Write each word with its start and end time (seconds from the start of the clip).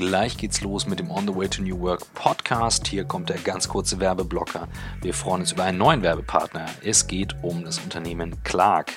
Gleich 0.00 0.38
geht's 0.38 0.62
los 0.62 0.86
mit 0.86 0.98
dem 0.98 1.10
On 1.10 1.28
the 1.28 1.36
Way 1.36 1.48
to 1.50 1.62
New 1.62 1.78
Work 1.78 2.14
Podcast. 2.14 2.88
Hier 2.88 3.04
kommt 3.04 3.28
der 3.28 3.36
ganz 3.36 3.68
kurze 3.68 4.00
Werbeblocker. 4.00 4.66
Wir 5.02 5.12
freuen 5.12 5.42
uns 5.42 5.52
über 5.52 5.64
einen 5.64 5.76
neuen 5.76 6.00
Werbepartner. 6.00 6.64
Es 6.82 7.06
geht 7.06 7.36
um 7.42 7.64
das 7.64 7.78
Unternehmen 7.80 8.42
Clark. 8.42 8.92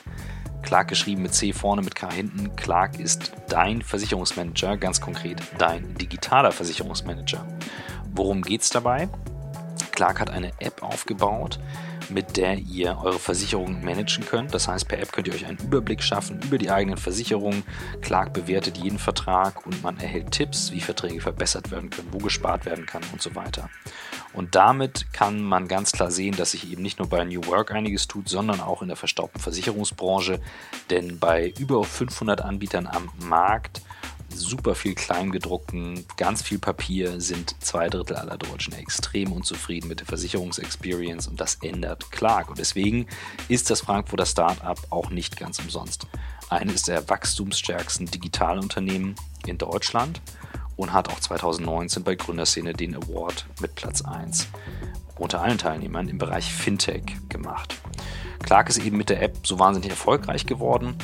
Clark 0.62 0.88
geschrieben 0.88 1.24
mit 1.24 1.34
C 1.34 1.52
vorne, 1.52 1.82
mit 1.82 1.94
K 1.94 2.10
hinten. 2.10 2.56
Clark 2.56 3.02
ist 3.02 3.34
dein 3.50 3.82
Versicherungsmanager, 3.82 4.78
ganz 4.78 5.02
konkret 5.02 5.42
dein 5.58 5.94
digitaler 5.96 6.54
Versicherungsmanager. 6.54 7.46
Worum 8.16 8.42
geht's 8.42 8.70
dabei? 8.70 9.10
Clark 9.92 10.22
hat 10.22 10.30
eine 10.30 10.54
App 10.60 10.84
aufgebaut, 10.84 11.60
mit 12.10 12.38
der 12.38 12.58
ihr 12.58 12.98
eure 13.02 13.20
Versicherungen 13.20 13.84
managen 13.84 14.26
könnt. 14.26 14.54
Das 14.54 14.68
heißt, 14.68 14.88
per 14.88 15.00
App 15.00 15.12
könnt 15.12 15.28
ihr 15.28 15.34
euch 15.34 15.46
einen 15.46 15.58
Überblick 15.58 16.02
schaffen 16.04 16.40
über 16.44 16.58
die 16.58 16.72
eigenen 16.72 16.98
Versicherungen. 16.98 17.64
Clark 18.02 18.34
bewertet 18.34 18.78
jeden 18.78 19.00
Vertrag 19.00 19.66
und 19.66 19.84
man 19.84 19.98
erhält 19.98 20.32
Tipps, 20.32 20.72
wie 20.72 20.82
Verträge 20.82 21.22
verbessert 21.22 21.72
werden 21.72 21.90
können, 21.90 22.10
wo 22.12 22.18
gespart 22.18 22.66
werden 22.66 22.86
kann 22.86 23.04
und 23.12 23.22
so 23.22 23.36
weiter. 23.36 23.70
Und 24.34 24.56
damit 24.56 25.14
kann 25.14 25.42
man 25.42 25.68
ganz 25.68 25.92
klar 25.92 26.10
sehen, 26.10 26.36
dass 26.36 26.52
sich 26.52 26.72
eben 26.72 26.82
nicht 26.82 27.00
nur 27.00 27.08
bei 27.08 27.24
New 27.24 27.46
Work 27.46 27.72
einiges 27.72 28.08
tut, 28.08 28.28
sondern 28.28 28.62
auch 28.62 28.82
in 28.82 28.88
der 28.88 28.98
verstaubten 28.98 29.40
Versicherungsbranche. 29.40 30.40
Denn 30.90 31.20
bei 31.20 31.54
über 31.60 31.84
500 31.84 32.42
Anbietern 32.42 32.88
am 32.88 33.10
Markt 33.20 33.82
super 34.34 34.76
viel 34.76 34.96
Kleingedruckten, 34.96 36.06
ganz 36.18 36.42
viel 36.42 36.60
Papier, 36.60 37.22
sind 37.22 37.56
zwei 37.64 37.90
Drittel 37.90 38.18
aller 38.18 38.38
Deutschen 38.38 38.74
extrem 38.74 39.32
unzufrieden 39.32 39.88
mit 39.88 40.00
der 40.00 40.08
Versicherungsexperience 40.08 41.28
und 41.28 41.40
das 41.40 41.56
ändert 41.62 42.12
Clark. 42.12 42.50
Und 42.50 42.60
deswegen 42.60 43.08
ist 43.48 43.70
das 43.70 43.82
Frankfurter 43.82 44.26
Startup 44.26 44.80
auch 44.90 45.10
nicht 45.10 45.38
ganz 45.38 45.60
umsonst. 45.60 46.08
Eines 46.50 46.84
der 46.84 47.08
wachstumsstärksten 47.10 48.08
Digitalunternehmen 48.08 49.16
in 49.46 49.58
Deutschland 49.58 50.22
und 50.76 50.94
hat 50.94 51.10
auch 51.10 51.20
2019 51.20 52.04
bei 52.04 52.16
Gründerszene 52.16 52.74
den 52.74 52.96
Award 52.96 53.46
mit 53.62 53.76
Platz 53.76 54.02
1 54.02 54.48
unter 55.18 55.42
allen 55.42 55.58
Teilnehmern 55.58 56.08
im 56.08 56.18
Bereich 56.18 56.52
Fintech 56.52 57.04
gemacht. 57.30 57.76
Clark 58.40 58.70
ist 58.70 58.80
eben 58.80 58.98
mit 58.98 59.10
der 59.10 59.22
App 59.22 59.46
so 59.46 59.60
wahnsinnig 59.60 59.92
erfolgreich 59.92 60.46
geworden 60.46 60.98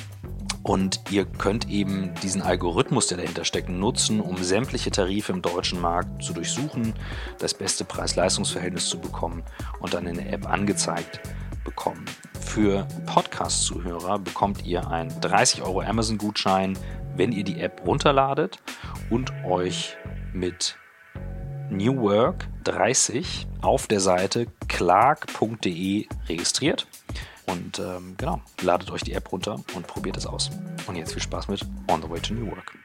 und 0.64 1.02
ihr 1.10 1.26
könnt 1.26 1.70
eben 1.70 2.14
diesen 2.22 2.42
Algorithmus, 2.42 3.08
der 3.08 3.18
dahinter 3.18 3.46
steckt, 3.46 3.70
nutzen, 3.70 4.22
um 4.22 4.38
sämtliche 4.38 4.92
Tarife 4.92 5.32
im 5.32 5.42
deutschen 5.42 5.80
Markt 5.80 6.24
zu 6.24 6.34
durchsuchen, 6.34 6.94
das 7.40 7.54
beste 7.54 7.86
Preis-Leistungs-Verhältnis 7.86 8.90
zu 8.90 9.00
bekommen 9.00 9.44
und 9.80 9.94
dann 9.94 10.06
in 10.06 10.16
der 10.16 10.34
App 10.34 10.50
angezeigt 10.50 11.22
bekommen. 11.64 12.06
Für 12.40 12.88
Podcast-Zuhörer 13.06 14.20
bekommt 14.20 14.66
ihr 14.66 14.88
einen 14.88 15.20
30 15.22 15.62
Euro 15.62 15.82
Amazon-Gutschein, 15.82 16.78
wenn 17.16 17.32
ihr 17.32 17.44
die 17.44 17.60
App 17.60 17.86
runterladet 17.86 18.60
und 19.10 19.32
euch 19.46 19.98
mit 20.34 20.78
New 21.70 22.02
Work 22.02 22.48
30 22.64 23.48
auf 23.62 23.88
der 23.88 24.00
Seite 24.00 24.48
clark.de 24.68 26.08
registriert. 26.28 26.88
Und 27.52 27.80
ähm, 27.80 28.14
genau, 28.18 28.42
ladet 28.62 28.92
euch 28.92 29.02
die 29.02 29.14
App 29.14 29.32
runter 29.32 29.60
und 29.74 29.88
probiert 29.88 30.18
es 30.18 30.28
aus. 30.28 30.52
Und 30.86 30.96
jetzt 30.96 31.14
viel 31.14 31.22
Spaß 31.22 31.48
mit 31.48 31.62
On 31.88 32.00
the 32.00 32.08
Way 32.08 32.20
to 32.20 32.34
New 32.36 32.46
Work. 32.52 32.78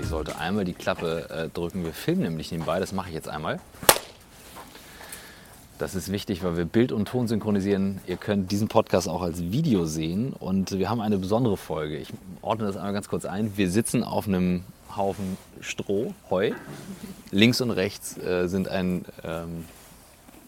Ich 0.00 0.08
sollte 0.08 0.38
einmal 0.38 0.64
die 0.64 0.72
Klappe 0.72 1.28
äh, 1.28 1.48
drücken. 1.50 1.84
Wir 1.84 1.92
filmen 1.92 2.22
nämlich 2.22 2.50
nebenbei. 2.50 2.80
Das 2.80 2.92
mache 2.92 3.08
ich 3.08 3.14
jetzt 3.14 3.28
einmal. 3.28 3.60
Das 5.82 5.96
ist 5.96 6.12
wichtig, 6.12 6.44
weil 6.44 6.56
wir 6.56 6.64
Bild 6.64 6.92
und 6.92 7.08
Ton 7.08 7.26
synchronisieren. 7.26 8.00
Ihr 8.06 8.16
könnt 8.16 8.52
diesen 8.52 8.68
Podcast 8.68 9.08
auch 9.08 9.20
als 9.20 9.42
Video 9.42 9.84
sehen 9.84 10.32
und 10.32 10.70
wir 10.78 10.88
haben 10.88 11.00
eine 11.00 11.18
besondere 11.18 11.56
Folge. 11.56 11.96
Ich 11.96 12.12
ordne 12.40 12.66
das 12.68 12.76
einmal 12.76 12.92
ganz 12.92 13.08
kurz 13.08 13.24
ein. 13.24 13.56
Wir 13.56 13.68
sitzen 13.68 14.04
auf 14.04 14.28
einem 14.28 14.62
Haufen 14.96 15.36
Stroh, 15.60 16.14
Heu. 16.30 16.52
Links 17.32 17.60
und 17.60 17.72
rechts 17.72 18.16
äh, 18.16 18.46
sind 18.46 18.68
ein 18.68 19.04
ähm, 19.24 19.64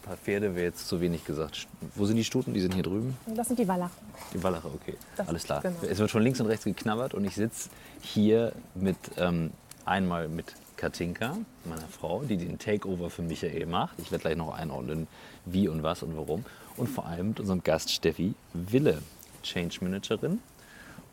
paar 0.04 0.16
Pferde, 0.18 0.54
wäre 0.54 0.66
jetzt 0.66 0.86
zu 0.86 1.00
wenig 1.00 1.24
gesagt. 1.24 1.66
Wo 1.96 2.06
sind 2.06 2.14
die 2.14 2.22
Stuten? 2.22 2.54
Die 2.54 2.60
sind 2.60 2.72
hier 2.72 2.84
drüben? 2.84 3.16
Das 3.34 3.48
sind 3.48 3.58
die 3.58 3.66
Wallache. 3.66 3.90
Die 4.32 4.40
Wallache, 4.40 4.68
okay. 4.72 4.94
Das- 5.16 5.26
Alles 5.26 5.42
klar. 5.42 5.62
genau. 5.62 5.74
Es 5.90 5.98
wird 5.98 6.10
schon 6.12 6.22
links 6.22 6.38
und 6.40 6.46
rechts 6.46 6.64
geknabbert 6.64 7.12
und 7.12 7.24
ich 7.24 7.34
sitze 7.34 7.70
hier 8.02 8.52
mit 8.76 8.98
ähm, 9.16 9.50
einmal 9.84 10.28
mit 10.28 10.54
Katinka, 10.84 11.38
meiner 11.64 11.88
Frau, 11.88 12.24
die 12.24 12.36
den 12.36 12.58
Takeover 12.58 13.08
für 13.08 13.22
Michael 13.22 13.64
macht. 13.64 13.98
Ich 13.98 14.10
werde 14.12 14.20
gleich 14.20 14.36
noch 14.36 14.52
einordnen, 14.52 15.06
wie 15.46 15.66
und 15.66 15.82
was 15.82 16.02
und 16.02 16.14
warum. 16.14 16.44
Und 16.76 16.90
vor 16.90 17.06
allem 17.06 17.28
mit 17.28 17.40
unserem 17.40 17.62
Gast 17.62 17.90
Steffi 17.90 18.34
Wille, 18.52 18.98
Change 19.42 19.78
Managerin. 19.80 20.40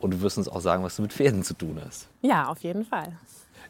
Und 0.02 0.12
du 0.12 0.20
wirst 0.20 0.38
uns 0.38 0.50
auch 0.50 0.60
sagen, 0.60 0.84
was 0.84 0.98
du 0.98 1.04
mit 1.04 1.14
Pferden 1.14 1.44
zu 1.44 1.54
tun 1.54 1.80
hast. 1.86 2.10
Ja, 2.22 2.50
auf 2.50 2.64
jeden 2.64 2.84
Fall. 2.84 3.14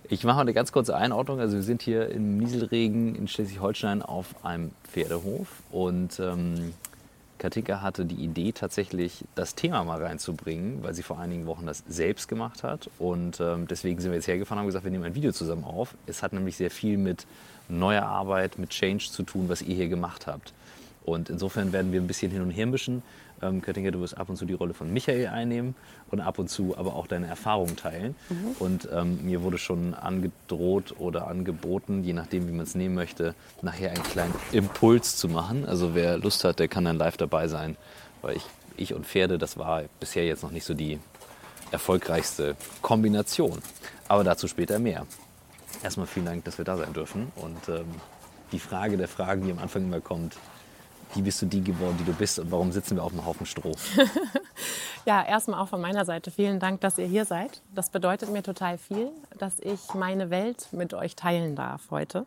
Ich 0.09 0.23
mache 0.23 0.38
mal 0.38 0.41
eine 0.41 0.56
ganz 0.56 0.72
kurze 0.72 0.95
Einordnung. 0.95 1.40
Also 1.40 1.57
wir 1.57 1.63
sind 1.63 1.84
hier 1.84 2.09
im 2.09 2.40
Nieselregen 2.40 3.13
in 3.13 3.28
Schleswig-Holstein 3.28 4.01
auf 4.01 4.44
einem 4.44 4.72
Pferdehof 4.85 5.61
und 5.69 6.19
ähm, 6.19 6.73
Katinka 7.41 7.81
hatte 7.81 8.06
die 8.06 8.24
Idee 8.24 8.52
tatsächlich 8.52 9.25
das 9.34 9.56
Thema 9.56 9.84
mal 9.84 10.00
reinzubringen, 10.00 10.84
weil 10.84 10.94
sie 10.94 11.02
vor 11.02 11.19
einigen 11.19 11.47
Wochen 11.47 11.66
das 11.66 11.84
selbst 11.88 12.28
gemacht 12.28 12.62
hat 12.62 12.88
und 13.00 13.40
ähm, 13.40 13.68
deswegen 13.68 14.00
sind 14.00 14.12
wir 14.12 14.18
jetzt 14.18 14.28
hergefahren 14.28 14.59
und 14.59 14.62
haben 14.62 14.68
gesagt, 14.68 14.85
wir 14.85 14.91
nehmen 14.91 15.06
ein 15.06 15.16
Video 15.16 15.31
zusammen 15.31 15.63
auf. 15.63 15.96
Es 16.06 16.22
hat 16.22 16.34
nämlich 16.34 16.56
sehr 16.56 16.69
viel 16.69 17.00
mit 17.00 17.25
neuer 17.68 18.03
Arbeit, 18.03 18.59
mit 18.59 18.69
Change 18.69 19.09
zu 19.09 19.24
tun, 19.24 19.50
was 19.50 19.63
ihr 19.63 19.74
hier 19.75 19.88
gemacht 19.88 20.28
habt. 20.28 20.53
Und 21.03 21.31
insofern 21.31 21.74
werden 21.74 21.91
wir 21.91 22.00
ein 22.00 22.06
bisschen 22.06 22.31
hin 22.31 22.44
und 22.44 22.52
her 22.52 22.68
mischen. 22.68 23.02
Ähm, 23.41 23.62
Katinka, 23.62 23.91
du 23.91 24.02
wirst 24.02 24.18
ab 24.18 24.29
und 24.29 24.38
zu 24.38 24.46
die 24.46 24.53
Rolle 24.53 24.74
von 24.74 24.91
Michael 24.91 25.28
einnehmen 25.28 25.75
und 26.09 26.22
ab 26.22 26.40
und 26.40 26.50
zu 26.50 26.78
aber 26.78 26.96
auch 26.96 27.07
deine 27.07 27.28
Erfahrungen 27.28 27.75
teilen. 27.75 28.16
Und 28.59 28.88
ähm, 28.91 29.25
mir 29.25 29.41
wurde 29.41 29.57
schon 29.57 29.94
angedroht 29.94 30.96
oder 31.00 31.28
angeboten, 31.28 32.03
je 32.03 32.13
nachdem, 32.13 32.47
wie 32.47 32.52
man 32.52 32.66
es 32.66 32.75
nehmen 32.75 32.96
möchte, 32.96 33.35
nachher 33.62 33.91
einen 33.91 34.03
kleinen 34.03 34.34
Impuls 34.52 35.18
zu 35.18 35.28
machen. 35.28 35.66
Also 35.66 35.96
wer 35.96 36.18
Lust 36.18 36.44
hat, 36.44 36.59
der 36.59 36.68
kann 36.68 36.85
dann 36.85 36.97
live 36.97 37.18
dabei 37.18 37.47
sein. 37.47 37.78
Weil 38.22 38.38
ich, 38.38 38.46
ich 38.78 38.94
und 38.94 39.06
Pferde, 39.06 39.38
das 39.38 39.58
war 39.58 39.84
bisher 40.00 40.25
jetzt 40.25 40.44
noch 40.44 40.52
nicht 40.52 40.66
so 40.66 40.73
die 40.73 41.00
erfolgreichste 41.72 42.56
Kombination. 42.81 43.59
Aber 44.08 44.23
dazu 44.23 44.47
später 44.47 44.78
mehr. 44.78 45.06
Erstmal 45.84 46.06
vielen 46.06 46.25
Dank, 46.25 46.46
dass 46.46 46.58
wir 46.58 46.66
da 46.66 46.78
sein 46.78 46.94
dürfen. 46.94 47.31
Und 47.35 47.69
ähm, 47.69 47.85
die 48.52 48.59
Frage 48.59 48.97
der 48.97 49.08
Fragen, 49.08 49.46
die 49.46 49.52
am 49.52 49.59
Anfang 49.59 49.84
immer 49.84 50.02
kommt, 50.02 50.35
wie 51.13 51.22
bist 51.22 51.41
du 51.41 51.45
die 51.45 51.63
geworden, 51.63 51.95
die 51.99 52.05
du 52.05 52.13
bist 52.13 52.39
und 52.39 52.51
warum 52.51 52.72
sitzen 52.72 52.95
wir 52.95 53.03
auf 53.03 53.11
einem 53.11 53.25
Haufen 53.25 53.45
Stroh? 53.45 53.73
Ja, 55.05 55.25
erstmal 55.25 55.59
auch 55.59 55.67
von 55.67 55.81
meiner 55.81 56.05
Seite 56.05 56.29
vielen 56.29 56.59
Dank, 56.59 56.81
dass 56.81 56.97
ihr 56.97 57.07
hier 57.07 57.25
seid. 57.25 57.61
Das 57.73 57.89
bedeutet 57.89 58.29
mir 58.29 58.44
total 58.44 58.77
viel, 58.77 59.09
dass 59.38 59.59
ich 59.59 59.95
meine 59.95 60.29
Welt 60.29 60.67
mit 60.72 60.94
euch 60.94 61.16
teilen 61.16 61.55
darf 61.55 61.89
heute. 61.89 62.25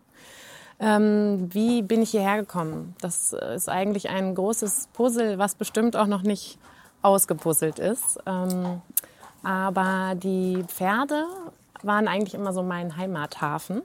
Ähm, 0.81 1.49
wie 1.53 1.83
bin 1.83 2.03
ich 2.03 2.11
hierher 2.11 2.37
gekommen? 2.37 2.97
Das 3.01 3.33
ist 3.33 3.69
eigentlich 3.69 4.09
ein 4.11 4.35
großes 4.35 4.89
Puzzle, 4.93 5.39
was 5.39 5.55
bestimmt 5.55 5.95
auch 5.95 6.09
noch 6.09 6.23
nicht 6.23 6.59
ausgepuzzelt 7.03 7.79
ist. 7.79 8.19
Ähm, 8.27 8.83
aber 9.45 10.15
die 10.17 10.65
Pferde 10.67 11.27
waren 11.85 12.09
eigentlich 12.09 12.35
immer 12.35 12.53
so 12.53 12.65
mein 12.65 12.97
Heimathafen 12.97 13.83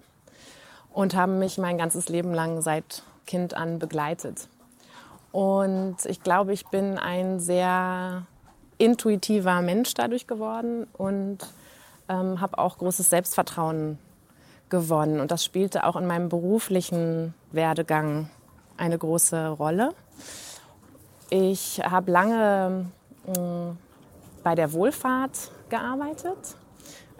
und 0.91 1.15
haben 1.15 1.37
mich 1.37 1.59
mein 1.59 1.77
ganzes 1.77 2.09
Leben 2.09 2.33
lang 2.33 2.63
seit 2.63 3.03
Kind 3.27 3.53
an 3.53 3.77
begleitet. 3.77 4.47
Und 5.31 5.97
ich 6.05 6.21
glaube, 6.21 6.53
ich 6.53 6.65
bin 6.67 6.97
ein 6.97 7.39
sehr 7.39 8.25
intuitiver 8.77 9.61
Mensch 9.61 9.93
dadurch 9.93 10.25
geworden 10.25 10.87
und 10.93 11.39
ähm, 12.07 12.41
habe 12.41 12.57
auch 12.57 12.77
großes 12.77 13.09
Selbstvertrauen 13.09 13.99
gewonnen. 14.69 15.19
Und 15.19 15.31
das 15.31 15.43
spielte 15.43 15.85
auch 15.85 15.95
in 15.95 16.07
meinem 16.07 16.29
beruflichen 16.29 17.33
Werdegang 17.51 18.29
eine 18.77 18.97
große 18.97 19.49
Rolle. 19.49 19.93
Ich 21.29 21.81
habe 21.83 22.11
lange 22.11 22.85
mh, 23.27 23.75
bei 24.43 24.55
der 24.55 24.73
Wohlfahrt 24.73 25.51
gearbeitet, 25.69 26.55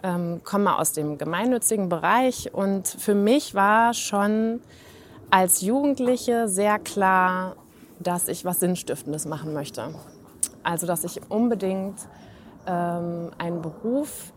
ähm, 0.02 0.40
komme 0.42 0.76
aus 0.78 0.92
dem 0.92 1.18
gemeinnützigen 1.18 1.88
Bereich 1.88 2.52
und 2.52 2.88
für 2.88 3.14
mich 3.14 3.54
war 3.54 3.94
schon 3.94 4.60
als 5.30 5.60
Jugendliche 5.60 6.48
sehr 6.48 6.78
klar, 6.80 7.54
dass 8.00 8.28
ich 8.28 8.44
was 8.44 8.60
Sinnstiftendes 8.60 9.26
machen 9.26 9.52
möchte. 9.52 9.94
Also, 10.62 10.86
dass 10.86 11.04
ich 11.04 11.20
unbedingt 11.30 11.96
ähm, 12.66 13.30
einen 13.38 13.62
Beruf 13.62 14.32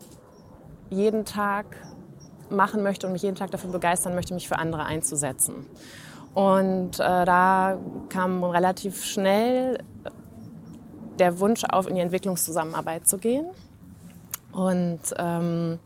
jeden 0.90 1.26
Tag 1.26 1.66
machen 2.50 2.84
möchte 2.84 3.08
und 3.08 3.14
mich 3.14 3.24
jeden 3.24 3.36
Tag 3.36 3.52
dafür 3.52 3.72
begeistern 3.72 4.14
möchte, 4.16 4.34
mich 4.34 4.48
für 4.48 4.60
andere 4.60 4.86
einzusetzen. 4.86 5.66
Und 6.34 7.00
äh, 7.00 7.26
da 7.26 7.78
kam 8.10 8.44
relativ 8.44 9.04
schnell 9.04 9.80
der 11.20 11.40
Wunsch 11.40 11.64
auf, 11.64 11.88
in 11.88 11.96
die 11.96 12.02
Entwicklungszusammenarbeit 12.02 13.08
zu 13.08 13.18
gehen. 13.18 13.46
Und 14.52 15.02
ähm, 15.18 15.80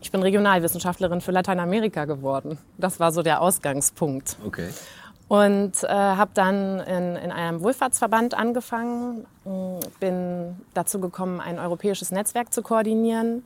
ich 0.00 0.10
bin 0.10 0.22
Regionalwissenschaftlerin 0.22 1.20
für 1.20 1.32
Lateinamerika 1.32 2.04
geworden. 2.04 2.58
Das 2.78 3.00
war 3.00 3.12
so 3.12 3.22
der 3.22 3.40
Ausgangspunkt. 3.42 4.36
Okay. 4.46 4.68
Und 5.28 5.82
äh, 5.82 5.88
habe 5.88 6.30
dann 6.34 6.78
in, 6.80 7.16
in 7.16 7.32
einem 7.32 7.60
Wohlfahrtsverband 7.60 8.34
angefangen, 8.34 9.26
bin 9.98 10.56
dazu 10.72 11.00
gekommen, 11.00 11.40
ein 11.40 11.58
europäisches 11.58 12.12
Netzwerk 12.12 12.52
zu 12.52 12.62
koordinieren 12.62 13.42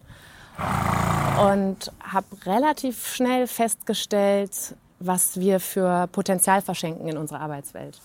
und 1.41 1.91
habe 2.03 2.27
relativ 2.45 3.07
schnell 3.07 3.47
festgestellt, 3.47 4.75
was 4.99 5.41
wir 5.41 5.59
für 5.59 6.07
Potenzial 6.09 6.61
verschenken 6.61 7.09
in 7.09 7.17
unserer 7.17 7.41
Arbeitswelt. 7.41 7.99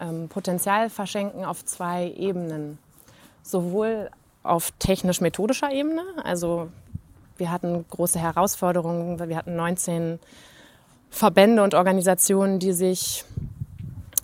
Ähm, 0.00 0.28
Potenzial 0.28 0.90
verschenken 0.90 1.44
auf 1.44 1.64
zwei 1.64 2.12
Ebenen. 2.16 2.78
Sowohl 3.42 4.10
auf 4.42 4.72
technisch-methodischer 4.78 5.70
Ebene, 5.70 6.02
also 6.24 6.70
wir 7.36 7.50
hatten 7.52 7.84
große 7.88 8.18
Herausforderungen, 8.18 9.18
wir 9.28 9.36
hatten 9.36 9.54
19 9.54 10.18
Verbände 11.10 11.62
und 11.62 11.74
Organisationen, 11.74 12.58
die 12.58 12.72
sich 12.72 13.24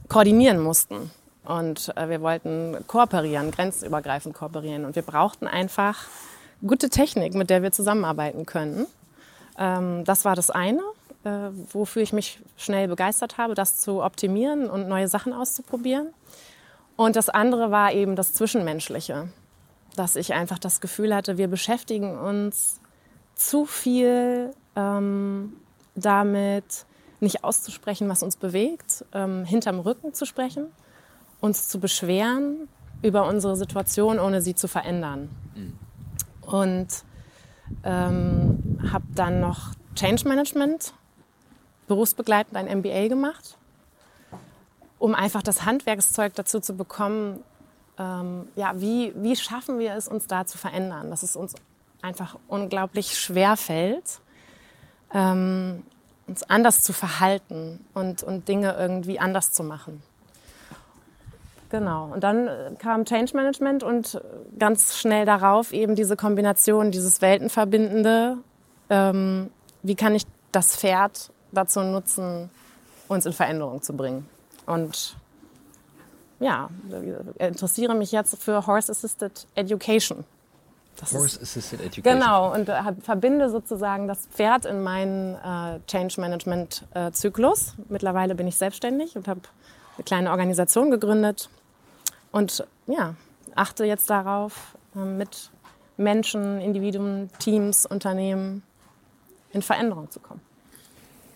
koordinieren 0.08 0.60
mussten. 0.60 1.10
Und 1.44 1.92
äh, 1.96 2.08
wir 2.08 2.20
wollten 2.20 2.76
kooperieren, 2.86 3.50
grenzübergreifend 3.50 4.34
kooperieren. 4.34 4.84
Und 4.84 4.96
wir 4.96 5.02
brauchten 5.02 5.46
einfach 5.46 6.06
gute 6.66 6.88
Technik, 6.88 7.34
mit 7.34 7.50
der 7.50 7.62
wir 7.62 7.72
zusammenarbeiten 7.72 8.46
können. 8.46 8.86
Ähm, 9.58 10.04
das 10.04 10.24
war 10.24 10.36
das 10.36 10.50
eine, 10.50 10.80
äh, 11.24 11.50
wofür 11.72 12.02
ich 12.02 12.12
mich 12.12 12.40
schnell 12.56 12.88
begeistert 12.88 13.38
habe, 13.38 13.54
das 13.54 13.78
zu 13.78 14.02
optimieren 14.02 14.70
und 14.70 14.88
neue 14.88 15.08
Sachen 15.08 15.32
auszuprobieren. 15.32 16.08
Und 16.96 17.16
das 17.16 17.28
andere 17.28 17.70
war 17.70 17.92
eben 17.92 18.16
das 18.16 18.32
Zwischenmenschliche, 18.32 19.28
dass 19.96 20.16
ich 20.16 20.32
einfach 20.32 20.58
das 20.58 20.80
Gefühl 20.80 21.14
hatte, 21.14 21.38
wir 21.38 21.48
beschäftigen 21.48 22.16
uns 22.18 22.80
zu 23.34 23.66
viel 23.66 24.52
ähm, 24.76 25.54
damit, 25.94 26.86
nicht 27.20 27.44
auszusprechen, 27.44 28.08
was 28.08 28.22
uns 28.22 28.36
bewegt, 28.36 29.04
ähm, 29.12 29.44
hinterm 29.44 29.80
Rücken 29.80 30.14
zu 30.14 30.26
sprechen, 30.26 30.66
uns 31.40 31.68
zu 31.68 31.80
beschweren 31.80 32.68
über 33.02 33.26
unsere 33.26 33.56
Situation, 33.56 34.18
ohne 34.18 34.42
sie 34.42 34.54
zu 34.54 34.68
verändern. 34.68 35.30
Mhm. 35.54 35.78
Und 36.42 36.88
ähm, 37.82 38.78
habe 38.92 39.04
dann 39.14 39.40
noch 39.40 39.72
Change 39.94 40.28
Management, 40.28 40.92
berufsbegleitend 41.86 42.56
ein 42.56 42.78
MBA 42.78 43.08
gemacht, 43.08 43.56
um 44.98 45.14
einfach 45.14 45.42
das 45.42 45.64
Handwerkszeug 45.64 46.34
dazu 46.34 46.60
zu 46.60 46.74
bekommen, 46.74 47.40
ähm, 47.98 48.48
ja, 48.56 48.72
wie, 48.80 49.12
wie 49.16 49.36
schaffen 49.36 49.78
wir 49.78 49.94
es, 49.94 50.08
uns 50.08 50.26
da 50.26 50.46
zu 50.46 50.58
verändern, 50.58 51.10
dass 51.10 51.22
es 51.22 51.36
uns 51.36 51.54
einfach 52.02 52.36
unglaublich 52.48 53.18
schwer 53.18 53.56
fällt, 53.56 54.20
ähm, 55.14 55.82
uns 56.26 56.42
anders 56.44 56.82
zu 56.82 56.92
verhalten 56.92 57.84
und, 57.94 58.22
und 58.22 58.48
Dinge 58.48 58.74
irgendwie 58.78 59.18
anders 59.18 59.52
zu 59.52 59.62
machen. 59.62 60.02
Genau. 61.70 62.12
Und 62.12 62.22
dann 62.22 62.46
äh, 62.46 62.70
kam 62.78 63.04
Change 63.04 63.34
Management 63.34 63.82
und 63.82 64.20
ganz 64.58 64.96
schnell 64.96 65.24
darauf 65.24 65.72
eben 65.72 65.94
diese 65.94 66.16
Kombination, 66.16 66.90
dieses 66.90 67.20
Weltenverbindende. 67.20 68.38
Ähm, 68.90 69.50
wie 69.82 69.94
kann 69.94 70.14
ich 70.14 70.24
das 70.52 70.76
Pferd 70.76 71.30
dazu 71.52 71.80
nutzen, 71.80 72.50
uns 73.08 73.26
in 73.26 73.32
Veränderung 73.32 73.82
zu 73.82 73.96
bringen? 73.96 74.28
Und 74.66 75.16
ja, 76.40 76.68
interessiere 77.38 77.94
mich 77.94 78.12
jetzt 78.12 78.42
für 78.42 78.66
Horse 78.66 78.92
Assisted 78.92 79.46
Education. 79.54 80.24
Das 81.00 81.12
Horse 81.12 81.40
Assisted 81.40 81.80
Education. 81.80 82.20
Genau, 82.20 82.52
und 82.54 82.68
äh, 82.68 82.80
verbinde 83.02 83.50
sozusagen 83.50 84.06
das 84.06 84.26
Pferd 84.26 84.64
in 84.64 84.82
meinen 84.82 85.34
äh, 85.34 85.80
Change 85.86 86.20
Management 86.20 86.84
äh, 86.94 87.10
Zyklus. 87.10 87.74
Mittlerweile 87.88 88.34
bin 88.34 88.46
ich 88.46 88.56
selbstständig 88.56 89.16
und 89.16 89.26
habe 89.26 89.40
eine 89.96 90.04
kleine 90.04 90.30
Organisation 90.30 90.90
gegründet 90.90 91.48
und 92.30 92.64
ja, 92.86 93.14
achte 93.54 93.84
jetzt 93.84 94.08
darauf, 94.10 94.76
äh, 94.94 94.98
mit 94.98 95.50
Menschen, 95.96 96.60
Individuen, 96.60 97.30
Teams, 97.38 97.86
Unternehmen 97.86 98.62
in 99.52 99.62
Veränderung 99.62 100.10
zu 100.10 100.20
kommen. 100.20 100.40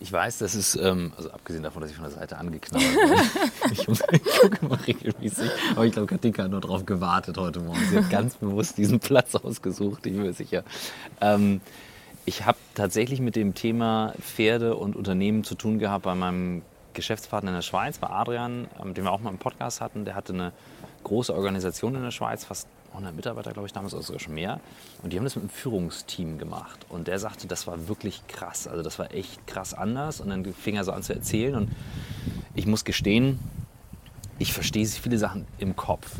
Ich 0.01 0.11
weiß, 0.11 0.37
das 0.37 0.55
ist, 0.55 0.75
ähm, 0.75 1.11
also 1.17 1.29
abgesehen 1.31 1.63
davon, 1.63 1.81
dass 1.81 1.91
ich 1.91 1.97
von 1.97 2.05
der 2.05 2.13
Seite 2.13 2.37
angeknabbert 2.37 2.87
bin, 2.87 3.71
ich, 3.71 3.87
ich 3.87 4.39
gucke 4.39 4.65
mal 4.65 4.75
regelmäßig, 4.75 5.51
aber 5.75 5.85
ich 5.85 5.91
glaube, 5.91 6.07
Katinka 6.07 6.43
hat 6.43 6.51
nur 6.51 6.61
darauf 6.61 6.85
gewartet 6.85 7.37
heute 7.37 7.59
Morgen. 7.59 7.79
Sie 7.89 7.97
hat 7.97 8.09
ganz 8.09 8.35
bewusst 8.35 8.77
diesen 8.77 8.99
Platz 8.99 9.35
ausgesucht, 9.35 10.05
ich 10.05 10.13
bin 10.13 10.23
mir 10.23 10.33
sicher. 10.33 10.63
Ähm, 11.19 11.59
ich 12.25 12.45
habe 12.45 12.57
tatsächlich 12.75 13.19
mit 13.19 13.35
dem 13.35 13.55
Thema 13.55 14.13
Pferde 14.21 14.75
und 14.75 14.95
Unternehmen 14.95 15.43
zu 15.43 15.55
tun 15.55 15.79
gehabt 15.79 16.03
bei 16.03 16.15
meinem 16.15 16.61
Geschäftspartner 16.93 17.49
in 17.49 17.55
der 17.55 17.61
Schweiz, 17.61 17.97
bei 17.97 18.07
Adrian, 18.07 18.67
ähm, 18.81 18.93
den 18.93 19.03
wir 19.03 19.11
auch 19.11 19.19
mal 19.19 19.31
im 19.31 19.37
Podcast 19.37 19.81
hatten. 19.81 20.05
Der 20.05 20.15
hatte 20.15 20.33
eine 20.33 20.53
große 21.03 21.33
Organisation 21.33 21.95
in 21.95 22.03
der 22.03 22.11
Schweiz, 22.11 22.45
fast 22.45 22.67
100 22.91 23.15
Mitarbeiter, 23.15 23.53
glaube 23.53 23.67
ich, 23.67 23.73
damals 23.73 23.93
oder 23.93 24.03
sogar 24.03 24.19
schon 24.19 24.33
mehr. 24.33 24.59
Und 25.03 25.13
die 25.13 25.17
haben 25.17 25.23
das 25.23 25.35
mit 25.35 25.43
einem 25.43 25.49
Führungsteam 25.49 26.37
gemacht. 26.37 26.85
Und 26.89 27.07
der 27.07 27.19
sagte, 27.19 27.47
das 27.47 27.67
war 27.67 27.87
wirklich 27.87 28.25
krass. 28.27 28.67
Also 28.67 28.83
das 28.83 28.99
war 28.99 29.13
echt 29.13 29.45
krass 29.47 29.73
anders. 29.73 30.21
Und 30.21 30.29
dann 30.29 30.45
fing 30.53 30.75
er 30.75 30.83
so 30.83 30.91
an 30.91 31.03
zu 31.03 31.13
erzählen. 31.13 31.55
Und 31.55 31.71
ich 32.55 32.65
muss 32.65 32.85
gestehen, 32.85 33.39
ich 34.37 34.53
verstehe 34.53 34.85
viele 34.85 35.17
Sachen 35.17 35.45
im 35.57 35.75
Kopf. 35.75 36.15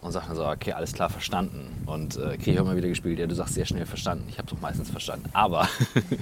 Und 0.00 0.10
sage 0.10 0.26
dann 0.26 0.36
so, 0.36 0.46
okay, 0.46 0.72
alles 0.72 0.92
klar, 0.92 1.10
verstanden. 1.10 1.84
Und 1.86 2.16
äh, 2.16 2.36
kriege 2.36 2.52
ich 2.52 2.60
auch 2.60 2.64
mal 2.64 2.76
wieder 2.76 2.88
gespielt, 2.88 3.20
ja, 3.20 3.26
du 3.28 3.36
sagst 3.36 3.54
sehr 3.54 3.66
schnell 3.66 3.86
verstanden. 3.86 4.24
Ich 4.28 4.38
habe 4.38 4.48
es 4.48 4.52
auch 4.52 4.60
meistens 4.60 4.90
verstanden. 4.90 5.28
Aber 5.32 5.68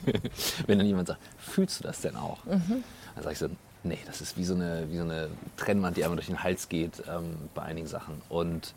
wenn 0.66 0.78
dann 0.78 0.86
jemand 0.86 1.08
sagt, 1.08 1.20
fühlst 1.38 1.80
du 1.80 1.84
das 1.84 2.02
denn 2.02 2.14
auch? 2.14 2.44
Mhm. 2.44 2.84
Dann 3.14 3.24
sage 3.24 3.32
ich 3.32 3.38
so, 3.38 3.48
nee, 3.82 3.98
das 4.04 4.20
ist 4.20 4.36
wie 4.36 4.44
so 4.44 4.54
eine, 4.54 4.86
wie 4.90 4.98
so 4.98 5.02
eine 5.02 5.28
Trennwand, 5.56 5.96
die 5.96 6.04
einmal 6.04 6.16
durch 6.16 6.26
den 6.26 6.42
Hals 6.42 6.68
geht 6.68 7.02
ähm, 7.08 7.36
bei 7.54 7.62
einigen 7.62 7.86
Sachen. 7.86 8.20
Und 8.28 8.74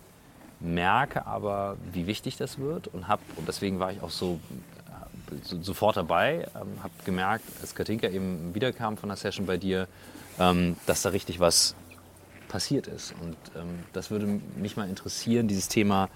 merke 0.64 1.28
aber, 1.28 1.78
wie 1.92 2.08
wichtig 2.08 2.38
das 2.38 2.58
wird 2.58 2.88
und 2.88 3.08
habe, 3.08 3.22
und 3.36 3.48
deswegen 3.48 3.80
war 3.80 3.92
ich 3.92 4.02
auch 4.02 4.10
so, 4.10 4.40
so 5.44 5.62
sofort 5.62 5.98
dabei, 5.98 6.48
ähm, 6.56 6.82
habe 6.82 6.94
gemerkt, 7.06 7.46
als 7.62 7.76
Katinka 7.76 8.08
eben 8.08 8.56
wiederkam 8.56 8.98
von 8.98 9.10
der 9.10 9.18
Session 9.18 9.46
bei 9.46 9.58
dir, 9.58 9.88
ähm, 10.40 10.78
dass 10.86 11.02
da 11.02 11.10
richtig 11.10 11.40
was 11.40 11.76
passiert 12.48 12.88
ist. 12.88 13.14
Und 13.22 13.36
ähm, 13.56 13.80
das 13.94 14.10
würde 14.10 14.28
mich 14.56 14.78
mal 14.78 14.88
interessieren, 14.88 15.48
dieses 15.48 15.68
Thema 15.68 16.10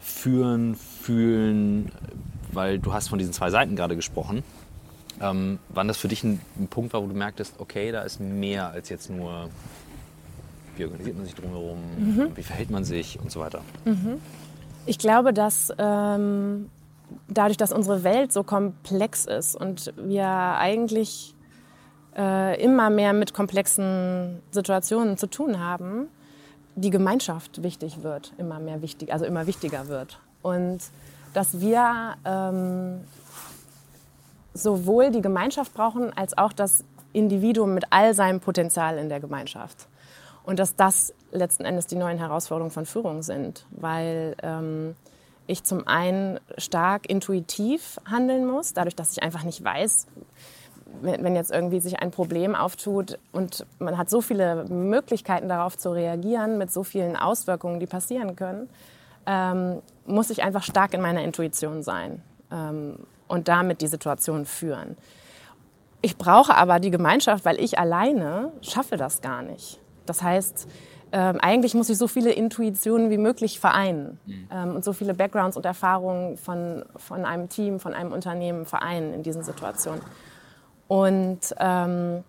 führen, 0.00 0.74
fühlen, 0.74 1.90
weil 2.52 2.78
du 2.78 2.92
hast 2.92 3.08
von 3.08 3.18
diesen 3.18 3.32
zwei 3.32 3.50
Seiten 3.50 3.76
gerade 3.76 3.96
gesprochen. 3.96 4.42
Ähm, 5.20 5.58
wann 5.68 5.88
das 5.88 5.96
für 5.96 6.08
dich 6.08 6.24
ein, 6.24 6.40
ein 6.58 6.68
Punkt 6.68 6.92
war, 6.92 7.02
wo 7.02 7.06
du 7.06 7.14
merktest, 7.14 7.54
okay, 7.58 7.92
da 7.92 8.02
ist 8.02 8.20
mehr 8.20 8.68
als 8.68 8.88
jetzt 8.88 9.08
nur 9.08 9.48
wie 10.76 10.84
organisiert 10.84 11.16
man 11.16 11.26
sich 11.26 11.34
drumherum? 11.34 11.78
Mhm. 11.98 12.36
Wie 12.36 12.42
verhält 12.42 12.70
man 12.70 12.84
sich 12.84 13.18
und 13.20 13.30
so 13.30 13.40
weiter? 13.40 13.60
Mhm. 13.84 14.20
Ich 14.86 14.98
glaube, 14.98 15.32
dass 15.32 15.72
ähm, 15.78 16.70
dadurch, 17.28 17.56
dass 17.56 17.72
unsere 17.72 18.04
Welt 18.04 18.32
so 18.32 18.42
komplex 18.42 19.24
ist 19.24 19.54
und 19.56 19.92
wir 19.96 20.28
eigentlich 20.28 21.34
äh, 22.16 22.62
immer 22.62 22.90
mehr 22.90 23.12
mit 23.12 23.34
komplexen 23.34 24.42
Situationen 24.50 25.16
zu 25.16 25.26
tun 25.26 25.58
haben, 25.58 26.08
die 26.76 26.90
Gemeinschaft 26.90 27.62
wichtig 27.62 28.02
wird, 28.02 28.32
immer 28.38 28.58
mehr 28.58 28.82
wichtig, 28.82 29.12
also 29.12 29.24
immer 29.24 29.46
wichtiger 29.46 29.88
wird. 29.88 30.18
Und 30.42 30.80
dass 31.32 31.60
wir 31.60 32.16
ähm, 32.24 33.00
sowohl 34.52 35.10
die 35.10 35.20
Gemeinschaft 35.20 35.74
brauchen 35.74 36.12
als 36.16 36.36
auch 36.36 36.52
das 36.52 36.84
Individuum 37.12 37.74
mit 37.74 37.84
all 37.90 38.14
seinem 38.14 38.40
Potenzial 38.40 38.98
in 38.98 39.08
der 39.08 39.20
Gemeinschaft. 39.20 39.88
Und 40.44 40.58
dass 40.58 40.76
das 40.76 41.14
letzten 41.32 41.64
Endes 41.64 41.86
die 41.86 41.96
neuen 41.96 42.18
Herausforderungen 42.18 42.70
von 42.70 42.86
Führung 42.86 43.22
sind, 43.22 43.66
weil 43.70 44.36
ähm, 44.42 44.94
ich 45.46 45.64
zum 45.64 45.86
einen 45.86 46.38
stark 46.58 47.08
intuitiv 47.08 47.98
handeln 48.08 48.46
muss, 48.46 48.72
dadurch, 48.72 48.94
dass 48.94 49.12
ich 49.12 49.22
einfach 49.22 49.42
nicht 49.42 49.62
weiß, 49.62 50.06
wenn 51.02 51.34
jetzt 51.34 51.50
irgendwie 51.50 51.80
sich 51.80 51.98
ein 51.98 52.10
Problem 52.10 52.54
auftut 52.54 53.18
und 53.32 53.66
man 53.78 53.98
hat 53.98 54.08
so 54.08 54.20
viele 54.20 54.64
Möglichkeiten 54.66 55.48
darauf 55.48 55.76
zu 55.76 55.90
reagieren 55.90 56.56
mit 56.56 56.72
so 56.72 56.84
vielen 56.84 57.16
Auswirkungen, 57.16 57.80
die 57.80 57.86
passieren 57.86 58.36
können, 58.36 58.68
ähm, 59.26 59.82
muss 60.06 60.30
ich 60.30 60.42
einfach 60.42 60.62
stark 60.62 60.94
in 60.94 61.00
meiner 61.00 61.22
Intuition 61.22 61.82
sein 61.82 62.22
ähm, 62.52 62.98
und 63.26 63.48
damit 63.48 63.80
die 63.80 63.86
Situation 63.86 64.46
führen. 64.46 64.96
Ich 66.00 66.16
brauche 66.16 66.54
aber 66.54 66.80
die 66.80 66.90
Gemeinschaft, 66.90 67.44
weil 67.44 67.58
ich 67.58 67.78
alleine 67.78 68.52
schaffe 68.60 68.96
das 68.96 69.20
gar 69.20 69.42
nicht. 69.42 69.80
Das 70.06 70.22
heißt, 70.22 70.68
ähm, 71.12 71.38
eigentlich 71.40 71.74
muss 71.74 71.88
ich 71.88 71.96
so 71.96 72.08
viele 72.08 72.32
Intuitionen 72.32 73.08
wie 73.10 73.18
möglich 73.18 73.60
vereinen 73.60 74.18
mhm. 74.26 74.48
ähm, 74.50 74.74
und 74.76 74.84
so 74.84 74.92
viele 74.92 75.14
Backgrounds 75.14 75.56
und 75.56 75.64
Erfahrungen 75.64 76.36
von, 76.36 76.84
von 76.96 77.24
einem 77.24 77.48
Team, 77.48 77.78
von 77.78 77.94
einem 77.94 78.12
Unternehmen 78.12 78.66
vereinen 78.66 79.14
in 79.14 79.22
diesen 79.22 79.44
Situationen. 79.44 80.02
Und, 80.88 81.54
ähm, 81.58 82.24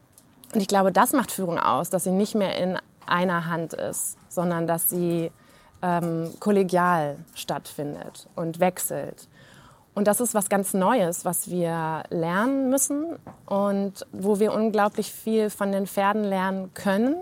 und 0.54 0.62
ich 0.62 0.68
glaube, 0.68 0.92
das 0.92 1.14
macht 1.14 1.32
Führung 1.32 1.60
aus, 1.60 1.90
dass 1.90 2.04
sie 2.04 2.12
nicht 2.12 2.36
mehr 2.36 2.58
in 2.58 2.78
einer 3.08 3.48
Hand 3.48 3.74
ist, 3.74 4.18
sondern 4.30 4.68
dass 4.68 4.90
sie 4.90 5.32
ähm, 5.82 6.32
kollegial 6.40 7.18
stattfindet 7.34 8.28
und 8.36 8.60
wechselt. 8.60 9.28
Und 9.96 10.08
das 10.08 10.20
ist 10.20 10.34
was 10.34 10.50
ganz 10.50 10.74
Neues, 10.74 11.26
was 11.26 11.50
wir 11.50 12.04
lernen 12.10 12.70
müssen 12.70 13.16
und 13.46 14.06
wo 14.12 14.40
wir 14.40 14.54
unglaublich 14.54 15.12
viel 15.12 15.50
von 15.50 15.72
den 15.72 15.88
Pferden 15.88 16.24
lernen 16.24 16.74
können, 16.74 17.16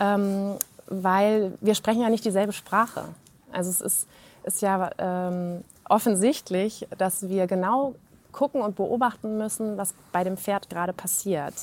ähm, 0.00 0.56
weil 0.86 1.52
wir 1.60 1.74
sprechen 1.74 2.02
ja 2.02 2.10
nicht 2.10 2.24
dieselbe 2.24 2.52
Sprache. 2.52 3.04
Also 3.52 3.70
es 3.70 3.80
ist, 3.80 4.08
ist 4.44 4.62
ja 4.62 4.90
ähm, 4.98 5.64
offensichtlich, 5.88 6.86
dass 6.98 7.28
wir 7.28 7.46
genau 7.46 7.94
gucken 8.32 8.62
und 8.62 8.76
beobachten 8.76 9.38
müssen, 9.38 9.76
was 9.76 9.94
bei 10.10 10.24
dem 10.24 10.36
Pferd 10.36 10.70
gerade 10.70 10.92
passiert. 10.92 11.54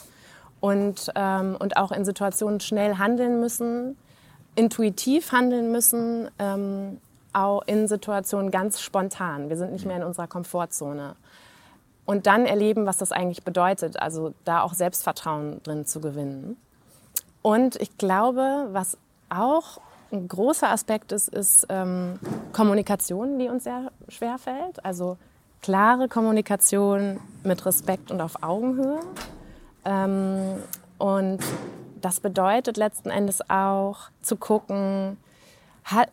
Und, 0.59 1.11
ähm, 1.15 1.55
und 1.57 1.77
auch 1.77 1.91
in 1.91 2.05
Situationen 2.05 2.59
schnell 2.59 2.97
handeln 2.97 3.39
müssen, 3.39 3.97
intuitiv 4.55 5.31
handeln 5.31 5.71
müssen, 5.71 6.29
ähm, 6.37 6.99
auch 7.33 7.61
in 7.65 7.87
Situationen 7.87 8.51
ganz 8.51 8.81
spontan. 8.81 9.49
Wir 9.49 9.57
sind 9.57 9.71
nicht 9.71 9.85
mehr 9.85 9.97
in 9.97 10.03
unserer 10.03 10.27
Komfortzone. 10.27 11.15
Und 12.05 12.25
dann 12.25 12.45
erleben, 12.45 12.85
was 12.85 12.97
das 12.97 13.11
eigentlich 13.11 13.43
bedeutet, 13.43 14.01
also 14.01 14.33
da 14.43 14.61
auch 14.61 14.73
Selbstvertrauen 14.73 15.61
drin 15.63 15.85
zu 15.85 16.01
gewinnen. 16.01 16.57
Und 17.41 17.75
ich 17.77 17.97
glaube, 17.97 18.67
was 18.71 18.97
auch 19.29 19.79
ein 20.11 20.27
großer 20.27 20.69
Aspekt 20.69 21.11
ist, 21.11 21.29
ist 21.29 21.67
ähm, 21.69 22.19
Kommunikation, 22.51 23.39
die 23.39 23.47
uns 23.47 23.63
sehr 23.63 23.91
schwer 24.07 24.37
fällt. 24.37 24.83
Also 24.83 25.17
klare 25.61 26.07
Kommunikation 26.07 27.19
mit 27.43 27.65
Respekt 27.65 28.11
und 28.11 28.21
auf 28.21 28.43
Augenhöhe. 28.43 28.99
Ähm, 29.85 30.55
und 30.97 31.39
das 32.01 32.19
bedeutet 32.19 32.77
letzten 32.77 33.09
Endes 33.09 33.49
auch 33.49 34.09
zu 34.21 34.35
gucken, 34.35 35.17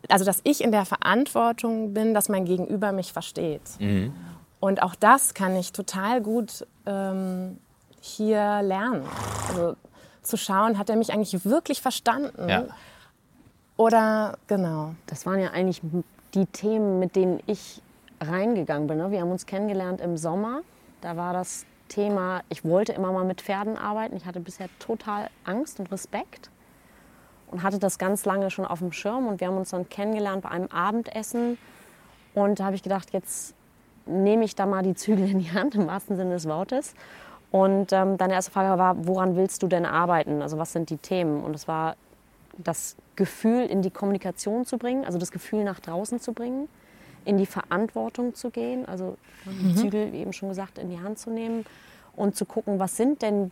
also 0.08 0.24
dass 0.24 0.40
ich 0.44 0.62
in 0.62 0.72
der 0.72 0.84
Verantwortung 0.84 1.92
bin, 1.92 2.14
dass 2.14 2.28
mein 2.28 2.44
Gegenüber 2.44 2.92
mich 2.92 3.12
versteht. 3.12 3.62
Mhm. 3.78 4.12
Und 4.58 4.82
auch 4.82 4.94
das 4.94 5.34
kann 5.34 5.54
ich 5.54 5.72
total 5.72 6.22
gut 6.22 6.66
ähm, 6.86 7.58
hier 8.00 8.62
lernen. 8.62 9.04
Also 9.48 9.76
zu 10.26 10.36
schauen, 10.36 10.78
hat 10.78 10.90
er 10.90 10.96
mich 10.96 11.12
eigentlich 11.12 11.44
wirklich 11.44 11.80
verstanden? 11.80 12.48
Ja. 12.48 12.64
Oder 13.76 14.38
genau. 14.46 14.94
Das 15.06 15.26
waren 15.26 15.40
ja 15.40 15.50
eigentlich 15.50 15.80
die 16.34 16.46
Themen, 16.46 16.98
mit 16.98 17.16
denen 17.16 17.40
ich 17.46 17.82
reingegangen 18.20 18.86
bin. 18.86 18.98
Ne? 18.98 19.10
Wir 19.10 19.20
haben 19.20 19.30
uns 19.30 19.46
kennengelernt 19.46 20.00
im 20.00 20.16
Sommer. 20.16 20.62
Da 21.00 21.16
war 21.16 21.32
das 21.32 21.66
Thema, 21.88 22.42
ich 22.48 22.64
wollte 22.64 22.92
immer 22.92 23.12
mal 23.12 23.24
mit 23.24 23.42
Pferden 23.42 23.76
arbeiten. 23.76 24.16
Ich 24.16 24.24
hatte 24.24 24.40
bisher 24.40 24.68
total 24.78 25.28
Angst 25.44 25.78
und 25.78 25.92
Respekt 25.92 26.50
und 27.50 27.62
hatte 27.62 27.78
das 27.78 27.98
ganz 27.98 28.24
lange 28.24 28.50
schon 28.50 28.64
auf 28.64 28.80
dem 28.80 28.92
Schirm. 28.92 29.26
Und 29.26 29.40
wir 29.40 29.48
haben 29.48 29.56
uns 29.56 29.70
dann 29.70 29.88
kennengelernt 29.88 30.42
bei 30.42 30.50
einem 30.50 30.68
Abendessen. 30.68 31.58
Und 32.34 32.60
da 32.60 32.66
habe 32.66 32.76
ich 32.76 32.82
gedacht, 32.82 33.12
jetzt 33.12 33.54
nehme 34.06 34.44
ich 34.44 34.54
da 34.54 34.66
mal 34.66 34.82
die 34.82 34.94
Zügel 34.94 35.28
in 35.28 35.38
die 35.38 35.52
Hand, 35.52 35.74
im 35.74 35.86
wahrsten 35.86 36.16
Sinne 36.16 36.34
des 36.34 36.46
Wortes. 36.46 36.94
Und 37.56 37.90
ähm, 37.94 38.18
deine 38.18 38.34
erste 38.34 38.50
Frage 38.50 38.78
war, 38.78 39.06
woran 39.06 39.34
willst 39.34 39.62
du 39.62 39.66
denn 39.66 39.86
arbeiten? 39.86 40.42
Also 40.42 40.58
was 40.58 40.74
sind 40.74 40.90
die 40.90 40.98
Themen? 40.98 41.42
Und 41.42 41.54
es 41.54 41.66
war 41.66 41.96
das 42.58 42.96
Gefühl 43.14 43.64
in 43.64 43.80
die 43.80 43.90
Kommunikation 43.90 44.66
zu 44.66 44.76
bringen, 44.76 45.06
also 45.06 45.16
das 45.16 45.30
Gefühl 45.30 45.64
nach 45.64 45.80
draußen 45.80 46.20
zu 46.20 46.34
bringen, 46.34 46.68
in 47.24 47.38
die 47.38 47.46
Verantwortung 47.46 48.34
zu 48.34 48.50
gehen, 48.50 48.84
also 48.86 49.16
die 49.46 49.68
mhm. 49.68 49.76
Zügel, 49.76 50.12
wie 50.12 50.18
eben 50.18 50.34
schon 50.34 50.50
gesagt, 50.50 50.76
in 50.76 50.90
die 50.90 51.00
Hand 51.00 51.18
zu 51.18 51.30
nehmen 51.30 51.64
und 52.14 52.36
zu 52.36 52.44
gucken, 52.44 52.78
was 52.78 52.98
sind 52.98 53.22
denn 53.22 53.50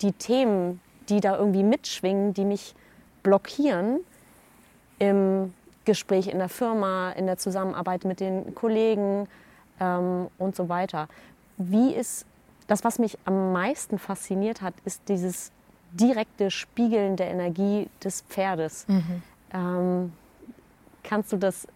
die 0.00 0.12
Themen, 0.12 0.80
die 1.10 1.20
da 1.20 1.36
irgendwie 1.36 1.64
mitschwingen, 1.64 2.32
die 2.32 2.46
mich 2.46 2.74
blockieren 3.22 4.00
im 4.98 5.52
Gespräch 5.84 6.28
in 6.28 6.38
der 6.38 6.48
Firma, 6.48 7.10
in 7.10 7.26
der 7.26 7.36
Zusammenarbeit 7.36 8.06
mit 8.06 8.20
den 8.20 8.54
Kollegen 8.54 9.28
ähm, 9.80 10.28
und 10.38 10.56
so 10.56 10.70
weiter. 10.70 11.08
Wie 11.58 11.92
ist 11.92 12.24
das, 12.66 12.84
was 12.84 12.98
mich 12.98 13.18
am 13.24 13.52
meisten 13.52 13.98
fasziniert 13.98 14.62
hat, 14.62 14.74
ist 14.84 15.02
dieses 15.08 15.52
direkte 15.92 16.50
Spiegeln 16.50 17.16
der 17.16 17.30
Energie 17.30 17.88
des 18.02 18.22
Pferdes. 18.22 18.86
Mhm. 18.88 19.22
Ähm, 19.52 20.12
kannst 21.02 21.32
du 21.32 21.36
das 21.36 21.68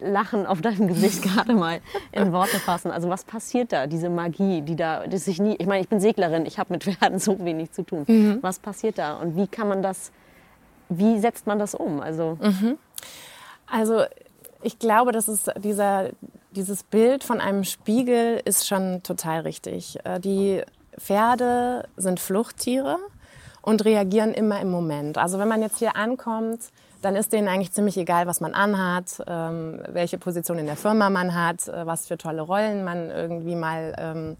Lachen 0.00 0.44
auf 0.46 0.60
deinem 0.60 0.88
Gesicht 0.88 1.22
gerade 1.34 1.54
mal 1.54 1.80
in 2.12 2.32
Worte 2.32 2.58
fassen. 2.58 2.90
Also 2.90 3.08
was 3.08 3.24
passiert 3.24 3.72
da, 3.72 3.86
diese 3.86 4.10
Magie, 4.10 4.60
die 4.60 4.76
da, 4.76 5.06
die 5.06 5.16
sich 5.16 5.40
nie, 5.40 5.56
ich 5.58 5.66
meine, 5.66 5.80
ich 5.80 5.88
bin 5.88 6.00
Seglerin, 6.00 6.44
ich 6.44 6.58
habe 6.58 6.74
mit 6.74 6.84
Pferden 6.84 7.18
so 7.18 7.38
wenig 7.44 7.72
zu 7.72 7.84
tun. 7.84 8.04
Mhm. 8.06 8.38
Was 8.42 8.58
passiert 8.58 8.98
da 8.98 9.14
und 9.16 9.36
wie 9.36 9.46
kann 9.46 9.68
man 9.68 9.82
das 9.82 10.12
wie 10.88 11.18
setzt 11.18 11.46
man 11.46 11.58
das 11.58 11.74
um? 11.74 12.00
Also, 12.00 12.38
mhm. 12.40 12.78
also 13.66 14.04
ich 14.62 14.78
glaube, 14.78 15.12
dass 15.12 15.28
es 15.28 15.44
dieser, 15.58 16.10
dieses 16.52 16.82
Bild 16.82 17.24
von 17.24 17.40
einem 17.40 17.64
Spiegel 17.64 18.40
ist 18.44 18.66
schon 18.66 19.02
total 19.02 19.40
richtig. 19.40 19.98
Äh, 20.04 20.20
die 20.20 20.62
Pferde 20.98 21.88
sind 21.96 22.20
Fluchttiere 22.20 22.98
und 23.62 23.84
reagieren 23.84 24.34
immer 24.34 24.60
im 24.60 24.70
Moment. 24.70 25.18
Also 25.18 25.38
wenn 25.38 25.48
man 25.48 25.62
jetzt 25.62 25.78
hier 25.78 25.96
ankommt, 25.96 26.60
dann 27.02 27.14
ist 27.14 27.32
denen 27.32 27.46
eigentlich 27.46 27.72
ziemlich 27.72 27.96
egal, 27.96 28.26
was 28.26 28.40
man 28.40 28.54
anhat, 28.54 29.22
ähm, 29.28 29.80
welche 29.88 30.18
Position 30.18 30.58
in 30.58 30.66
der 30.66 30.76
Firma 30.76 31.10
man 31.10 31.34
hat, 31.34 31.68
äh, 31.68 31.86
was 31.86 32.08
für 32.08 32.18
tolle 32.18 32.42
Rollen 32.42 32.84
man 32.84 33.10
irgendwie 33.10 33.54
mal 33.54 33.94
ähm, 33.98 34.36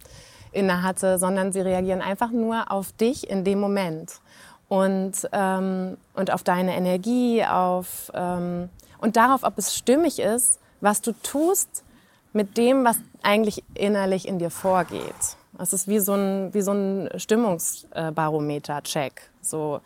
inne 0.51 0.83
hatte, 0.83 1.19
sondern 1.19 1.53
sie 1.53 1.61
reagieren 1.61 2.03
einfach 2.03 2.31
nur 2.31 2.73
auf 2.73 2.93
dich 2.93 3.31
in 3.31 3.45
dem 3.45 3.61
Moment 3.61 4.21
und, 4.69 5.13
ähm, 5.33 5.97
und 6.15 6.33
auf 6.33 6.43
deine 6.43 6.77
Energie, 6.77 7.45
auf, 7.45 8.11
ähm, 8.15 8.69
und 8.99 9.17
darauf, 9.17 9.43
ob 9.43 9.59
es 9.59 9.75
stimmig 9.75 10.19
ist, 10.19 10.61
was 10.81 11.01
du 11.01 11.13
tust 11.23 11.85
mit 12.33 12.57
dem, 12.57 12.85
was 12.85 12.99
eigentlich 13.23 13.65
innerlich 13.75 14.29
in 14.29 14.39
dir 14.39 14.51
vorgeht. 14.51 15.37
Das 15.57 15.73
ist 15.73 15.89
wie 15.89 15.99
so 15.99 16.15
ein, 16.15 16.55
wie 16.55 16.61
so 16.61 16.73
ein 16.73 17.09
Stimmungsbarometer-Check. 17.17 19.31
So, 19.41 19.81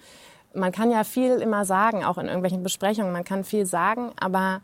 man 0.55 0.73
kann 0.73 0.91
ja 0.91 1.05
viel 1.05 1.37
immer 1.37 1.65
sagen, 1.65 2.05
auch 2.05 2.19
in 2.19 2.27
irgendwelchen 2.27 2.63
Besprechungen, 2.63 3.13
man 3.13 3.25
kann 3.25 3.45
viel 3.45 3.65
sagen, 3.65 4.11
aber 4.21 4.61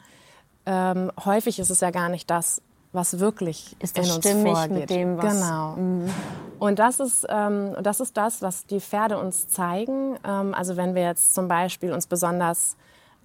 ähm, 0.66 1.10
häufig 1.24 1.58
ist 1.58 1.70
es 1.70 1.80
ja 1.80 1.90
gar 1.90 2.10
nicht 2.10 2.28
das, 2.28 2.60
was 2.92 3.20
wirklich 3.20 3.76
ist 3.80 3.96
das 3.96 4.06
in 4.06 4.12
uns 4.12 4.26
stimmig 4.26 4.52
vorgeht. 4.52 4.78
mit 4.78 4.90
dem, 4.90 5.18
was... 5.18 5.34
Genau. 5.34 5.76
Mhm. 5.76 6.10
Und 6.58 6.78
das 6.78 7.00
ist, 7.00 7.26
ähm, 7.28 7.76
das 7.82 8.00
ist 8.00 8.16
das, 8.16 8.42
was 8.42 8.66
die 8.66 8.80
Pferde 8.80 9.18
uns 9.18 9.48
zeigen. 9.48 10.18
Ähm, 10.24 10.54
also 10.54 10.76
wenn 10.76 10.94
wir 10.94 11.02
jetzt 11.02 11.34
zum 11.34 11.48
Beispiel 11.48 11.92
uns 11.92 12.06
besonders 12.06 12.76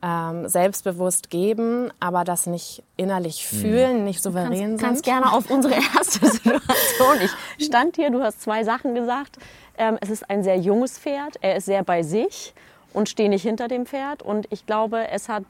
ähm, 0.04 0.50
selbstbewusst 0.50 1.30
geben, 1.30 1.90
aber 2.02 2.26
das 2.26 2.46
nicht 2.46 2.84
innerlich 2.98 3.48
mhm. 3.52 3.58
fühlen, 3.58 3.98
mhm. 4.00 4.04
nicht 4.04 4.22
souverän 4.22 4.52
du 4.52 4.58
kannst, 4.58 4.70
sind. 4.70 4.80
kannst 4.80 5.04
gerne 5.06 5.32
auf 5.32 5.50
unsere 5.50 5.76
erste 5.96 6.26
Situation. 6.28 7.18
Ich 7.58 7.66
stand 7.66 7.96
hier, 7.96 8.12
du 8.12 8.22
hast 8.22 8.42
zwei 8.42 8.66
Sachen 8.66 8.94
gesagt. 8.94 9.38
Ähm, 9.78 9.98
es 10.02 10.10
ist 10.10 10.30
ein 10.30 10.44
sehr 10.44 10.58
junges 10.58 11.00
Pferd, 11.00 11.38
er 11.42 11.56
ist 11.56 11.66
sehr 11.66 11.84
bei 11.84 12.04
sich 12.04 12.54
und 12.92 13.08
stehe 13.08 13.30
nicht 13.30 13.44
hinter 13.44 13.70
dem 13.70 13.86
Pferd. 13.86 14.22
Und 14.22 14.46
ich 14.50 14.66
glaube, 14.66 15.08
es 15.10 15.30
hat 15.30 15.44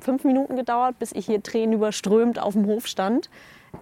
fünf 0.00 0.24
Minuten 0.24 0.54
gedauert, 0.54 0.98
bis 0.98 1.12
ich 1.12 1.26
hier 1.26 1.42
Tränen 1.42 1.74
überströmt 1.74 2.38
auf 2.38 2.54
dem 2.54 2.66
Hof 2.66 2.86
stand. 2.86 3.28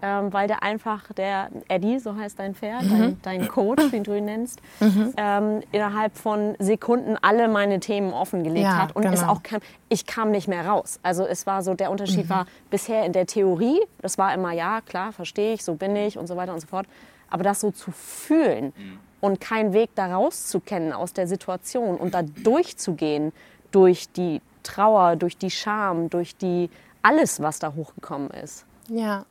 Ähm, 0.02 0.33
weil 0.33 0.47
der 0.47 0.62
einfach, 0.62 1.12
der 1.12 1.50
Eddie, 1.69 1.99
so 1.99 2.14
heißt 2.14 2.38
dein 2.38 2.55
Pferd, 2.55 2.85
mhm. 2.85 2.90
dein, 2.90 3.23
dein, 3.23 3.49
Coach, 3.49 3.90
den 3.90 4.05
du 4.05 4.16
ihn 4.16 4.26
nennst, 4.26 4.61
mhm. 4.81 5.14
ähm, 5.16 5.62
innerhalb 5.73 6.16
von 6.16 6.55
Sekunden 6.59 7.16
alle 7.21 7.49
meine 7.49 7.81
Themen 7.81 8.12
offengelegt 8.12 8.64
ja, 8.64 8.76
hat. 8.76 8.95
Und 8.95 9.02
genau. 9.02 9.14
es 9.14 9.23
auch 9.23 9.43
kam, 9.43 9.61
ich 9.88 10.07
kam 10.07 10.31
nicht 10.31 10.49
mehr 10.49 10.66
raus. 10.66 11.00
Also 11.02 11.25
es 11.26 11.47
war 11.47 11.62
so, 11.62 11.75
der 11.75 11.90
Unterschied 11.90 12.26
mhm. 12.26 12.31
war 12.31 12.47
bisher 12.71 13.05
in 13.05 13.12
der 13.12 13.26
Theorie, 13.26 13.81
das 14.02 14.19
war 14.19 14.35
immer, 14.35 14.52
ja, 14.52 14.81
klar, 14.83 15.12
verstehe 15.12 15.55
ich, 15.55 15.64
so 15.64 15.75
bin 15.75 15.97
ich 15.97 16.19
und 16.19 16.26
so 16.26 16.37
weiter 16.37 16.52
und 16.52 16.61
so 16.61 16.66
fort. 16.66 16.87
Aber 17.31 17.43
das 17.43 17.61
so 17.61 17.71
zu 17.71 17.90
fühlen 17.90 18.73
mhm. 18.76 18.99
und 19.21 19.40
keinen 19.40 19.73
Weg 19.73 19.90
da 19.95 20.14
rauszukennen 20.14 20.93
aus 20.93 21.12
der 21.12 21.26
Situation 21.26 21.97
und 21.97 22.14
da 22.14 22.23
durchzugehen 22.23 23.33
durch 23.71 24.11
die 24.12 24.43
Trauer, 24.62 25.16
durch 25.16 25.38
die 25.38 25.50
Scham, 25.50 26.11
durch 26.11 26.37
die 26.37 26.71
alles, 27.02 27.40
was 27.40 27.59
da 27.59 27.73
hochgekommen 27.75 28.31
ist. 28.31 28.66
Ja, 28.88 29.25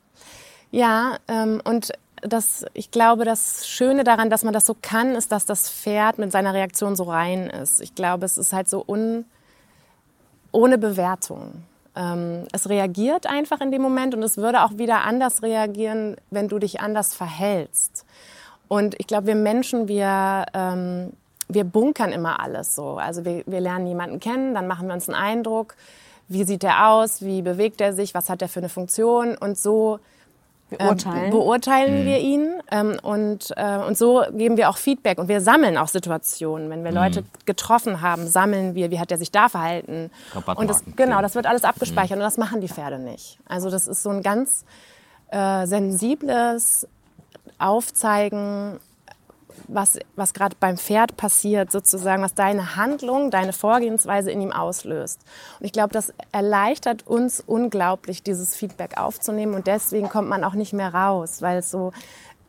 ja, 0.75 1.19
ähm, 1.29 1.61
und 1.63 1.93
das, 2.21 2.65
ich 2.73 2.91
glaube, 2.91 3.23
das 3.23 3.65
Schöne 3.65 4.03
daran, 4.03 4.29
dass 4.29 4.43
man 4.43 4.53
das 4.53 4.65
so 4.65 4.75
kann, 4.81 5.15
ist, 5.15 5.31
dass 5.31 5.45
das 5.45 5.69
Pferd 5.69 6.17
mit 6.17 6.33
seiner 6.33 6.53
Reaktion 6.53 6.97
so 6.97 7.03
rein 7.03 7.49
ist. 7.49 7.79
Ich 7.79 7.95
glaube, 7.95 8.25
es 8.25 8.37
ist 8.37 8.51
halt 8.51 8.67
so 8.67 8.83
un, 8.85 9.23
ohne 10.51 10.77
Bewertung. 10.77 11.63
Ähm, 11.95 12.45
es 12.51 12.67
reagiert 12.67 13.25
einfach 13.25 13.61
in 13.61 13.71
dem 13.71 13.81
Moment 13.81 14.15
und 14.15 14.23
es 14.23 14.35
würde 14.35 14.65
auch 14.65 14.77
wieder 14.77 15.03
anders 15.05 15.43
reagieren, 15.43 16.17
wenn 16.29 16.49
du 16.49 16.59
dich 16.59 16.81
anders 16.81 17.13
verhältst. 17.13 18.05
Und 18.67 18.99
ich 18.99 19.07
glaube, 19.07 19.27
wir 19.27 19.35
Menschen, 19.35 19.87
wir, 19.87 20.45
ähm, 20.53 21.13
wir 21.47 21.63
bunkern 21.63 22.11
immer 22.11 22.41
alles 22.41 22.75
so. 22.75 22.97
Also 22.97 23.23
wir, 23.23 23.43
wir 23.45 23.61
lernen 23.61 23.87
jemanden 23.87 24.19
kennen, 24.19 24.53
dann 24.53 24.67
machen 24.67 24.87
wir 24.87 24.93
uns 24.93 25.07
einen 25.07 25.17
Eindruck, 25.17 25.75
wie 26.27 26.43
sieht 26.43 26.65
er 26.65 26.89
aus, 26.89 27.21
wie 27.21 27.41
bewegt 27.41 27.79
er 27.79 27.93
sich, 27.93 28.13
was 28.13 28.29
hat 28.29 28.41
er 28.41 28.49
für 28.49 28.59
eine 28.59 28.67
Funktion 28.67 29.37
und 29.37 29.57
so 29.57 30.01
beurteilen, 30.69 31.25
ähm, 31.25 31.31
beurteilen 31.31 32.01
mhm. 32.01 32.05
wir 32.05 32.19
ihn 32.19 32.49
ähm, 32.71 32.97
und, 33.01 33.53
äh, 33.55 33.77
und 33.77 33.97
so 33.97 34.23
geben 34.31 34.57
wir 34.57 34.69
auch 34.69 34.77
Feedback 34.77 35.19
und 35.19 35.27
wir 35.27 35.41
sammeln 35.41 35.77
auch 35.77 35.87
Situationen. 35.87 36.69
Wenn 36.69 36.83
wir 36.83 36.91
mhm. 36.91 36.97
Leute 36.97 37.23
getroffen 37.45 38.01
haben, 38.01 38.27
sammeln 38.27 38.75
wir, 38.75 38.91
wie 38.91 38.99
hat 38.99 39.11
er 39.11 39.17
sich 39.17 39.31
da 39.31 39.49
verhalten. 39.49 40.09
Und 40.55 40.69
das, 40.69 40.83
genau, 40.95 41.21
das 41.21 41.35
wird 41.35 41.45
alles 41.45 41.63
abgespeichert 41.63 42.17
mhm. 42.17 42.23
und 42.23 42.27
das 42.27 42.37
machen 42.37 42.61
die 42.61 42.67
Pferde 42.67 42.99
nicht. 42.99 43.39
Also 43.47 43.69
das 43.69 43.87
ist 43.87 44.01
so 44.01 44.09
ein 44.09 44.23
ganz 44.23 44.65
äh, 45.29 45.65
sensibles 45.67 46.87
Aufzeigen, 47.57 48.79
was, 49.67 49.97
was 50.15 50.33
gerade 50.33 50.55
beim 50.59 50.77
Pferd 50.77 51.17
passiert, 51.17 51.71
sozusagen, 51.71 52.23
was 52.23 52.33
deine 52.33 52.75
Handlung, 52.75 53.31
deine 53.31 53.53
Vorgehensweise 53.53 54.31
in 54.31 54.41
ihm 54.41 54.51
auslöst. 54.51 55.19
Und 55.59 55.65
ich 55.65 55.71
glaube, 55.71 55.93
das 55.93 56.13
erleichtert 56.31 57.07
uns 57.07 57.43
unglaublich, 57.45 58.23
dieses 58.23 58.55
Feedback 58.55 58.97
aufzunehmen. 58.97 59.53
Und 59.53 59.67
deswegen 59.67 60.09
kommt 60.09 60.29
man 60.29 60.43
auch 60.43 60.53
nicht 60.53 60.73
mehr 60.73 60.93
raus, 60.93 61.41
weil 61.41 61.59
es 61.59 61.71
so 61.71 61.91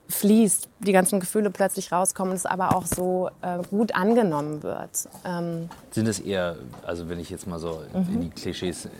fließt, 0.08 0.68
die 0.80 0.92
ganzen 0.92 1.20
Gefühle 1.20 1.50
plötzlich 1.50 1.90
rauskommen 1.90 2.30
und 2.30 2.36
es 2.36 2.46
aber 2.46 2.76
auch 2.76 2.86
so 2.86 3.28
äh, 3.42 3.58
gut 3.70 3.94
angenommen 3.94 4.62
wird. 4.62 5.08
Ähm 5.24 5.68
sind 5.90 6.06
es 6.06 6.20
eher, 6.20 6.56
also 6.84 7.08
wenn 7.08 7.18
ich 7.18 7.30
jetzt 7.30 7.46
mal 7.46 7.58
so 7.58 7.82
mhm. 7.92 8.14
in 8.14 8.20
die 8.22 8.30
Klischees 8.30 8.86
äh, 8.86 8.90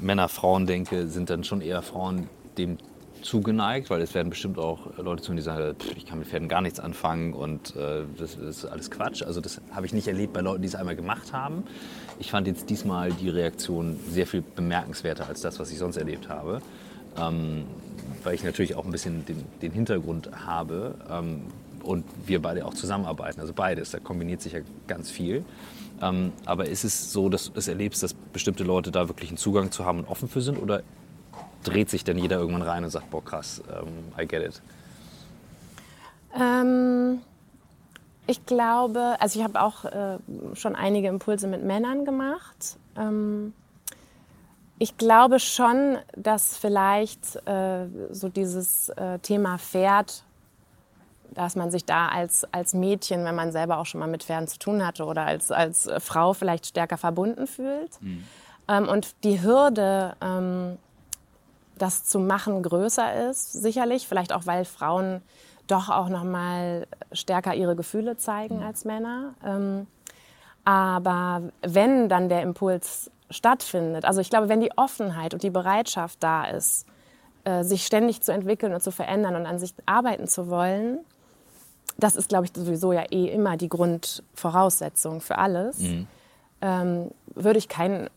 Männer, 0.00 0.28
Frauen 0.28 0.66
denke, 0.66 1.06
sind 1.06 1.30
dann 1.30 1.44
schon 1.44 1.60
eher 1.60 1.82
Frauen 1.82 2.28
dem 2.58 2.78
zugeneigt, 3.24 3.90
weil 3.90 4.00
es 4.02 4.14
werden 4.14 4.30
bestimmt 4.30 4.58
auch 4.58 4.96
Leute 4.98 5.22
zu, 5.22 5.32
die 5.34 5.42
sagen, 5.42 5.74
ich 5.96 6.06
kann 6.06 6.18
mit 6.18 6.28
Pferden 6.28 6.48
gar 6.48 6.60
nichts 6.60 6.78
anfangen 6.78 7.32
und 7.32 7.74
äh, 7.74 8.02
das, 8.18 8.36
das, 8.36 8.58
ist 8.58 8.64
alles 8.66 8.90
Quatsch. 8.90 9.22
Also 9.22 9.40
das 9.40 9.60
habe 9.72 9.86
ich 9.86 9.92
nicht 9.92 10.06
erlebt 10.06 10.32
bei 10.32 10.40
Leuten, 10.40 10.62
die 10.62 10.68
es 10.68 10.74
einmal 10.74 10.94
gemacht 10.94 11.32
haben. 11.32 11.64
Ich 12.18 12.30
fand 12.30 12.46
jetzt 12.46 12.68
diesmal 12.70 13.12
die 13.12 13.30
Reaktion 13.30 13.98
sehr 14.08 14.26
viel 14.26 14.42
bemerkenswerter 14.42 15.26
als 15.26 15.40
das, 15.40 15.58
was 15.58 15.70
ich 15.70 15.78
sonst 15.78 15.96
erlebt 15.96 16.28
habe. 16.28 16.60
Ähm, 17.18 17.64
weil 18.22 18.34
ich 18.34 18.44
natürlich 18.44 18.74
auch 18.74 18.84
ein 18.84 18.90
bisschen 18.90 19.24
den, 19.26 19.44
den 19.62 19.72
Hintergrund 19.72 20.30
habe 20.46 20.94
ähm, 21.10 21.42
und 21.82 22.04
wir 22.26 22.40
beide 22.40 22.66
auch 22.66 22.74
zusammenarbeiten, 22.74 23.40
also 23.40 23.52
beides, 23.52 23.90
da 23.90 23.98
kombiniert 23.98 24.40
sich 24.40 24.54
ja 24.54 24.60
ganz 24.86 25.10
viel. 25.10 25.44
Ähm, 26.02 26.32
aber 26.44 26.66
ist 26.66 26.84
es 26.84 27.12
so, 27.12 27.28
dass 27.28 27.52
du 27.52 27.58
es 27.58 27.68
erlebst, 27.68 28.02
dass 28.02 28.14
bestimmte 28.14 28.64
Leute 28.64 28.90
da 28.90 29.08
wirklich 29.08 29.30
einen 29.30 29.36
Zugang 29.36 29.70
zu 29.70 29.84
haben 29.84 30.00
und 30.00 30.08
offen 30.08 30.28
für 30.28 30.40
sind 30.40 30.58
oder 30.58 30.82
dreht 31.64 31.90
sich 31.90 32.04
denn 32.04 32.18
jeder 32.18 32.38
irgendwann 32.38 32.62
rein 32.62 32.84
und 32.84 32.90
sagt, 32.90 33.10
boah 33.10 33.24
krass, 33.24 33.62
ähm, 33.68 34.12
I 34.20 34.26
get 34.26 34.42
it? 34.42 34.62
Ähm, 36.38 37.20
ich 38.26 38.46
glaube, 38.46 39.16
also 39.20 39.38
ich 39.38 39.44
habe 39.44 39.60
auch 39.60 39.84
äh, 39.84 40.18
schon 40.54 40.74
einige 40.74 41.08
Impulse 41.08 41.46
mit 41.46 41.62
Männern 41.62 42.04
gemacht. 42.04 42.76
Ähm, 42.96 43.52
ich 44.78 44.96
glaube 44.96 45.38
schon, 45.40 45.98
dass 46.16 46.56
vielleicht 46.56 47.36
äh, 47.46 47.86
so 48.10 48.28
dieses 48.28 48.88
äh, 48.90 49.18
Thema 49.20 49.58
Pferd, 49.58 50.24
dass 51.30 51.56
man 51.56 51.70
sich 51.70 51.84
da 51.84 52.08
als, 52.08 52.44
als 52.52 52.74
Mädchen, 52.74 53.24
wenn 53.24 53.34
man 53.34 53.52
selber 53.52 53.78
auch 53.78 53.86
schon 53.86 54.00
mal 54.00 54.08
mit 54.08 54.24
Pferden 54.24 54.48
zu 54.48 54.58
tun 54.58 54.86
hatte 54.86 55.04
oder 55.04 55.26
als, 55.26 55.50
als 55.50 55.88
Frau 55.98 56.32
vielleicht 56.32 56.66
stärker 56.66 56.96
verbunden 56.96 57.46
fühlt. 57.46 58.00
Mhm. 58.00 58.24
Ähm, 58.68 58.88
und 58.88 59.14
die 59.24 59.42
Hürde, 59.42 60.16
ähm, 60.20 60.78
das 61.78 62.04
zu 62.04 62.18
machen, 62.18 62.62
größer 62.62 63.28
ist, 63.28 63.52
sicherlich. 63.52 64.06
Vielleicht 64.08 64.32
auch, 64.32 64.46
weil 64.46 64.64
Frauen 64.64 65.22
doch 65.66 65.88
auch 65.88 66.08
noch 66.08 66.24
mal 66.24 66.86
stärker 67.12 67.54
ihre 67.54 67.76
Gefühle 67.76 68.16
zeigen 68.16 68.58
mhm. 68.58 68.66
als 68.66 68.84
Männer. 68.84 69.34
Ähm, 69.44 69.86
aber 70.64 71.42
wenn 71.62 72.08
dann 72.08 72.28
der 72.28 72.42
Impuls 72.42 73.10
stattfindet, 73.30 74.04
also 74.04 74.20
ich 74.20 74.30
glaube, 74.30 74.48
wenn 74.48 74.60
die 74.60 74.76
Offenheit 74.76 75.34
und 75.34 75.42
die 75.42 75.50
Bereitschaft 75.50 76.22
da 76.22 76.44
ist, 76.44 76.86
äh, 77.44 77.64
sich 77.64 77.84
ständig 77.84 78.22
zu 78.22 78.32
entwickeln 78.32 78.72
und 78.72 78.82
zu 78.82 78.90
verändern 78.90 79.36
und 79.36 79.46
an 79.46 79.58
sich 79.58 79.74
arbeiten 79.86 80.26
zu 80.28 80.48
wollen, 80.48 80.98
das 81.96 82.16
ist, 82.16 82.28
glaube 82.28 82.46
ich, 82.46 82.52
sowieso 82.54 82.92
ja 82.92 83.04
eh 83.10 83.26
immer 83.26 83.56
die 83.56 83.68
Grundvoraussetzung 83.68 85.20
für 85.20 85.38
alles, 85.38 85.78
mhm. 85.78 86.06
ähm, 86.60 87.10
würde 87.34 87.58
ich 87.58 87.68
keinen 87.68 88.08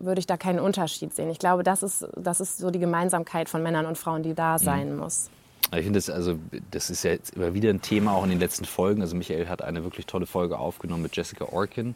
würde 0.00 0.18
ich 0.18 0.26
da 0.26 0.36
keinen 0.36 0.60
Unterschied 0.60 1.14
sehen. 1.14 1.30
Ich 1.30 1.38
glaube, 1.38 1.62
das 1.62 1.82
ist, 1.82 2.06
das 2.16 2.40
ist 2.40 2.58
so 2.58 2.70
die 2.70 2.78
Gemeinsamkeit 2.78 3.48
von 3.48 3.62
Männern 3.62 3.86
und 3.86 3.98
Frauen, 3.98 4.22
die 4.22 4.34
da 4.34 4.54
mhm. 4.54 4.58
sein 4.58 4.92
mhm. 4.92 4.98
muss. 4.98 5.30
Ich 5.72 5.84
finde 5.84 5.98
das, 5.98 6.10
also, 6.10 6.38
das 6.70 6.90
ist 6.90 7.04
ja 7.04 7.12
jetzt 7.12 7.34
immer 7.34 7.54
wieder 7.54 7.70
ein 7.70 7.80
Thema, 7.80 8.12
auch 8.12 8.24
in 8.24 8.30
den 8.30 8.38
letzten 8.38 8.64
Folgen. 8.64 9.00
Also 9.00 9.16
Michael 9.16 9.48
hat 9.48 9.62
eine 9.62 9.82
wirklich 9.82 10.06
tolle 10.06 10.26
Folge 10.26 10.58
aufgenommen 10.58 11.02
mit 11.02 11.16
Jessica 11.16 11.46
Orkin. 11.46 11.94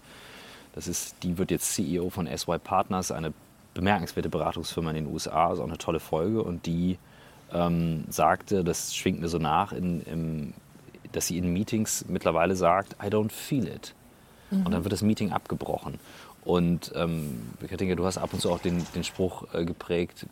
Das 0.75 0.89
ist, 0.89 1.17
die 1.23 1.39
wird 1.39 1.51
jetzt 1.51 1.75
CEO 1.75 2.11
von 2.11 2.27
SY 2.27 2.59
Partners, 2.59 3.13
eine 3.13 3.33
bemerkenswerte 3.75 4.29
Beratungsfirma 4.29 4.91
in 4.91 4.97
den 4.97 5.07
USA. 5.07 5.49
Also 5.49 5.63
auch 5.63 5.69
eine 5.69 5.79
tolle 5.79 6.01
Folge. 6.01 6.43
Und 6.43 6.67
die 6.67 6.99
ähm, 7.53 8.05
sagte, 8.09 8.65
das 8.65 8.95
schwingt 8.95 9.21
mir 9.21 9.29
so 9.29 9.39
nach, 9.39 9.73
in, 9.73 10.03
im, 10.03 10.55
dass 11.13 11.27
sie 11.27 11.39
in 11.39 11.53
Meetings 11.53 12.05
mittlerweile 12.09 12.57
sagt, 12.57 12.97
I 13.03 13.07
don't 13.07 13.31
feel 13.31 13.67
it. 13.69 13.95
Mhm. 14.51 14.67
Und 14.67 14.73
dann 14.73 14.85
wird 14.85 14.93
das 14.93 15.03
Meeting 15.03 15.33
abgebrochen. 15.33 15.99
Und 16.49 16.93
ähm, 16.95 17.43
Kettinger, 17.69 17.95
du 17.95 18.07
hast 18.07 18.17
ab 18.17 18.33
und 18.33 18.41
zu 18.41 18.51
auch 18.51 18.59
den, 18.59 18.83
den 18.95 19.05
Spruch 19.05 19.53
äh, 19.53 19.67
geprägt, 19.67 20.25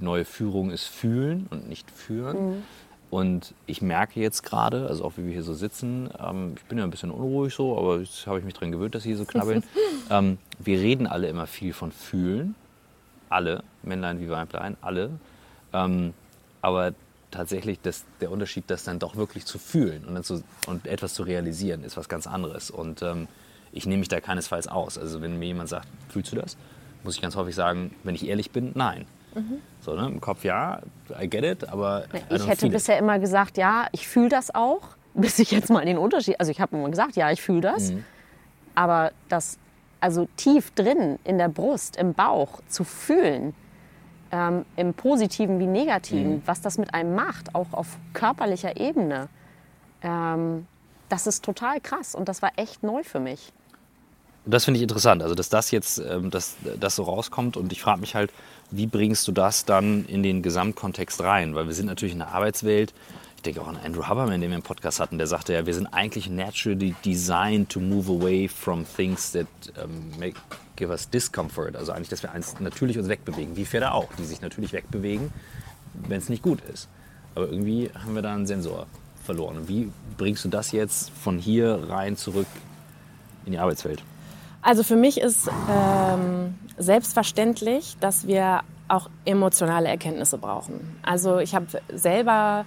neue 0.00 0.26
Führung 0.26 0.70
ist 0.70 0.84
fühlen 0.84 1.46
und 1.48 1.66
nicht 1.66 1.90
führen. 1.90 2.50
Mhm. 2.50 2.62
Und 3.08 3.54
ich 3.64 3.80
merke 3.80 4.20
jetzt 4.20 4.42
gerade, 4.42 4.86
also 4.86 5.02
auch 5.02 5.14
wie 5.16 5.24
wir 5.24 5.32
hier 5.32 5.42
so 5.42 5.54
sitzen, 5.54 6.10
ähm, 6.22 6.56
ich 6.58 6.64
bin 6.64 6.76
ja 6.76 6.84
ein 6.84 6.90
bisschen 6.90 7.10
unruhig 7.10 7.54
so, 7.54 7.78
aber 7.78 8.00
jetzt 8.00 8.26
habe 8.26 8.38
ich 8.38 8.44
mich 8.44 8.52
daran 8.52 8.70
gewöhnt, 8.70 8.94
dass 8.94 9.04
sie 9.04 9.08
hier 9.08 9.16
so 9.16 9.24
knabbeln. 9.24 9.64
ähm, 10.10 10.36
wir 10.58 10.78
reden 10.78 11.06
alle 11.06 11.28
immer 11.28 11.46
viel 11.46 11.72
von 11.72 11.90
fühlen. 11.90 12.54
Alle, 13.30 13.62
Männlein 13.82 14.20
wie 14.20 14.28
Weiblein, 14.28 14.76
alle. 14.82 15.08
Ähm, 15.72 16.12
aber 16.60 16.92
tatsächlich 17.30 17.80
das, 17.80 18.04
der 18.20 18.30
Unterschied, 18.30 18.64
das 18.66 18.84
dann 18.84 18.98
doch 18.98 19.16
wirklich 19.16 19.46
zu 19.46 19.58
fühlen 19.58 20.04
und, 20.04 20.22
zu, 20.22 20.44
und 20.66 20.86
etwas 20.86 21.14
zu 21.14 21.22
realisieren, 21.22 21.82
ist 21.82 21.96
was 21.96 22.10
ganz 22.10 22.26
anderes. 22.26 22.70
Und 22.70 23.00
ähm, 23.00 23.26
ich 23.72 23.86
nehme 23.86 24.00
mich 24.00 24.08
da 24.08 24.20
keinesfalls 24.20 24.68
aus. 24.68 24.98
Also 24.98 25.22
wenn 25.22 25.38
mir 25.38 25.46
jemand 25.46 25.68
sagt, 25.68 25.88
fühlst 26.08 26.32
du 26.32 26.36
das? 26.36 26.56
Muss 27.04 27.16
ich 27.16 27.22
ganz 27.22 27.34
häufig 27.34 27.54
sagen, 27.54 27.94
wenn 28.04 28.14
ich 28.14 28.28
ehrlich 28.28 28.50
bin, 28.50 28.72
nein. 28.74 29.06
Mhm. 29.34 29.58
So, 29.80 29.94
ne? 29.94 30.06
Im 30.06 30.20
Kopf 30.20 30.44
ja, 30.44 30.80
I 31.20 31.28
get 31.28 31.44
it, 31.44 31.68
aber. 31.68 32.04
Ich 32.30 32.46
hätte 32.46 32.68
bisher 32.68 32.98
immer 32.98 33.18
gesagt, 33.18 33.56
ja, 33.56 33.86
ich 33.92 34.06
fühle 34.06 34.28
das 34.28 34.54
auch, 34.54 34.82
bis 35.14 35.38
ich 35.38 35.50
jetzt 35.50 35.70
mal 35.70 35.84
den 35.84 35.98
Unterschied. 35.98 36.38
Also 36.38 36.52
ich 36.52 36.60
habe 36.60 36.76
immer 36.76 36.90
gesagt, 36.90 37.16
ja, 37.16 37.30
ich 37.30 37.42
fühle 37.42 37.62
das. 37.62 37.92
Mhm. 37.92 38.04
Aber 38.74 39.12
das, 39.28 39.58
also 40.00 40.28
tief 40.36 40.70
drin 40.72 41.18
in 41.24 41.38
der 41.38 41.48
Brust, 41.48 41.96
im 41.96 42.14
Bauch 42.14 42.60
zu 42.68 42.84
fühlen, 42.84 43.54
ähm, 44.30 44.64
im 44.76 44.94
Positiven 44.94 45.58
wie 45.58 45.66
Negativen, 45.66 46.36
mhm. 46.36 46.42
was 46.46 46.60
das 46.60 46.78
mit 46.78 46.94
einem 46.94 47.14
macht, 47.14 47.54
auch 47.54 47.72
auf 47.72 47.98
körperlicher 48.12 48.78
Ebene, 48.78 49.28
ähm, 50.02 50.66
das 51.08 51.26
ist 51.26 51.44
total 51.44 51.80
krass 51.80 52.14
und 52.14 52.28
das 52.28 52.40
war 52.40 52.52
echt 52.56 52.82
neu 52.82 53.02
für 53.02 53.20
mich. 53.20 53.52
Das 54.44 54.64
finde 54.64 54.78
ich 54.78 54.82
interessant, 54.82 55.22
also 55.22 55.36
dass 55.36 55.48
das 55.48 55.70
jetzt 55.70 55.98
ähm, 55.98 56.30
dass, 56.30 56.56
das 56.80 56.96
so 56.96 57.04
rauskommt 57.04 57.56
und 57.56 57.72
ich 57.72 57.80
frage 57.80 58.00
mich 58.00 58.16
halt, 58.16 58.32
wie 58.72 58.86
bringst 58.86 59.28
du 59.28 59.32
das 59.32 59.64
dann 59.64 60.04
in 60.06 60.22
den 60.24 60.42
Gesamtkontext 60.42 61.20
rein? 61.20 61.54
Weil 61.54 61.66
wir 61.66 61.74
sind 61.74 61.86
natürlich 61.86 62.12
in 62.12 62.18
der 62.18 62.34
Arbeitswelt, 62.34 62.92
ich 63.36 63.42
denke 63.42 63.60
auch 63.60 63.68
an 63.68 63.76
Andrew 63.84 64.04
Haberman, 64.04 64.40
den 64.40 64.50
wir 64.50 64.56
im 64.56 64.62
Podcast 64.62 64.98
hatten, 64.98 65.18
der 65.18 65.28
sagte 65.28 65.52
ja, 65.52 65.66
wir 65.66 65.74
sind 65.74 65.86
eigentlich 65.88 66.28
naturally 66.28 66.94
designed 67.04 67.68
to 67.68 67.78
move 67.78 68.10
away 68.10 68.48
from 68.48 68.84
things 68.96 69.30
that 69.32 69.46
um, 69.82 70.10
make, 70.18 70.36
give 70.74 70.90
us 70.90 71.08
discomfort. 71.08 71.76
Also 71.76 71.92
eigentlich, 71.92 72.08
dass 72.08 72.22
wir 72.22 72.32
eins 72.32 72.58
natürlich 72.58 72.98
uns 72.98 73.08
wegbewegen, 73.08 73.56
wie 73.56 73.64
Pferde 73.64 73.92
auch, 73.92 74.12
die 74.18 74.24
sich 74.24 74.40
natürlich 74.40 74.72
wegbewegen, 74.72 75.32
wenn 75.94 76.18
es 76.18 76.28
nicht 76.28 76.42
gut 76.42 76.60
ist. 76.72 76.88
Aber 77.34 77.48
irgendwie 77.48 77.90
haben 77.94 78.14
wir 78.14 78.22
da 78.22 78.34
einen 78.34 78.46
Sensor 78.46 78.86
verloren. 79.24 79.68
Wie 79.68 79.90
bringst 80.16 80.44
du 80.44 80.48
das 80.48 80.72
jetzt 80.72 81.10
von 81.10 81.38
hier 81.38 81.88
rein 81.88 82.16
zurück 82.16 82.46
in 83.44 83.52
die 83.52 83.58
Arbeitswelt? 83.58 84.02
Also 84.62 84.84
für 84.84 84.96
mich 84.96 85.20
ist 85.20 85.50
ähm, 85.68 86.54
selbstverständlich, 86.78 87.96
dass 88.00 88.26
wir 88.28 88.60
auch 88.88 89.10
emotionale 89.24 89.88
Erkenntnisse 89.88 90.38
brauchen. 90.38 90.98
Also 91.02 91.38
ich 91.38 91.54
habe 91.54 91.66
selber 91.92 92.64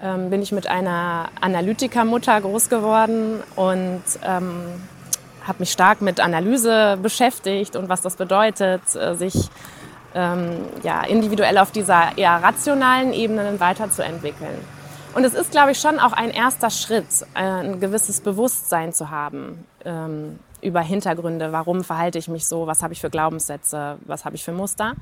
ähm, 0.00 0.30
bin 0.30 0.42
ich 0.42 0.52
mit 0.52 0.68
einer 0.68 1.30
Analytikermutter 1.40 2.40
groß 2.40 2.68
geworden 2.68 3.42
und 3.56 4.02
ähm, 4.24 4.82
habe 5.46 5.58
mich 5.58 5.72
stark 5.72 6.00
mit 6.00 6.20
Analyse 6.20 6.98
beschäftigt 7.02 7.76
und 7.76 7.88
was 7.88 8.02
das 8.02 8.16
bedeutet, 8.16 8.82
äh, 8.94 9.14
sich 9.14 9.48
ähm, 10.14 10.66
ja, 10.82 11.02
individuell 11.02 11.58
auf 11.58 11.72
dieser 11.72 12.16
eher 12.16 12.42
rationalen 12.42 13.12
Ebene 13.12 13.58
weiterzuentwickeln. 13.58 14.58
Und 15.14 15.24
es 15.24 15.34
ist, 15.34 15.50
glaube 15.50 15.72
ich, 15.72 15.78
schon 15.78 15.98
auch 15.98 16.12
ein 16.12 16.30
erster 16.30 16.70
Schritt, 16.70 17.26
ein 17.34 17.80
gewisses 17.80 18.20
Bewusstsein 18.20 18.92
zu 18.92 19.10
haben 19.10 19.64
ähm, 19.84 20.38
über 20.62 20.80
Hintergründe. 20.80 21.52
Warum 21.52 21.84
verhalte 21.84 22.18
ich 22.18 22.28
mich 22.28 22.46
so? 22.46 22.66
Was 22.66 22.82
habe 22.82 22.92
ich 22.92 23.00
für 23.00 23.10
Glaubenssätze? 23.10 23.98
Was 24.06 24.24
habe 24.24 24.36
ich 24.36 24.44
für 24.44 24.52
Muster? 24.52 24.94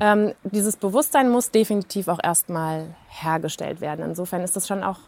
Ähm, 0.00 0.32
dieses 0.44 0.76
Bewusstsein 0.76 1.30
muss 1.30 1.50
definitiv 1.50 2.08
auch 2.08 2.20
erstmal 2.22 2.86
hergestellt 3.08 3.80
werden. 3.80 4.04
Insofern 4.04 4.42
ist 4.42 4.56
das 4.56 4.66
schon 4.66 4.82
auch, 4.82 4.98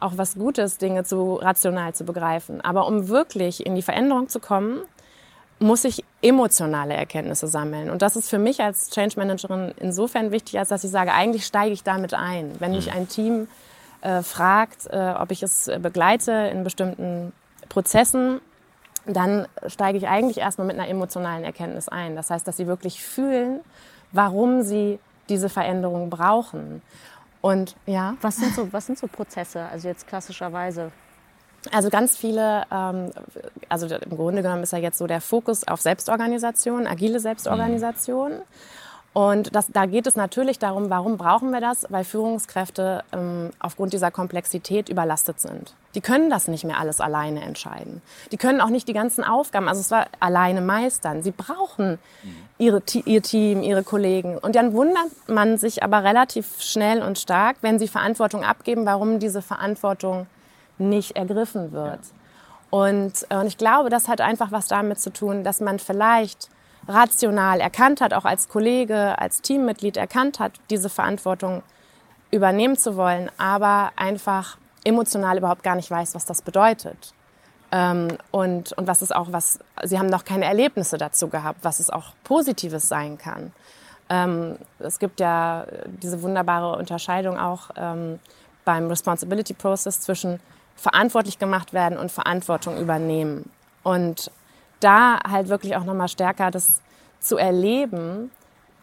auch 0.00 0.12
was 0.16 0.34
Gutes, 0.34 0.78
Dinge 0.78 1.04
zu 1.04 1.34
rational 1.34 1.94
zu 1.94 2.04
begreifen. 2.04 2.60
Aber 2.60 2.86
um 2.86 3.08
wirklich 3.08 3.64
in 3.64 3.74
die 3.74 3.82
Veränderung 3.82 4.28
zu 4.28 4.40
kommen, 4.40 4.80
muss 5.60 5.84
ich 5.84 6.04
emotionale 6.20 6.94
Erkenntnisse 6.94 7.46
sammeln. 7.46 7.90
Und 7.90 8.02
das 8.02 8.16
ist 8.16 8.28
für 8.28 8.38
mich 8.38 8.60
als 8.60 8.90
Change 8.90 9.18
Managerin 9.18 9.72
insofern 9.78 10.32
wichtig, 10.32 10.58
als 10.58 10.68
dass 10.68 10.82
ich 10.84 10.90
sage, 10.90 11.12
eigentlich 11.12 11.46
steige 11.46 11.72
ich 11.72 11.84
damit 11.84 12.12
ein. 12.12 12.52
Wenn 12.58 12.72
mich 12.72 12.86
mhm. 12.86 12.92
ein 12.92 13.08
Team 13.08 13.48
äh, 14.00 14.22
fragt, 14.22 14.88
äh, 14.90 15.14
ob 15.18 15.30
ich 15.30 15.42
es 15.42 15.70
begleite 15.80 16.32
in 16.32 16.64
bestimmten 16.64 17.32
Prozessen, 17.68 18.40
dann 19.06 19.46
steige 19.66 19.98
ich 19.98 20.08
eigentlich 20.08 20.38
erstmal 20.38 20.66
mit 20.66 20.78
einer 20.78 20.88
emotionalen 20.88 21.44
Erkenntnis 21.44 21.88
ein. 21.88 22.16
Das 22.16 22.30
heißt, 22.30 22.46
dass 22.46 22.56
sie 22.56 22.66
wirklich 22.66 23.02
fühlen, 23.02 23.60
warum 24.12 24.62
sie 24.62 24.98
diese 25.28 25.48
Veränderung 25.48 26.10
brauchen. 26.10 26.82
Und 27.40 27.76
ja. 27.86 28.16
Was 28.22 28.36
sind 28.36 28.54
so, 28.54 28.72
was 28.72 28.86
sind 28.86 28.98
so 28.98 29.06
Prozesse, 29.06 29.66
also 29.70 29.88
jetzt 29.88 30.06
klassischerweise? 30.06 30.92
Also 31.72 31.88
ganz 31.90 32.16
viele, 32.16 32.64
ähm, 32.70 33.10
also 33.68 33.86
im 33.86 34.16
Grunde 34.16 34.42
genommen 34.42 34.62
ist 34.62 34.72
ja 34.72 34.78
jetzt 34.78 34.98
so 34.98 35.06
der 35.06 35.20
Fokus 35.20 35.66
auf 35.66 35.80
Selbstorganisation, 35.80 36.86
agile 36.86 37.20
Selbstorganisation. 37.20 38.32
Mhm. 38.32 38.42
Und 39.14 39.54
das, 39.54 39.68
da 39.68 39.86
geht 39.86 40.08
es 40.08 40.16
natürlich 40.16 40.58
darum, 40.58 40.90
warum 40.90 41.16
brauchen 41.16 41.52
wir 41.52 41.60
das? 41.60 41.86
Weil 41.88 42.02
Führungskräfte 42.02 43.04
ähm, 43.12 43.50
aufgrund 43.60 43.92
dieser 43.92 44.10
Komplexität 44.10 44.88
überlastet 44.88 45.40
sind. 45.40 45.72
Die 45.94 46.00
können 46.00 46.30
das 46.30 46.48
nicht 46.48 46.64
mehr 46.64 46.80
alles 46.80 47.00
alleine 47.00 47.42
entscheiden. 47.42 48.02
Die 48.32 48.36
können 48.36 48.60
auch 48.60 48.70
nicht 48.70 48.88
die 48.88 48.92
ganzen 48.92 49.22
Aufgaben, 49.22 49.68
also 49.68 49.80
es 49.80 49.92
war 49.92 50.06
alleine 50.18 50.60
meistern. 50.60 51.22
Sie 51.22 51.30
brauchen 51.30 52.00
ihre, 52.58 52.82
ihr 53.04 53.22
Team, 53.22 53.62
ihre 53.62 53.84
Kollegen. 53.84 54.36
Und 54.36 54.56
dann 54.56 54.72
wundert 54.72 55.06
man 55.28 55.58
sich 55.58 55.84
aber 55.84 56.02
relativ 56.02 56.60
schnell 56.60 57.00
und 57.00 57.16
stark, 57.16 57.58
wenn 57.60 57.78
sie 57.78 57.86
Verantwortung 57.86 58.42
abgeben, 58.42 58.84
warum 58.84 59.20
diese 59.20 59.42
Verantwortung 59.42 60.26
nicht 60.76 61.14
ergriffen 61.14 61.70
wird. 61.70 62.00
Und, 62.70 63.12
äh, 63.28 63.36
und 63.36 63.46
ich 63.46 63.58
glaube, 63.58 63.90
das 63.90 64.08
hat 64.08 64.20
einfach 64.20 64.50
was 64.50 64.66
damit 64.66 64.98
zu 64.98 65.12
tun, 65.12 65.44
dass 65.44 65.60
man 65.60 65.78
vielleicht 65.78 66.50
rational 66.88 67.60
erkannt 67.60 68.00
hat, 68.00 68.12
auch 68.12 68.24
als 68.24 68.48
Kollege, 68.48 69.18
als 69.18 69.42
Teammitglied 69.42 69.96
erkannt 69.96 70.38
hat, 70.38 70.52
diese 70.70 70.88
Verantwortung 70.88 71.62
übernehmen 72.30 72.76
zu 72.76 72.96
wollen, 72.96 73.30
aber 73.38 73.92
einfach 73.96 74.58
emotional 74.84 75.38
überhaupt 75.38 75.62
gar 75.62 75.76
nicht 75.76 75.90
weiß, 75.90 76.14
was 76.14 76.26
das 76.26 76.42
bedeutet. 76.42 77.14
Ähm, 77.72 78.18
und, 78.30 78.72
und 78.72 78.86
was 78.86 79.02
es 79.02 79.12
auch, 79.12 79.28
was, 79.30 79.58
sie 79.82 79.98
haben 79.98 80.08
noch 80.08 80.24
keine 80.24 80.44
Erlebnisse 80.44 80.98
dazu 80.98 81.28
gehabt, 81.28 81.60
was 81.62 81.80
es 81.80 81.90
auch 81.90 82.12
Positives 82.24 82.88
sein 82.88 83.18
kann. 83.18 83.52
Ähm, 84.10 84.58
es 84.78 84.98
gibt 84.98 85.20
ja 85.20 85.66
diese 85.86 86.22
wunderbare 86.22 86.76
Unterscheidung 86.76 87.38
auch 87.38 87.70
ähm, 87.76 88.18
beim 88.64 88.88
Responsibility 88.88 89.54
Process 89.54 90.00
zwischen 90.00 90.40
verantwortlich 90.76 91.38
gemacht 91.38 91.72
werden 91.72 91.98
und 91.98 92.12
Verantwortung 92.12 92.78
übernehmen. 92.78 93.50
Und 93.82 94.30
da 94.80 95.18
halt 95.28 95.48
wirklich 95.48 95.76
auch 95.76 95.84
nochmal 95.84 96.08
stärker 96.08 96.50
das 96.50 96.80
zu 97.20 97.36
erleben, 97.36 98.30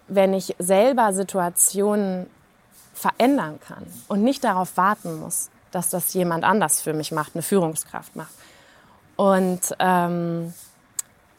wenn 0.08 0.34
ich 0.34 0.56
selber 0.60 1.14
Situationen 1.14 2.28
verändern 2.94 3.60
kann 3.66 3.86
und 4.08 4.24
nicht 4.24 4.44
darauf 4.44 4.76
warten 4.78 5.20
muss, 5.20 5.50
dass 5.72 5.90
das 5.90 6.14
jemand 6.14 6.44
anders 6.44 6.82
für 6.82 6.94
mich 6.94 7.12
macht, 7.12 7.36
eine 7.36 7.42
Führungskraft 7.42 8.16
macht. 8.16 8.34
Und 9.16 9.76
ähm, 9.80 10.54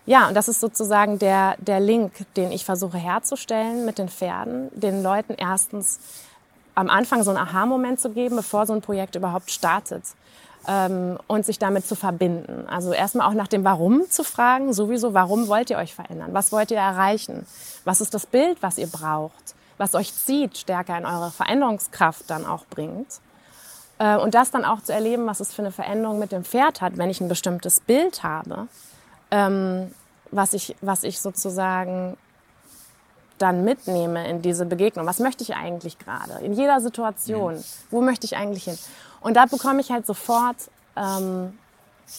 ja, 0.07 0.29
und 0.29 0.35
das 0.35 0.49
ist 0.49 0.61
sozusagen 0.61 1.19
der, 1.19 1.57
der 1.59 1.81
Link, 1.81 2.12
den 2.37 2.51
ich 2.51 2.65
versuche 2.65 2.99
herzustellen 2.99 3.85
mit 3.85 3.99
den 3.99 4.09
Pferden, 4.09 4.69
den 4.73 5.03
Leuten 5.03 5.35
erstens 5.35 6.01
am 6.75 6.88
Anfang 6.88 7.23
so 7.23 7.31
einen 7.31 7.38
Aha-Moment 7.38 8.01
zu 8.01 8.11
geben, 8.11 8.37
bevor 8.37 8.67
so 8.67 8.73
ein 8.73 8.81
Projekt 8.81 9.15
überhaupt 9.15 9.51
startet 9.51 10.05
ähm, 10.68 11.18
und 11.27 11.44
sich 11.44 11.59
damit 11.59 11.87
zu 11.87 11.94
verbinden. 11.94 12.66
Also 12.68 12.92
erstmal 12.92 13.29
auch 13.29 13.35
nach 13.35 13.48
dem 13.48 13.64
Warum 13.64 14.09
zu 14.11 14.25
fragen, 14.25 14.72
sowieso, 14.72 15.14
warum 15.14 15.48
wollt 15.48 15.70
ihr 15.70 15.79
euch 15.79 15.94
verändern? 15.94 16.31
Was 16.33 16.53
wollt 16.53 16.70
ihr 16.70 16.79
erreichen? 16.79 17.46
Was 17.85 18.01
ist 18.01 18.14
das 18.14 18.27
Bild, 18.27 18.62
was 18.62 18.79
ihr 18.79 18.87
braucht? 18.87 19.55
Was 19.79 19.94
euch 19.94 20.14
zieht, 20.14 20.57
stärker 20.59 20.96
in 20.96 21.07
eure 21.07 21.31
Veränderungskraft 21.31 22.29
dann 22.29 22.46
auch 22.46 22.64
bringt? 22.66 23.20
Äh, 23.98 24.16
und 24.16 24.35
das 24.35 24.51
dann 24.51 24.64
auch 24.64 24.83
zu 24.83 24.92
erleben, 24.92 25.27
was 25.27 25.40
es 25.40 25.53
für 25.53 25.62
eine 25.62 25.72
Veränderung 25.72 26.18
mit 26.18 26.33
dem 26.33 26.44
Pferd 26.44 26.81
hat, 26.81 26.98
wenn 26.98 27.11
ich 27.11 27.20
ein 27.20 27.29
bestimmtes 27.29 27.81
Bild 27.81 28.22
habe, 28.22 28.68
ähm, 29.31 29.92
was, 30.31 30.55
ich, 30.55 30.77
was 30.81 31.05
ich 31.05 31.20
sozusagen 31.20 32.16
dann 33.38 33.64
mitnehme 33.64 34.29
in 34.29 34.40
diese 34.40 34.66
Begegnung. 34.66 35.07
Was 35.07 35.18
möchte 35.18 35.42
ich 35.42 35.55
eigentlich 35.55 35.98
gerade? 35.98 36.44
In 36.44 36.53
jeder 36.53 36.81
Situation. 36.81 37.57
Mhm. 37.57 37.64
Wo 37.90 38.01
möchte 38.01 38.25
ich 38.25 38.37
eigentlich 38.37 38.64
hin? 38.64 38.79
Und 39.23 39.37
da 39.37 39.47
bekomme 39.47 39.81
ich 39.81 39.91
halt 39.91 40.07
sofort 40.07 40.57
ähm, 40.97 41.59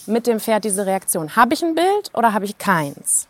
mit 0.06 0.28
dem 0.28 0.40
Pferd 0.40 0.64
diese 0.64 0.86
Reaktion. 0.86 1.36
Habe 1.36 1.54
ich 1.54 1.64
ein 1.64 1.76
Bild 1.76 2.12
oder 2.14 2.34
habe 2.34 2.46
ich 2.46 2.58
keins? 2.58 3.28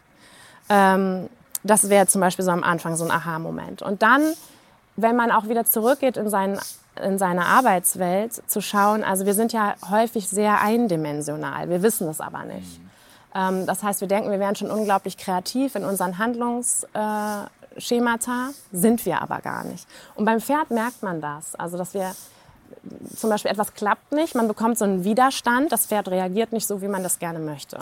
Ähm, 0.70 1.30
das 1.64 1.90
wäre 1.90 2.08
zum 2.08 2.22
Beispiel 2.22 2.46
so 2.46 2.52
am 2.52 2.64
Anfang 2.64 2.96
so 2.96 3.04
ein 3.06 3.12
Aha-Moment. 3.12 3.82
Und 3.82 4.02
dann, 4.02 4.22
wenn 4.96 5.16
man 5.16 5.32
auch 5.32 5.48
wieder 5.48 5.66
zurückgeht 5.66 6.18
in, 6.18 6.30
seinen, 6.30 6.60
in 7.02 7.18
seine 7.18 7.46
Arbeitswelt, 7.46 8.50
zu 8.50 8.62
schauen, 8.62 9.04
also 9.04 9.26
wir 9.26 9.34
sind 9.34 9.54
ja 9.54 9.74
häufig 9.90 10.30
sehr 10.30 10.62
eindimensional, 10.62 11.70
wir 11.70 11.82
wissen 11.82 12.08
es 12.08 12.22
aber 12.22 12.44
nicht. 12.44 12.80
Ähm, 13.34 13.66
das 13.66 13.82
heißt, 13.84 14.02
wir 14.02 14.08
denken, 14.08 14.30
wir 14.32 14.40
wären 14.40 14.56
schon 14.56 14.72
unglaublich 14.72 15.18
kreativ 15.18 15.76
in 15.76 15.84
unseren 15.86 16.18
Handlungsschemata, 16.18 17.50
äh, 18.50 18.54
sind 18.72 19.06
wir 19.06 19.22
aber 19.22 19.40
gar 19.40 19.64
nicht. 19.64 19.88
Und 20.16 20.26
beim 20.26 20.40
Pferd 20.42 20.70
merkt 20.70 21.02
man 21.02 21.22
das, 21.22 21.56
also 21.56 21.78
dass 21.78 21.94
wir 21.94 22.14
zum 23.16 23.30
Beispiel 23.30 23.52
etwas 23.52 23.74
klappt 23.74 24.12
nicht, 24.12 24.36
man 24.36 24.48
bekommt 24.48 24.78
so 24.78 24.86
einen 24.86 25.04
Widerstand, 25.04 25.72
das 25.72 25.86
Pferd 25.86 26.08
reagiert 26.10 26.52
nicht 26.52 26.68
so, 26.68 26.82
wie 26.82 26.88
man 26.88 27.04
das 27.04 27.20
gerne 27.20 27.40
möchte. 27.40 27.78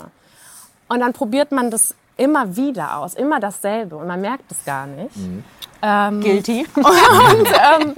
Und 0.88 1.00
dann 1.00 1.12
probiert 1.12 1.52
man 1.52 1.70
das 1.70 1.94
immer 2.16 2.56
wieder 2.56 2.98
aus, 2.98 3.14
immer 3.14 3.40
dasselbe 3.40 3.96
und 3.96 4.06
man 4.06 4.20
merkt 4.20 4.50
es 4.50 4.64
gar 4.64 4.86
nicht. 4.86 5.16
Mhm. 5.16 5.44
Ähm, 5.82 6.20
Guilty. 6.20 6.66
Und, 6.76 6.84
ähm, 6.84 7.94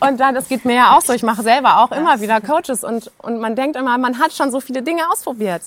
und 0.00 0.20
dann, 0.20 0.34
das 0.34 0.48
geht 0.48 0.64
mir 0.64 0.76
ja 0.76 0.96
auch 0.96 1.02
so, 1.02 1.12
ich 1.12 1.22
mache 1.22 1.42
selber 1.42 1.80
auch 1.80 1.90
immer 1.90 2.20
wieder 2.20 2.40
Coaches 2.40 2.84
und, 2.84 3.10
und 3.18 3.40
man 3.40 3.56
denkt 3.56 3.76
immer, 3.76 3.98
man 3.98 4.18
hat 4.18 4.32
schon 4.32 4.52
so 4.52 4.60
viele 4.60 4.82
Dinge 4.82 5.10
ausprobiert 5.10 5.62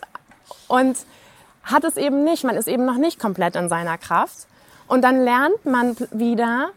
und 0.67 0.97
hat 1.63 1.83
es 1.83 1.97
eben 1.97 2.23
nicht, 2.23 2.43
man 2.43 2.55
ist 2.55 2.67
eben 2.67 2.85
noch 2.85 2.95
nicht 2.95 3.19
komplett 3.19 3.55
in 3.55 3.69
seiner 3.69 3.97
Kraft. 3.97 4.47
Und 4.87 5.03
dann 5.03 5.23
lernt 5.23 5.65
man 5.65 5.95
wieder, 6.11 6.69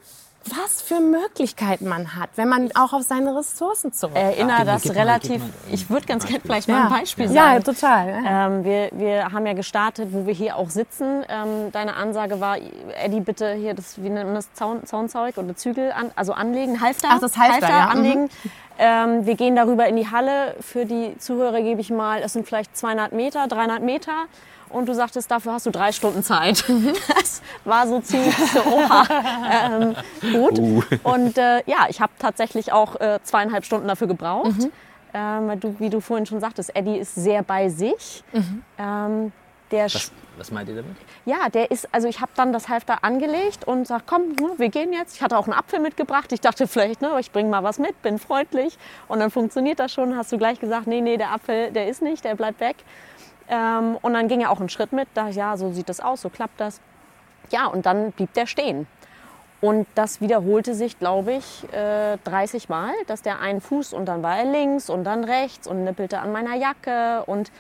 was 0.47 0.83
für 0.83 1.01
Möglichkeiten 1.01 1.89
man 1.89 2.15
hat, 2.17 2.31
wenn 2.37 2.49
man 2.49 2.71
auch 2.75 2.93
auf 2.93 3.03
seine 3.03 3.37
Ressourcen 3.37 3.93
zurückgreift. 3.93 4.39
Erinnere 4.39 4.65
das 4.65 4.95
relativ, 4.95 5.41
mal, 5.41 5.51
ich 5.73 5.89
würde 5.89 6.07
ganz 6.07 6.27
gerne 6.27 6.41
vielleicht 6.41 6.69
mal 6.69 6.85
ein 6.85 7.01
Beispiel 7.01 7.29
sagen. 7.29 7.55
Ja, 7.55 7.61
total. 7.61 8.09
Ja. 8.09 8.47
Ähm, 8.47 8.65
wir, 8.65 8.91
wir 8.93 9.33
haben 9.33 9.47
ja 9.47 9.55
gestartet, 9.55 10.09
wo 10.13 10.27
wir 10.27 10.35
hier 10.35 10.57
auch 10.57 10.71
sitzen. 10.71 11.25
Ähm, 11.29 11.73
deine 11.73 11.97
Ansage 11.97 12.41
war, 12.41 12.59
Eddie, 13.03 13.21
bitte 13.21 13.55
hier 13.55 13.75
das, 13.75 14.03
wie 14.03 14.11
nennt 14.11 14.27
man 14.27 14.35
das, 14.35 14.53
Zaun, 14.53 14.85
Zaunzeug 14.85 15.39
oder 15.39 15.57
Zügel, 15.57 15.93
an, 15.93 16.11
also 16.17 16.33
anlegen, 16.33 16.81
Halfter, 16.81 17.09
Ach, 17.11 17.21
das 17.21 17.37
Halfter, 17.37 17.69
Halfter 17.69 17.79
ja. 17.79 17.89
anlegen. 17.89 18.23
Mhm. 18.25 18.51
Ähm, 18.77 19.27
wir 19.27 19.37
gehen 19.37 19.57
darüber 19.57 19.87
in 19.87 19.97
die 19.97 20.11
Halle. 20.11 20.57
Für 20.61 20.85
die 20.85 21.17
Zuhörer 21.19 21.63
gebe 21.63 21.81
ich 21.81 21.91
mal, 21.91 22.23
es 22.23 22.33
sind 22.33 22.47
vielleicht 22.47 22.77
200 22.77 23.13
Meter, 23.13 23.47
300 23.47 23.83
Meter 23.83 24.13
und 24.69 24.89
du 24.89 24.95
sagtest, 24.95 25.31
dafür 25.31 25.53
hast 25.53 25.67
du 25.67 25.71
drei 25.71 25.93
Stunden 25.93 26.23
Zeit. 26.23 26.65
Das 27.15 27.43
war 27.65 27.87
so 27.87 28.01
ziemlich 28.01 28.35
so, 28.37 28.61
oha, 28.67 29.07
ähm, 29.51 29.97
gut. 30.33 30.59
Uh. 30.59 30.83
Und 31.03 31.39
äh, 31.39 31.63
ja, 31.67 31.87
ich 31.89 32.01
habe 32.01 32.13
tatsächlich 32.19 32.73
auch 32.73 33.01
äh, 33.01 33.19
zweieinhalb 33.23 33.65
Stunden 33.65 33.89
dafür 33.89 34.07
gebraucht. 34.07 34.59
Mhm. 34.59 34.73
Ähm, 35.15 35.49
weil 35.49 35.57
du, 35.59 35.77
wie 35.79 35.91
du 35.91 36.01
vorhin 36.01 36.27
schon 36.27 36.41
sagtest, 36.41 36.75
Eddie 36.75 36.99
ist 36.99 37.15
sehr 37.15 37.43
bei 37.43 37.69
sich. 37.69 38.25
Mhm. 38.33 38.63
Ähm, 38.79 39.33
der 39.71 39.85
was, 39.87 40.13
was 40.37 40.51
meint 40.51 40.69
ihr 40.69 40.77
damit? 40.77 40.97
Ja, 41.25 41.49
der 41.49 41.71
ist, 41.71 41.89
also 41.93 42.09
ich 42.09 42.21
habe 42.21 42.33
dann 42.35 42.53
das 42.53 42.69
Halfter 42.69 43.03
angelegt 43.03 43.65
und 43.67 43.87
sag, 43.87 44.07
komm, 44.07 44.37
wir 44.57 44.69
gehen 44.69 44.93
jetzt. 44.93 45.17
Ich 45.17 45.23
hatte 45.23 45.39
auch 45.39 45.47
einen 45.47 45.55
Apfel 45.55 45.81
mitgebracht. 45.81 46.33
Ich 46.33 46.41
dachte 46.41 46.67
vielleicht, 46.67 47.01
ne, 47.01 47.11
ich 47.21 47.33
bringe 47.33 47.49
mal 47.49 47.63
was 47.63 47.79
mit, 47.79 48.01
bin 48.03 48.19
freundlich. 48.19 48.77
Und 49.09 49.21
dann 49.21 49.31
funktioniert 49.31 49.79
das 49.79 49.93
schon. 49.93 50.17
Hast 50.17 50.33
du 50.33 50.39
gleich 50.39 50.61
gesagt, 50.61 50.87
nee, 50.87 51.01
nee, 51.01 51.17
der 51.17 51.33
Apfel, 51.33 51.71
der 51.71 51.89
ist 51.89 52.03
nicht, 52.03 52.25
der 52.25 52.35
bleibt 52.35 52.61
weg. 52.61 52.77
Ähm, 53.49 53.99
und 54.01 54.15
dann 54.15 54.29
ging 54.29 54.41
er 54.41 54.51
auch 54.51 54.61
einen 54.61 54.69
Schritt 54.69 54.93
mit, 54.93 55.09
dachte, 55.15 55.35
ja, 55.35 55.57
so 55.57 55.73
sieht 55.73 55.89
das 55.89 56.01
aus, 56.01 56.23
so 56.23 56.29
klappt 56.29 56.61
das. 56.61 56.81
Ja, 57.51 57.67
und 57.67 57.87
dann 57.87 58.13
blieb 58.13 58.33
der 58.35 58.47
stehen. 58.47 58.87
Und 59.61 59.87
das 59.95 60.21
wiederholte 60.21 60.75
sich, 60.75 60.99
glaube 60.99 61.33
ich, 61.33 61.67
äh, 61.73 62.19
30 62.25 62.69
Mal, 62.69 62.93
dass 63.07 63.23
der 63.23 63.41
einen 63.41 63.61
Fuß 63.61 63.95
und 63.95 64.07
dann 64.07 64.23
war 64.23 64.39
er 64.39 64.45
links 64.45 64.91
und 64.91 65.05
dann 65.05 65.25
rechts 65.25 65.67
und 65.67 65.85
nippelte 65.85 66.19
an 66.19 66.33
meiner 66.33 66.55
Jacke. 66.55 67.25
Und 67.25 67.51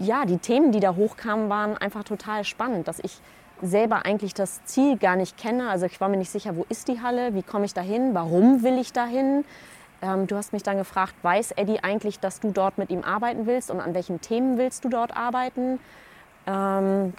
ja, 0.00 0.24
die 0.24 0.38
Themen, 0.38 0.72
die 0.72 0.80
da 0.80 0.96
hochkamen, 0.96 1.48
waren 1.48 1.76
einfach 1.76 2.04
total 2.04 2.44
spannend, 2.44 2.88
dass 2.88 2.98
ich 2.98 3.20
selber 3.62 4.04
eigentlich 4.04 4.34
das 4.34 4.64
Ziel 4.64 4.96
gar 4.96 5.16
nicht 5.16 5.36
kenne. 5.36 5.68
Also 5.68 5.86
ich 5.86 6.00
war 6.00 6.08
mir 6.08 6.16
nicht 6.16 6.30
sicher, 6.30 6.56
wo 6.56 6.66
ist 6.68 6.88
die 6.88 7.00
Halle, 7.00 7.34
wie 7.34 7.42
komme 7.42 7.64
ich 7.66 7.74
da 7.74 7.80
hin, 7.80 8.10
warum 8.12 8.62
will 8.62 8.78
ich 8.78 8.92
da 8.92 9.06
hin. 9.06 9.44
Ähm, 10.04 10.26
du 10.26 10.36
hast 10.36 10.52
mich 10.52 10.62
dann 10.62 10.76
gefragt, 10.76 11.14
weiß 11.22 11.52
Eddie 11.52 11.82
eigentlich, 11.82 12.20
dass 12.20 12.38
du 12.38 12.50
dort 12.50 12.76
mit 12.76 12.90
ihm 12.90 13.02
arbeiten 13.02 13.46
willst 13.46 13.70
und 13.70 13.80
an 13.80 13.94
welchen 13.94 14.20
Themen 14.20 14.58
willst 14.58 14.84
du 14.84 14.90
dort 14.90 15.16
arbeiten? 15.16 15.80
Ähm, 16.46 17.14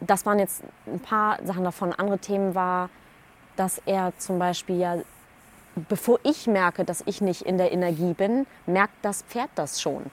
das 0.00 0.24
waren 0.24 0.38
jetzt 0.38 0.62
ein 0.86 1.00
paar 1.00 1.38
Sachen 1.44 1.64
davon. 1.64 1.92
Andere 1.92 2.18
Themen 2.18 2.54
war, 2.54 2.88
dass 3.56 3.80
er 3.84 4.12
zum 4.16 4.38
Beispiel 4.38 4.78
ja, 4.78 4.96
bevor 5.88 6.18
ich 6.22 6.46
merke, 6.46 6.84
dass 6.84 7.02
ich 7.04 7.20
nicht 7.20 7.42
in 7.42 7.58
der 7.58 7.72
Energie 7.72 8.14
bin, 8.14 8.46
merkt 8.64 8.94
das 9.02 9.22
Pferd 9.22 9.50
das 9.54 9.80
schon. 9.80 10.06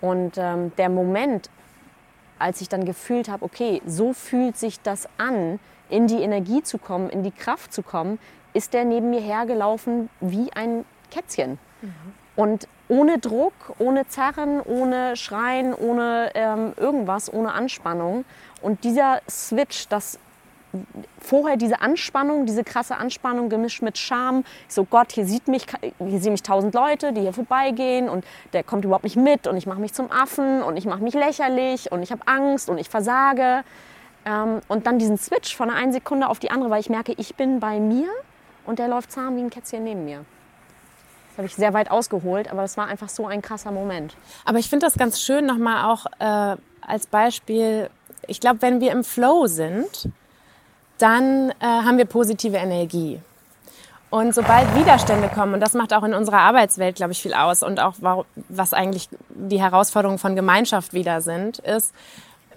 Und 0.00 0.38
ähm, 0.38 0.72
der 0.76 0.88
Moment, 0.88 1.50
als 2.38 2.60
ich 2.60 2.68
dann 2.68 2.84
gefühlt 2.84 3.28
habe, 3.28 3.44
okay, 3.44 3.80
so 3.86 4.12
fühlt 4.12 4.56
sich 4.56 4.80
das 4.80 5.08
an, 5.18 5.60
in 5.88 6.08
die 6.08 6.20
Energie 6.20 6.64
zu 6.64 6.78
kommen, 6.78 7.10
in 7.10 7.22
die 7.22 7.30
Kraft 7.30 7.72
zu 7.72 7.82
kommen, 7.82 8.18
ist 8.54 8.74
der 8.74 8.84
neben 8.84 9.10
mir 9.10 9.20
hergelaufen 9.20 10.08
wie 10.20 10.52
ein 10.52 10.84
Kätzchen. 11.10 11.58
Mhm. 11.82 11.92
Und 12.36 12.68
ohne 12.88 13.18
Druck, 13.18 13.54
ohne 13.78 14.06
Zerren, 14.06 14.60
ohne 14.60 15.16
Schreien, 15.16 15.74
ohne 15.74 16.30
ähm, 16.34 16.72
irgendwas, 16.76 17.32
ohne 17.32 17.52
Anspannung. 17.52 18.24
Und 18.62 18.84
dieser 18.84 19.20
Switch, 19.28 19.88
das 19.88 20.18
vorher 21.20 21.56
diese 21.56 21.80
Anspannung, 21.80 22.46
diese 22.46 22.64
krasse 22.64 22.96
Anspannung 22.96 23.48
gemischt 23.48 23.82
mit 23.82 23.98
Scham. 23.98 24.44
So, 24.68 24.84
Gott, 24.84 25.12
hier 25.12 25.26
sieht 25.26 25.48
mich, 25.48 25.66
hier 25.98 26.20
sehen 26.20 26.32
mich 26.32 26.42
tausend 26.42 26.74
Leute, 26.74 27.12
die 27.12 27.22
hier 27.22 27.32
vorbeigehen 27.32 28.08
und 28.08 28.24
der 28.52 28.62
kommt 28.62 28.84
überhaupt 28.84 29.04
nicht 29.04 29.16
mit 29.16 29.46
und 29.46 29.56
ich 29.56 29.66
mache 29.66 29.80
mich 29.80 29.92
zum 29.92 30.10
Affen 30.10 30.62
und 30.62 30.76
ich 30.76 30.84
mache 30.84 31.02
mich 31.02 31.14
lächerlich 31.14 31.90
und 31.92 32.02
ich 32.02 32.12
habe 32.12 32.22
Angst 32.26 32.68
und 32.68 32.78
ich 32.78 32.88
versage. 32.88 33.64
Ähm, 34.24 34.60
und 34.68 34.86
dann 34.86 34.98
diesen 34.98 35.18
Switch 35.18 35.56
von 35.56 35.70
einer 35.70 35.78
einen 35.78 35.92
Sekunde 35.92 36.28
auf 36.28 36.38
die 36.38 36.50
andere, 36.50 36.70
weil 36.70 36.80
ich 36.80 36.90
merke, 36.90 37.14
ich 37.16 37.36
bin 37.36 37.60
bei 37.60 37.80
mir 37.80 38.08
und 38.64 38.78
der 38.78 38.88
läuft 38.88 39.12
zahm 39.12 39.36
wie 39.36 39.42
ein 39.42 39.50
Kätzchen 39.50 39.84
neben 39.84 40.04
mir. 40.04 40.24
Habe 41.36 41.46
ich 41.46 41.54
sehr 41.54 41.74
weit 41.74 41.90
ausgeholt, 41.90 42.50
aber 42.50 42.62
das 42.62 42.76
war 42.76 42.86
einfach 42.86 43.08
so 43.08 43.26
ein 43.26 43.42
krasser 43.42 43.70
Moment. 43.70 44.16
Aber 44.44 44.58
ich 44.58 44.70
finde 44.70 44.86
das 44.86 44.94
ganz 44.94 45.20
schön 45.20 45.44
nochmal 45.44 45.92
auch 45.92 46.06
äh, 46.18 46.56
als 46.80 47.06
Beispiel. 47.06 47.90
Ich 48.26 48.40
glaube, 48.40 48.62
wenn 48.62 48.80
wir 48.80 48.92
im 48.92 49.04
Flow 49.04 49.46
sind, 49.46 50.08
dann 50.98 51.50
äh, 51.50 51.64
haben 51.64 51.98
wir 51.98 52.06
positive 52.06 52.56
Energie. 52.56 53.20
Und 54.08 54.34
sobald 54.34 54.74
Widerstände 54.76 55.28
kommen, 55.28 55.54
und 55.54 55.60
das 55.60 55.74
macht 55.74 55.92
auch 55.92 56.04
in 56.04 56.14
unserer 56.14 56.38
Arbeitswelt, 56.38 56.96
glaube 56.96 57.12
ich, 57.12 57.20
viel 57.20 57.34
aus, 57.34 57.62
und 57.62 57.80
auch 57.80 57.94
was 58.48 58.72
eigentlich 58.72 59.08
die 59.28 59.60
Herausforderungen 59.60 60.18
von 60.18 60.36
Gemeinschaft 60.36 60.94
wieder 60.94 61.20
sind, 61.20 61.58
ist, 61.58 61.92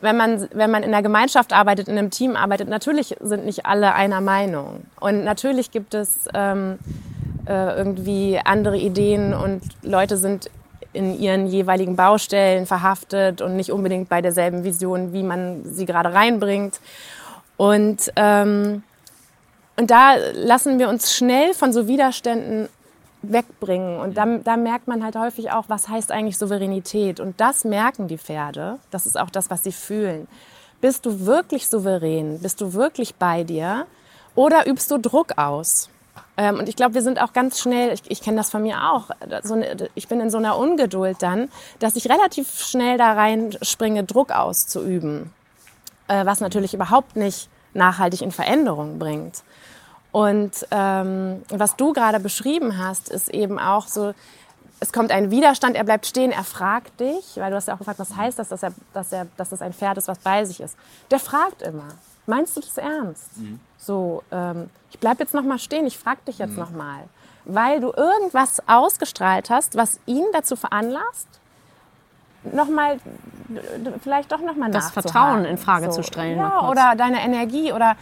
wenn 0.01 0.15
man, 0.15 0.47
wenn 0.53 0.71
man 0.71 0.83
in 0.83 0.91
der 0.91 1.01
Gemeinschaft 1.01 1.51
arbeitet, 1.51 1.87
in 1.87 1.97
einem 1.97 2.11
Team 2.11 2.35
arbeitet, 2.35 2.69
natürlich 2.69 3.17
sind 3.19 3.45
nicht 3.45 3.65
alle 3.65 3.93
einer 3.93 4.21
Meinung. 4.21 4.85
Und 4.99 5.23
natürlich 5.23 5.71
gibt 5.71 5.93
es 5.93 6.29
ähm, 6.33 6.79
äh, 7.49 7.75
irgendwie 7.75 8.39
andere 8.43 8.77
Ideen 8.77 9.33
und 9.33 9.61
Leute 9.81 10.17
sind 10.17 10.51
in 10.93 11.19
ihren 11.19 11.47
jeweiligen 11.47 11.95
Baustellen 11.95 12.65
verhaftet 12.65 13.41
und 13.41 13.55
nicht 13.55 13.71
unbedingt 13.71 14.07
bei 14.07 14.21
derselben 14.21 14.63
Vision, 14.63 15.13
wie 15.13 15.23
man 15.23 15.63
sie 15.65 15.85
gerade 15.85 16.13
reinbringt. 16.13 16.79
Und, 17.57 18.11
ähm, 18.15 18.83
und 19.77 19.91
da 19.91 20.15
lassen 20.33 20.79
wir 20.79 20.89
uns 20.89 21.13
schnell 21.13 21.53
von 21.53 21.73
so 21.73 21.87
Widerständen 21.87 22.69
wegbringen. 23.21 23.99
Und 23.99 24.15
da, 24.17 24.25
da 24.25 24.55
merkt 24.55 24.87
man 24.87 25.03
halt 25.03 25.15
häufig 25.15 25.51
auch, 25.51 25.65
was 25.67 25.89
heißt 25.89 26.11
eigentlich 26.11 26.37
Souveränität. 26.37 27.19
Und 27.19 27.41
das 27.41 27.65
merken 27.65 28.07
die 28.07 28.17
Pferde. 28.17 28.79
Das 28.91 29.05
ist 29.05 29.19
auch 29.19 29.29
das, 29.29 29.49
was 29.49 29.63
sie 29.63 29.71
fühlen. 29.71 30.27
Bist 30.81 31.05
du 31.05 31.25
wirklich 31.25 31.67
souverän? 31.67 32.39
Bist 32.39 32.61
du 32.61 32.73
wirklich 32.73 33.15
bei 33.15 33.43
dir? 33.43 33.85
Oder 34.35 34.67
übst 34.67 34.89
du 34.91 34.97
Druck 34.97 35.37
aus? 35.37 35.89
Ähm, 36.39 36.57
und 36.57 36.69
ich 36.69 36.77
glaube, 36.77 36.93
wir 36.93 37.01
sind 37.01 37.21
auch 37.21 37.33
ganz 37.33 37.59
schnell, 37.59 37.91
ich, 37.91 38.01
ich 38.07 38.21
kenne 38.21 38.37
das 38.37 38.49
von 38.49 38.63
mir 38.63 38.91
auch, 38.93 39.09
so 39.43 39.55
eine, 39.55 39.89
ich 39.93 40.07
bin 40.07 40.21
in 40.21 40.29
so 40.29 40.37
einer 40.37 40.57
Ungeduld 40.57 41.17
dann, 41.21 41.49
dass 41.79 41.97
ich 41.97 42.09
relativ 42.09 42.61
schnell 42.61 42.97
da 42.97 43.11
reinspringe, 43.11 44.05
Druck 44.05 44.31
auszuüben, 44.31 45.33
äh, 46.07 46.25
was 46.25 46.39
natürlich 46.39 46.73
überhaupt 46.73 47.17
nicht 47.17 47.49
nachhaltig 47.73 48.21
in 48.21 48.31
Veränderung 48.31 48.99
bringt. 48.99 49.43
Und 50.13 50.65
ähm, 50.71 51.43
was 51.49 51.75
du 51.75 51.91
gerade 51.91 52.21
beschrieben 52.21 52.77
hast, 52.77 53.09
ist 53.09 53.27
eben 53.27 53.59
auch 53.59 53.87
so, 53.87 54.13
es 54.79 54.93
kommt 54.93 55.11
ein 55.11 55.31
Widerstand, 55.31 55.75
er 55.75 55.83
bleibt 55.83 56.05
stehen, 56.05 56.31
er 56.31 56.45
fragt 56.45 57.01
dich, 57.01 57.35
weil 57.35 57.51
du 57.51 57.57
hast 57.57 57.67
ja 57.67 57.73
auch 57.73 57.79
gefragt, 57.79 57.99
was 57.99 58.15
heißt 58.15 58.39
das, 58.39 58.47
dass, 58.47 58.63
er, 58.63 58.73
dass, 58.93 59.11
er, 59.11 59.27
dass 59.35 59.49
das 59.49 59.61
ein 59.61 59.73
Pferd 59.73 59.97
ist, 59.97 60.07
was 60.07 60.19
bei 60.19 60.45
sich 60.45 60.61
ist. 60.61 60.77
Der 61.11 61.19
fragt 61.19 61.61
immer, 61.61 61.89
meinst 62.29 62.55
du 62.55 62.61
das 62.61 62.77
ernst? 62.77 63.37
Mhm. 63.37 63.59
So, 63.77 64.23
ähm, 64.31 64.69
ich 64.91 64.99
bleib 64.99 65.19
jetzt 65.19 65.33
noch 65.33 65.43
mal 65.43 65.59
stehen, 65.59 65.85
ich 65.85 65.97
frage 65.97 66.19
dich 66.27 66.37
jetzt 66.37 66.51
mhm. 66.51 66.59
noch 66.59 66.71
mal, 66.71 67.03
weil 67.45 67.81
du 67.81 67.91
irgendwas 67.95 68.61
ausgestrahlt 68.67 69.49
hast, 69.49 69.75
was 69.75 69.99
ihn 70.05 70.25
dazu 70.33 70.55
veranlasst, 70.55 71.27
noch 72.43 72.69
mal 72.69 72.99
vielleicht 74.01 74.31
doch 74.31 74.39
noch 74.39 74.55
mal 74.55 74.71
das 74.71 74.91
Vertrauen 74.91 75.43
in 75.43 75.57
Frage 75.57 75.91
so. 75.91 76.01
zu 76.01 76.03
stellen. 76.03 76.37
Ja, 76.37 76.69
oder 76.69 76.95
deine 76.95 77.21
Energie 77.21 77.73
oder 77.73 77.97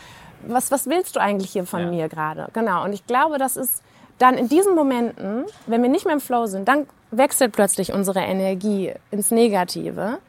was 0.45 0.69
was 0.69 0.85
willst 0.87 1.15
du 1.15 1.19
eigentlich 1.19 1.51
hier 1.51 1.65
von 1.65 1.79
ja. 1.79 1.87
mir 1.87 2.09
gerade? 2.09 2.47
Genau. 2.53 2.83
Und 2.83 2.93
ich 2.93 3.07
glaube, 3.07 3.39
das 3.39 3.57
ist 3.57 3.81
dann 4.19 4.35
in 4.35 4.47
diesen 4.47 4.75
Momenten, 4.75 5.45
wenn 5.65 5.81
wir 5.81 5.89
nicht 5.89 6.05
mehr 6.05 6.13
im 6.13 6.21
Flow 6.21 6.45
sind, 6.45 6.67
dann 6.67 6.87
wechselt 7.11 7.51
plötzlich 7.53 7.93
unsere 7.93 8.19
Energie 8.19 8.93
ins 9.09 9.31
Negative 9.31 10.19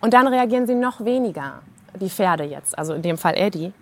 und 0.00 0.14
dann 0.14 0.28
reagieren 0.28 0.66
sie 0.66 0.74
noch 0.74 1.04
weniger 1.04 1.62
die 1.98 2.10
Pferde 2.10 2.44
jetzt, 2.44 2.78
also 2.78 2.94
in 2.94 3.02
dem 3.02 3.18
Fall 3.18 3.36
Eddie. 3.36 3.72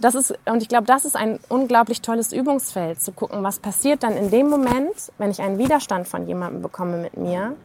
Das 0.00 0.14
ist, 0.14 0.32
und 0.44 0.62
ich 0.62 0.68
glaube, 0.68 0.86
das 0.86 1.04
ist 1.04 1.16
ein 1.16 1.40
unglaublich 1.48 2.02
tolles 2.02 2.32
Übungsfeld, 2.32 3.00
zu 3.00 3.12
gucken, 3.12 3.42
was 3.42 3.58
passiert 3.58 4.04
dann 4.04 4.16
in 4.16 4.30
dem 4.30 4.48
Moment, 4.48 5.12
wenn 5.18 5.30
ich 5.30 5.40
einen 5.40 5.58
Widerstand 5.58 6.06
von 6.06 6.26
jemandem 6.28 6.62
bekomme 6.62 6.98
mit 6.98 7.16
mir. 7.16 7.56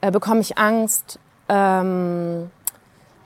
Äh, 0.00 0.10
bekomme 0.10 0.40
ich 0.40 0.58
Angst? 0.58 1.20
Ähm, 1.48 2.50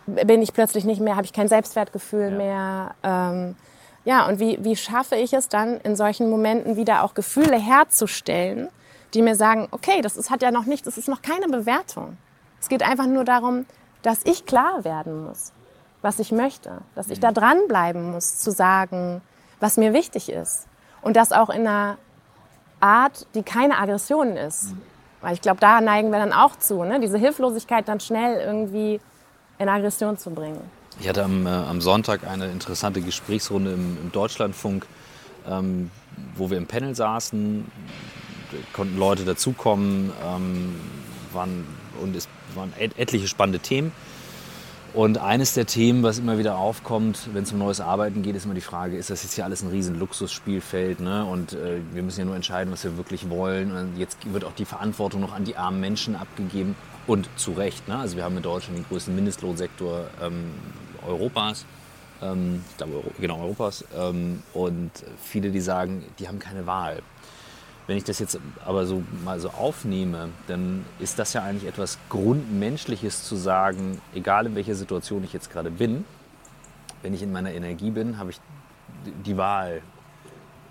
bin 0.06 0.42
ich 0.42 0.52
plötzlich 0.52 0.84
nicht 0.84 1.00
mehr, 1.00 1.16
habe 1.16 1.24
ich 1.24 1.32
kein 1.32 1.48
Selbstwertgefühl 1.48 2.30
ja. 2.30 2.36
mehr? 2.36 2.94
Ähm, 3.02 3.56
ja, 4.04 4.28
und 4.28 4.38
wie, 4.38 4.62
wie 4.62 4.76
schaffe 4.76 5.16
ich 5.16 5.32
es 5.32 5.48
dann, 5.48 5.80
in 5.80 5.96
solchen 5.96 6.28
Momenten 6.28 6.76
wieder 6.76 7.02
auch 7.02 7.14
Gefühle 7.14 7.58
herzustellen, 7.58 8.68
die 9.14 9.22
mir 9.22 9.36
sagen, 9.36 9.68
okay, 9.70 10.02
das 10.02 10.18
ist, 10.18 10.30
hat 10.30 10.42
ja 10.42 10.50
noch 10.50 10.66
nichts, 10.66 10.84
das 10.84 10.98
ist 10.98 11.08
noch 11.08 11.22
keine 11.22 11.48
Bewertung. 11.48 12.18
Es 12.60 12.68
geht 12.68 12.82
einfach 12.82 13.06
nur 13.06 13.24
darum, 13.24 13.64
dass 14.02 14.20
ich 14.24 14.44
klar 14.44 14.84
werden 14.84 15.24
muss 15.24 15.53
was 16.04 16.18
ich 16.18 16.30
möchte. 16.30 16.82
Dass 16.94 17.08
ich 17.08 17.18
da 17.18 17.30
mhm. 17.30 17.34
dranbleiben 17.34 18.12
muss, 18.12 18.38
zu 18.38 18.52
sagen, 18.52 19.22
was 19.58 19.76
mir 19.76 19.92
wichtig 19.92 20.28
ist. 20.28 20.66
Und 21.02 21.16
das 21.16 21.32
auch 21.32 21.48
in 21.48 21.66
einer 21.66 21.96
Art, 22.78 23.26
die 23.34 23.42
keine 23.42 23.78
Aggression 23.78 24.36
ist. 24.36 24.72
Mhm. 24.72 24.82
Weil 25.22 25.34
ich 25.34 25.40
glaube, 25.40 25.60
da 25.60 25.80
neigen 25.80 26.10
wir 26.10 26.18
dann 26.18 26.34
auch 26.34 26.56
zu, 26.56 26.84
ne? 26.84 27.00
diese 27.00 27.16
Hilflosigkeit 27.16 27.88
dann 27.88 27.98
schnell 27.98 28.38
irgendwie 28.38 29.00
in 29.58 29.68
Aggression 29.68 30.18
zu 30.18 30.30
bringen. 30.30 30.60
Ich 31.00 31.08
hatte 31.08 31.24
am, 31.24 31.46
äh, 31.46 31.50
am 31.50 31.80
Sonntag 31.80 32.26
eine 32.26 32.50
interessante 32.50 33.00
Gesprächsrunde 33.00 33.72
im, 33.72 33.96
im 34.02 34.12
Deutschlandfunk, 34.12 34.86
ähm, 35.48 35.90
wo 36.36 36.50
wir 36.50 36.58
im 36.58 36.66
Panel 36.66 36.94
saßen, 36.94 37.70
konnten 38.74 38.98
Leute 38.98 39.24
dazukommen, 39.24 40.12
ähm, 40.24 40.76
waren, 41.32 41.66
und 42.02 42.14
es 42.14 42.28
waren 42.54 42.72
et 42.78 42.96
etliche 42.98 43.26
spannende 43.26 43.58
Themen. 43.58 43.92
Und 44.94 45.18
eines 45.18 45.54
der 45.54 45.66
Themen, 45.66 46.04
was 46.04 46.20
immer 46.20 46.38
wieder 46.38 46.56
aufkommt, 46.56 47.28
wenn 47.32 47.42
es 47.42 47.50
um 47.50 47.58
neues 47.58 47.80
Arbeiten 47.80 48.22
geht, 48.22 48.36
ist 48.36 48.44
immer 48.44 48.54
die 48.54 48.60
Frage, 48.60 48.96
ist 48.96 49.10
das 49.10 49.24
jetzt 49.24 49.34
hier 49.34 49.44
alles 49.44 49.60
ein 49.62 49.68
riesen 49.68 49.98
Luxusspielfeld? 49.98 51.00
Ne? 51.00 51.24
Und 51.24 51.52
äh, 51.52 51.80
wir 51.92 52.04
müssen 52.04 52.20
ja 52.20 52.26
nur 52.26 52.36
entscheiden, 52.36 52.72
was 52.72 52.84
wir 52.84 52.96
wirklich 52.96 53.28
wollen. 53.28 53.72
Und 53.72 53.98
jetzt 53.98 54.18
wird 54.32 54.44
auch 54.44 54.54
die 54.54 54.64
Verantwortung 54.64 55.20
noch 55.20 55.34
an 55.34 55.42
die 55.42 55.56
armen 55.56 55.80
Menschen 55.80 56.14
abgegeben. 56.14 56.76
Und 57.08 57.28
zu 57.36 57.52
Recht. 57.52 57.88
Ne? 57.88 57.98
Also 57.98 58.16
wir 58.16 58.22
haben 58.22 58.36
in 58.36 58.44
Deutschland 58.44 58.78
den 58.78 58.86
größten 58.86 59.12
Mindestlohnsektor 59.12 60.06
ähm, 60.22 60.52
Europas. 61.04 61.66
Ähm, 62.22 62.62
ich 62.70 62.76
glaube, 62.76 63.02
genau, 63.20 63.40
Europas. 63.40 63.84
Ähm, 63.98 64.44
und 64.52 64.92
viele, 65.20 65.50
die 65.50 65.60
sagen, 65.60 66.04
die 66.20 66.28
haben 66.28 66.38
keine 66.38 66.66
Wahl. 66.66 67.02
Wenn 67.86 67.98
ich 67.98 68.04
das 68.04 68.18
jetzt 68.18 68.38
aber 68.64 68.86
so 68.86 69.02
mal 69.24 69.38
so 69.40 69.50
aufnehme, 69.50 70.30
dann 70.46 70.86
ist 71.00 71.18
das 71.18 71.34
ja 71.34 71.42
eigentlich 71.42 71.68
etwas 71.68 71.98
Grundmenschliches 72.08 73.24
zu 73.24 73.36
sagen, 73.36 74.00
egal 74.14 74.46
in 74.46 74.54
welcher 74.54 74.74
Situation 74.74 75.22
ich 75.22 75.32
jetzt 75.32 75.50
gerade 75.50 75.70
bin, 75.70 76.04
wenn 77.02 77.12
ich 77.12 77.22
in 77.22 77.30
meiner 77.30 77.52
Energie 77.52 77.90
bin, 77.90 78.18
habe 78.18 78.30
ich 78.30 78.40
die 79.26 79.36
Wahl, 79.36 79.82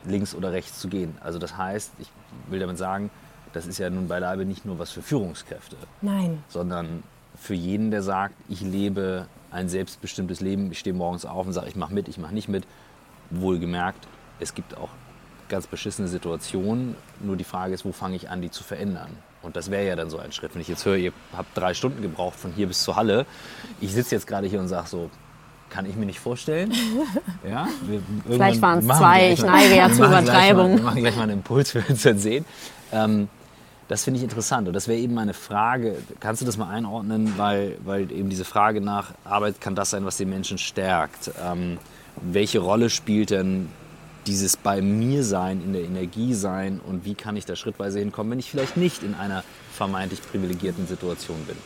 links 0.06 0.34
oder 0.34 0.52
rechts 0.52 0.80
zu 0.80 0.88
gehen. 0.88 1.16
Also 1.22 1.40
das 1.40 1.56
heißt, 1.56 1.92
ich 2.00 2.10
will 2.50 2.60
damit 2.60 2.78
sagen, 2.78 3.10
das 3.54 3.68
ist 3.68 3.78
ja 3.78 3.90
nun 3.90 4.08
beileibe 4.08 4.46
nicht 4.46 4.66
nur 4.66 4.80
was 4.80 4.92
für 4.92 5.02
Führungskräfte. 5.02 5.78
Nein. 6.02 6.44
Sondern 6.50 7.04
für 7.36 7.54
jeden, 7.54 7.92
der 7.92 8.02
sagt, 8.02 8.36
ich 8.50 8.62
lebe 8.62 9.28
ein 9.52 9.70
selbstbestimmtes 9.70 10.42
Leben, 10.42 10.72
ich 10.72 10.80
stehe 10.80 10.96
morgens 10.96 11.26
auf 11.26 11.46
und 11.46 11.54
sage, 11.54 11.68
ich 11.68 11.76
mache 11.76 11.94
mit, 11.94 12.08
ich 12.08 12.18
mache 12.18 12.34
nicht 12.34 12.50
mit. 12.50 12.66
Wohlgemerkt, 13.30 14.08
es 14.40 14.54
gibt 14.54 14.76
auch 14.78 14.90
ganz 15.54 15.68
beschissene 15.68 16.08
Situation. 16.08 16.96
Nur 17.22 17.38
die 17.38 17.44
Frage 17.44 17.74
ist, 17.74 17.86
wo 17.86 17.92
fange 17.92 18.16
ich 18.16 18.30
an, 18.30 18.42
die 18.42 18.52
zu 18.52 18.64
verändern? 18.64 19.10
Und 19.44 19.56
das 19.56 19.70
wäre 19.70 19.86
ja 19.86 19.96
dann 19.96 20.10
so 20.10 20.18
ein 20.18 20.32
Schritt. 20.32 20.56
Wenn 20.56 20.62
ich 20.62 20.68
jetzt 20.68 20.86
höre, 20.86 20.96
ihr 20.96 21.14
habt 21.36 21.56
drei 21.56 21.74
Stunden 21.74 22.02
gebraucht 22.02 22.38
von 22.40 22.52
hier 22.52 22.68
bis 22.68 22.84
zur 22.84 22.96
Halle. 22.96 23.26
Ich 23.80 23.94
sitze 23.94 24.16
jetzt 24.16 24.26
gerade 24.26 24.48
hier 24.48 24.60
und 24.60 24.68
sage 24.68 24.88
so, 24.88 25.10
kann 25.70 25.86
ich 25.86 25.96
mir 25.96 26.06
nicht 26.06 26.20
vorstellen. 26.20 26.74
Ja, 27.48 27.68
Vielleicht 28.26 28.62
waren 28.62 28.80
es 28.80 28.86
zwei, 28.86 29.34
ich 29.34 29.44
neige 29.44 29.76
ja 29.76 29.92
zur 29.92 30.08
Übertreibung. 30.08 30.72
Mal, 30.72 30.78
wir 30.78 30.84
machen 30.84 31.02
gleich 31.02 31.16
mal 31.18 31.24
einen 31.24 31.40
Impuls 31.40 31.72
für 31.72 31.84
uns 31.88 32.02
dann 32.04 32.18
sehen. 32.18 32.46
Ähm, 32.94 33.28
das 33.90 34.06
finde 34.06 34.20
ich 34.20 34.24
interessant 34.24 34.68
und 34.70 34.74
das 34.74 34.88
wäre 34.88 34.98
eben 34.98 35.14
meine 35.14 35.34
Frage, 35.34 35.98
kannst 36.22 36.42
du 36.42 36.46
das 36.46 36.56
mal 36.56 36.70
einordnen, 36.70 37.34
weil, 37.36 37.78
weil 37.84 38.10
eben 38.14 38.30
diese 38.30 38.46
Frage 38.46 38.80
nach 38.80 39.12
Arbeit 39.26 39.60
kann 39.60 39.76
das 39.76 39.90
sein, 39.90 40.06
was 40.06 40.16
den 40.16 40.30
Menschen 40.30 40.58
stärkt. 40.58 41.32
Ähm, 41.46 41.78
welche 42.22 42.60
Rolle 42.60 42.90
spielt 42.90 43.32
denn 43.32 43.68
dieses 44.28 44.58
bei 44.58 44.82
mir 44.82 45.24
sein, 45.24 45.62
in 45.62 45.74
der 45.74 45.84
Energie 45.84 46.34
sein 46.34 46.80
und 46.86 47.06
wie 47.06 47.16
kann 47.16 47.36
ich 47.36 47.46
da 47.46 47.56
schrittweise 47.56 48.00
hinkommen, 48.00 48.32
wenn 48.32 48.40
ich 48.40 48.50
vielleicht 48.50 48.78
nicht 48.78 49.04
in 49.04 49.16
einer 49.16 49.44
vermeintlich 49.72 50.22
privilegierten 50.22 50.88
Situation 50.88 51.38
bin? 51.46 51.58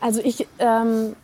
Also 0.00 0.20
ich, 0.22 0.46
ähm, 0.58 1.16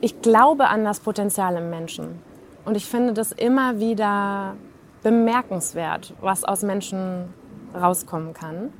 ich 0.00 0.22
glaube 0.22 0.68
an 0.68 0.84
das 0.84 1.00
Potenzial 1.00 1.56
im 1.56 1.70
Menschen 1.70 2.20
und 2.64 2.76
ich 2.76 2.86
finde 2.86 3.12
das 3.12 3.32
immer 3.32 3.80
wieder 3.80 4.54
bemerkenswert, 5.02 6.14
was 6.20 6.44
aus 6.44 6.62
Menschen 6.62 7.32
rauskommen 7.74 8.34
kann. 8.34 8.72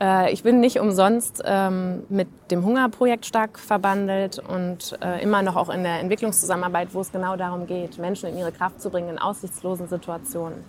Äh, 0.00 0.32
ich 0.32 0.42
bin 0.42 0.60
nicht 0.60 0.78
umsonst 0.78 1.42
ähm, 1.44 2.04
mit 2.08 2.28
dem 2.50 2.64
Hungerprojekt 2.64 3.26
stark 3.26 3.58
verbandelt 3.58 4.38
und 4.38 4.98
äh, 5.02 5.22
immer 5.22 5.42
noch 5.42 5.56
auch 5.56 5.70
in 5.70 5.82
der 5.82 6.00
Entwicklungszusammenarbeit, 6.00 6.88
wo 6.92 7.00
es 7.00 7.12
genau 7.12 7.36
darum 7.36 7.66
geht, 7.66 7.98
Menschen 7.98 8.28
in 8.28 8.38
ihre 8.38 8.52
Kraft 8.52 8.80
zu 8.80 8.90
bringen 8.90 9.08
in 9.10 9.18
aussichtslosen 9.18 9.88
Situationen. 9.88 10.64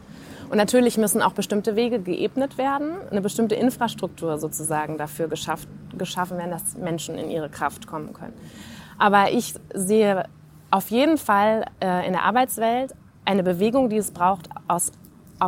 Und 0.50 0.58
natürlich 0.58 0.98
müssen 0.98 1.22
auch 1.22 1.34
bestimmte 1.34 1.76
Wege 1.76 2.00
geebnet 2.00 2.58
werden, 2.58 2.94
eine 3.12 3.20
bestimmte 3.20 3.56
Infrastruktur 3.56 4.38
sozusagen 4.38 4.98
dafür 4.98 5.28
geschafft, 5.28 5.68
geschaffen 5.98 6.38
werden, 6.38 6.52
dass 6.52 6.78
Menschen 6.78 7.18
in 7.18 7.30
ihre 7.30 7.50
Kraft 7.50 7.86
kommen 7.86 8.14
können. 8.14 8.34
Aber 8.98 9.32
ich 9.32 9.56
sehe 9.74 10.24
auf 10.72 10.90
jeden 10.90 11.18
Fall 11.18 11.66
äh, 11.82 12.08
in 12.08 12.14
der 12.14 12.24
Arbeitswelt 12.24 12.96
eine 13.26 13.44
Bewegung, 13.44 13.90
die 13.90 13.98
es 13.98 14.12
braucht 14.12 14.50
aus, 14.70 14.94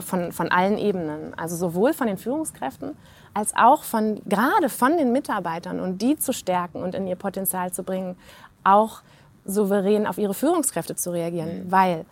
von, 0.01 0.33
von 0.33 0.49
allen 0.49 0.77
Ebenen. 0.77 1.33
Also 1.37 1.55
sowohl 1.55 1.93
von 1.93 2.07
den 2.07 2.17
Führungskräften 2.17 2.97
als 3.33 3.55
auch 3.55 3.83
von, 3.83 4.21
gerade 4.25 4.69
von 4.69 4.97
den 4.97 5.11
Mitarbeitern 5.11 5.79
und 5.79 6.01
die 6.01 6.17
zu 6.17 6.33
stärken 6.33 6.81
und 6.81 6.95
in 6.95 7.07
ihr 7.07 7.15
Potenzial 7.15 7.71
zu 7.71 7.83
bringen, 7.83 8.15
auch 8.63 9.01
souverän 9.45 10.07
auf 10.07 10.17
ihre 10.17 10.33
Führungskräfte 10.33 10.95
zu 10.95 11.11
reagieren. 11.11 11.65
Mhm. 11.65 11.71
Weil 11.71 12.05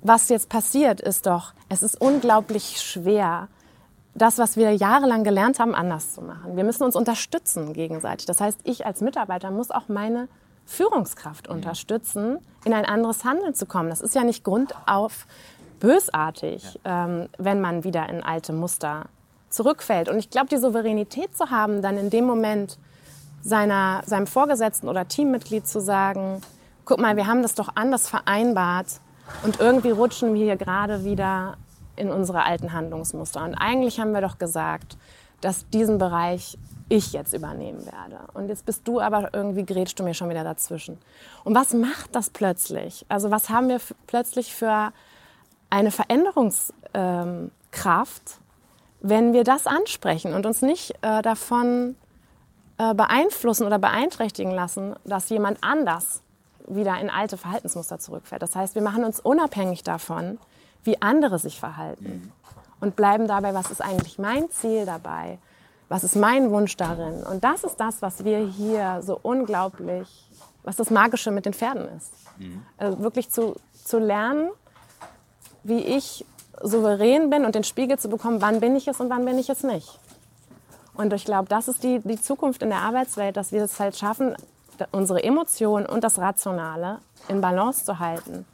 was 0.00 0.28
jetzt 0.28 0.48
passiert, 0.48 1.00
ist 1.00 1.26
doch, 1.26 1.52
es 1.68 1.82
ist 1.82 2.00
unglaublich 2.00 2.80
schwer, 2.80 3.48
das, 4.14 4.38
was 4.38 4.56
wir 4.56 4.72
jahrelang 4.74 5.22
gelernt 5.22 5.60
haben, 5.60 5.74
anders 5.74 6.14
zu 6.14 6.22
machen. 6.22 6.56
Wir 6.56 6.64
müssen 6.64 6.82
uns 6.82 6.96
unterstützen 6.96 7.72
gegenseitig. 7.72 8.26
Das 8.26 8.40
heißt, 8.40 8.60
ich 8.64 8.84
als 8.86 9.00
Mitarbeiter 9.00 9.50
muss 9.50 9.70
auch 9.70 9.88
meine 9.88 10.28
Führungskraft 10.66 11.48
mhm. 11.48 11.56
unterstützen, 11.56 12.38
in 12.64 12.74
ein 12.74 12.84
anderes 12.84 13.24
Handeln 13.24 13.54
zu 13.54 13.66
kommen. 13.66 13.90
Das 13.90 14.00
ist 14.00 14.14
ja 14.14 14.24
nicht 14.24 14.44
grundauf 14.44 15.26
bösartig, 15.80 16.78
ja. 16.84 17.04
ähm, 17.04 17.28
wenn 17.38 17.60
man 17.60 17.84
wieder 17.84 18.08
in 18.08 18.22
alte 18.22 18.52
Muster 18.52 19.06
zurückfällt. 19.50 20.08
Und 20.08 20.18
ich 20.18 20.30
glaube, 20.30 20.48
die 20.48 20.58
Souveränität 20.58 21.36
zu 21.36 21.50
haben, 21.50 21.82
dann 21.82 21.96
in 21.98 22.10
dem 22.10 22.24
Moment 22.24 22.78
seiner, 23.42 24.02
seinem 24.06 24.26
Vorgesetzten 24.26 24.88
oder 24.88 25.08
Teammitglied 25.08 25.66
zu 25.66 25.80
sagen, 25.80 26.40
guck 26.84 27.00
mal, 27.00 27.16
wir 27.16 27.26
haben 27.26 27.42
das 27.42 27.54
doch 27.54 27.70
anders 27.74 28.08
vereinbart 28.08 28.86
und 29.42 29.60
irgendwie 29.60 29.90
rutschen 29.90 30.34
wir 30.34 30.44
hier 30.44 30.56
gerade 30.56 31.04
wieder 31.04 31.56
in 31.96 32.10
unsere 32.10 32.44
alten 32.44 32.72
Handlungsmuster. 32.72 33.44
Und 33.44 33.54
eigentlich 33.54 34.00
haben 34.00 34.12
wir 34.12 34.20
doch 34.20 34.38
gesagt, 34.38 34.96
dass 35.40 35.68
diesen 35.70 35.98
Bereich 35.98 36.58
ich 36.88 37.12
jetzt 37.12 37.34
übernehmen 37.34 37.84
werde. 37.84 38.20
Und 38.32 38.48
jetzt 38.48 38.64
bist 38.64 38.88
du 38.88 39.00
aber 39.00 39.34
irgendwie, 39.34 39.64
grätschst 39.64 39.98
du 39.98 40.04
mir 40.04 40.14
schon 40.14 40.30
wieder 40.30 40.44
dazwischen. 40.44 40.98
Und 41.44 41.54
was 41.54 41.74
macht 41.74 42.14
das 42.14 42.30
plötzlich? 42.30 43.04
Also 43.08 43.30
was 43.30 43.50
haben 43.50 43.68
wir 43.68 43.78
plötzlich 44.06 44.54
für 44.54 44.92
eine 45.70 45.90
Veränderungskraft, 45.90 46.72
ähm, 46.94 47.50
wenn 49.00 49.32
wir 49.32 49.44
das 49.44 49.66
ansprechen 49.66 50.34
und 50.34 50.46
uns 50.46 50.62
nicht 50.62 50.94
äh, 51.02 51.22
davon 51.22 51.96
äh, 52.78 52.94
beeinflussen 52.94 53.66
oder 53.66 53.78
beeinträchtigen 53.78 54.52
lassen, 54.52 54.94
dass 55.04 55.28
jemand 55.28 55.58
anders 55.62 56.22
wieder 56.66 56.98
in 57.00 57.10
alte 57.10 57.36
Verhaltensmuster 57.36 57.98
zurückfällt. 57.98 58.42
Das 58.42 58.54
heißt, 58.54 58.74
wir 58.74 58.82
machen 58.82 59.04
uns 59.04 59.20
unabhängig 59.20 59.82
davon, 59.82 60.38
wie 60.84 61.00
andere 61.00 61.38
sich 61.38 61.58
verhalten 61.58 62.32
und 62.80 62.96
bleiben 62.96 63.26
dabei, 63.26 63.54
was 63.54 63.70
ist 63.70 63.82
eigentlich 63.82 64.18
mein 64.18 64.50
Ziel 64.50 64.86
dabei, 64.86 65.38
was 65.88 66.04
ist 66.04 66.16
mein 66.16 66.50
Wunsch 66.50 66.76
darin. 66.76 67.22
Und 67.22 67.44
das 67.44 67.64
ist 67.64 67.76
das, 67.76 68.02
was 68.02 68.24
wir 68.24 68.38
hier 68.38 69.00
so 69.02 69.18
unglaublich, 69.22 70.08
was 70.62 70.76
das 70.76 70.90
Magische 70.90 71.30
mit 71.30 71.46
den 71.46 71.54
Pferden 71.54 71.88
ist. 71.96 72.12
Mhm. 72.38 72.62
Also 72.76 72.98
wirklich 73.00 73.30
zu, 73.30 73.56
zu 73.84 73.98
lernen, 73.98 74.50
wie 75.64 75.80
ich 75.80 76.24
souverän 76.62 77.30
bin 77.30 77.44
und 77.44 77.54
den 77.54 77.64
Spiegel 77.64 77.98
zu 77.98 78.08
bekommen, 78.08 78.40
wann 78.40 78.60
bin 78.60 78.76
ich 78.76 78.88
es 78.88 79.00
und 79.00 79.10
wann 79.10 79.24
bin 79.24 79.38
ich 79.38 79.48
es 79.48 79.62
nicht. 79.62 79.98
Und 80.94 81.12
ich 81.12 81.24
glaube, 81.24 81.48
das 81.48 81.68
ist 81.68 81.82
die, 81.82 82.00
die 82.00 82.20
Zukunft 82.20 82.62
in 82.62 82.70
der 82.70 82.78
Arbeitswelt, 82.78 83.36
dass 83.36 83.52
wir 83.52 83.62
es 83.62 83.78
halt 83.78 83.96
schaffen, 83.96 84.34
unsere 84.90 85.22
Emotionen 85.22 85.86
und 85.86 86.04
das 86.04 86.18
Rationale 86.18 86.98
in 87.28 87.40
Balance 87.40 87.84
zu 87.84 87.98
halten 87.98 88.46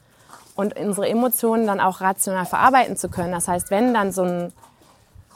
und 0.55 0.79
unsere 0.79 1.09
Emotionen 1.09 1.67
dann 1.67 1.81
auch 1.81 2.01
rational 2.01 2.47
verarbeiten 2.47 2.97
zu 2.97 3.09
können. 3.09 3.33
Das 3.33 3.49
heißt, 3.49 3.71
wenn 3.71 3.95
dann 3.95 4.13
so 4.13 4.23
ein 4.23 4.53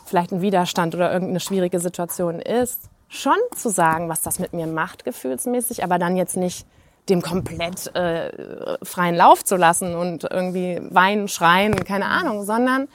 vielleicht 0.08 0.32
ein 0.32 0.40
Widerstand 0.40 0.94
oder 0.94 1.12
irgendeine 1.12 1.40
schwierige 1.40 1.80
Situation 1.80 2.40
ist, 2.40 2.80
schon 3.08 3.36
zu 3.54 3.68
sagen, 3.68 4.08
was 4.08 4.22
das 4.22 4.38
mit 4.38 4.52
mir 4.52 4.66
macht, 4.66 5.04
gefühlsmäßig, 5.04 5.84
aber 5.84 5.98
dann 5.98 6.16
jetzt 6.16 6.36
nicht 6.36 6.66
dem 7.08 7.22
komplett 7.22 7.94
äh, 7.94 8.78
freien 8.82 9.14
Lauf 9.14 9.44
zu 9.44 9.56
lassen 9.56 9.94
und 9.94 10.24
irgendwie 10.24 10.80
weinen, 10.90 11.28
schreien, 11.28 11.84
keine 11.84 12.06
Ahnung, 12.06 12.44
sondern 12.44 12.88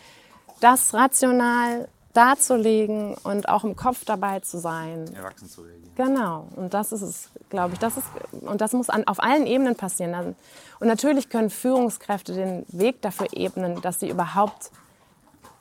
das 0.60 0.94
rational 0.94 1.88
darzulegen 2.14 3.16
und 3.24 3.50
auch 3.50 3.64
im 3.64 3.76
Kopf 3.76 4.06
dabei 4.06 4.40
zu 4.40 4.60
sein. 4.60 5.12
Erwachsen 5.16 5.50
zu 5.50 5.62
reagieren. 5.62 5.96
Genau. 5.96 6.48
Und 6.56 6.74
das 6.74 6.92
ist 6.92 7.02
es, 7.02 7.30
glaube 7.50 7.74
ich. 7.74 7.80
Das 7.80 7.98
ist, 7.98 8.06
und 8.42 8.62
das 8.62 8.74
muss 8.74 8.90
an, 8.90 9.08
auf 9.08 9.22
allen 9.22 9.48
Ebenen 9.48 9.76
passieren. 9.76 10.36
Und 10.80 10.88
natürlich 10.88 11.30
können 11.30 11.50
Führungskräfte 11.50 12.34
den 12.34 12.66
Weg 12.68 13.02
dafür 13.02 13.28
ebnen, 13.34 13.82
dass 13.82 14.00
sie 14.00 14.10
überhaupt 14.10 14.72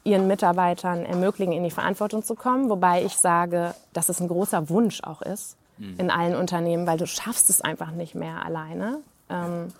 ihren 0.04 0.26
Mitarbeitern 0.26 1.06
ermöglichen, 1.06 1.52
in 1.52 1.64
die 1.64 1.70
Verantwortung 1.70 2.22
zu 2.22 2.34
kommen. 2.34 2.68
Wobei 2.68 3.02
ich 3.02 3.16
sage, 3.16 3.74
dass 3.92 4.08
es 4.08 4.20
ein 4.20 4.28
großer 4.28 4.68
Wunsch 4.68 5.02
auch 5.02 5.22
ist 5.22 5.56
mhm. 5.78 5.94
in 5.98 6.10
allen 6.10 6.36
Unternehmen, 6.36 6.86
weil 6.86 6.98
du 6.98 7.06
schaffst 7.06 7.50
es 7.50 7.60
einfach 7.60 7.90
nicht 7.90 8.14
mehr 8.14 8.44
alleine. 8.44 9.00
Ähm, 9.28 9.72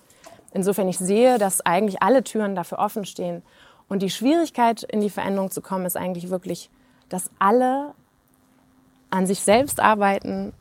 insofern 0.52 0.88
ich 0.88 0.98
sehe, 0.98 1.38
dass 1.38 1.60
eigentlich 1.60 2.02
alle 2.02 2.24
Türen 2.24 2.54
dafür 2.54 2.78
offen 2.78 3.04
stehen. 3.04 3.42
Und 3.88 4.02
die 4.02 4.10
Schwierigkeit, 4.10 4.82
in 4.82 5.00
die 5.00 5.10
Veränderung 5.10 5.50
zu 5.50 5.60
kommen, 5.60 5.84
ist 5.84 5.96
eigentlich 5.96 6.30
wirklich, 6.30 6.70
dass 7.08 7.30
alle 7.38 7.94
an 9.10 9.26
sich 9.26 9.40
selbst 9.40 9.80
arbeiten, 9.80 10.54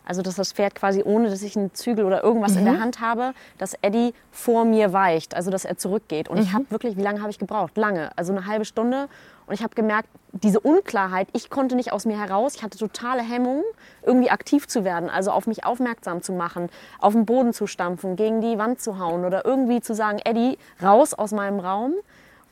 Also, 0.05 0.21
dass 0.21 0.35
das 0.35 0.53
Pferd 0.53 0.75
quasi, 0.75 1.03
ohne 1.03 1.29
dass 1.29 1.41
ich 1.41 1.57
einen 1.57 1.73
Zügel 1.73 2.05
oder 2.05 2.23
irgendwas 2.23 2.53
mhm. 2.53 2.59
in 2.59 2.65
der 2.65 2.73
mhm. 2.75 2.81
Hand 2.81 3.01
habe, 3.01 3.33
dass 3.57 3.73
Eddie 3.81 4.13
vor 4.31 4.65
mir 4.65 4.93
weicht, 4.93 5.35
also 5.35 5.51
dass 5.51 5.65
er 5.65 5.77
zurückgeht. 5.77 6.29
Und 6.29 6.37
mhm. 6.37 6.43
ich 6.43 6.53
habe 6.53 6.65
wirklich, 6.69 6.95
wie 6.95 7.01
lange 7.01 7.21
habe 7.21 7.31
ich 7.31 7.39
gebraucht? 7.39 7.75
Lange, 7.75 8.11
also 8.15 8.31
eine 8.31 8.45
halbe 8.45 8.65
Stunde. 8.65 9.07
Und 9.47 9.53
ich 9.53 9.63
habe 9.63 9.75
gemerkt, 9.75 10.09
diese 10.31 10.59
Unklarheit, 10.59 11.27
ich 11.33 11.49
konnte 11.49 11.75
nicht 11.75 11.91
aus 11.91 12.05
mir 12.05 12.19
heraus, 12.19 12.55
ich 12.55 12.63
hatte 12.63 12.77
totale 12.77 13.21
Hemmungen, 13.21 13.63
irgendwie 14.03 14.31
aktiv 14.31 14.67
zu 14.67 14.83
werden, 14.83 15.09
also 15.09 15.31
auf 15.31 15.45
mich 15.47 15.65
aufmerksam 15.65 16.21
zu 16.23 16.33
machen, 16.33 16.69
auf 16.99 17.13
den 17.13 17.25
Boden 17.25 17.53
zu 17.53 17.67
stampfen, 17.67 18.15
gegen 18.15 18.41
die 18.41 18.57
Wand 18.57 18.81
zu 18.81 18.97
hauen 18.99 19.23
oder 19.23 19.45
irgendwie 19.45 19.81
zu 19.81 19.93
sagen, 19.93 20.19
Eddie, 20.23 20.57
raus 20.81 21.13
aus 21.13 21.31
meinem 21.31 21.59
Raum. 21.59 21.93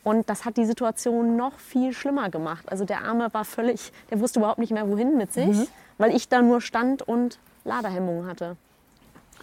Und 0.04 0.30
das 0.30 0.44
hat 0.46 0.58
die 0.58 0.66
Situation 0.66 1.38
noch 1.38 1.58
viel 1.60 1.94
schlimmer 1.94 2.30
gemacht. 2.30 2.66
Also 2.70 2.84
der 2.84 3.06
Arme 3.06 3.34
war 3.34 3.46
völlig, 3.46 3.92
der 4.12 4.20
wusste 4.20 4.40
überhaupt 4.40 4.60
nicht 4.60 4.72
mehr 4.72 4.88
wohin 4.90 5.18
mit 5.18 5.32
sich. 5.32 5.46
Mhm 5.46 5.68
weil 5.98 6.16
ich 6.16 6.30
da 6.30 6.42
nur 6.42 6.62
stand 6.62 7.02
und 7.02 7.40
Ladehemmungen 7.66 8.28
hatte. 8.28 8.58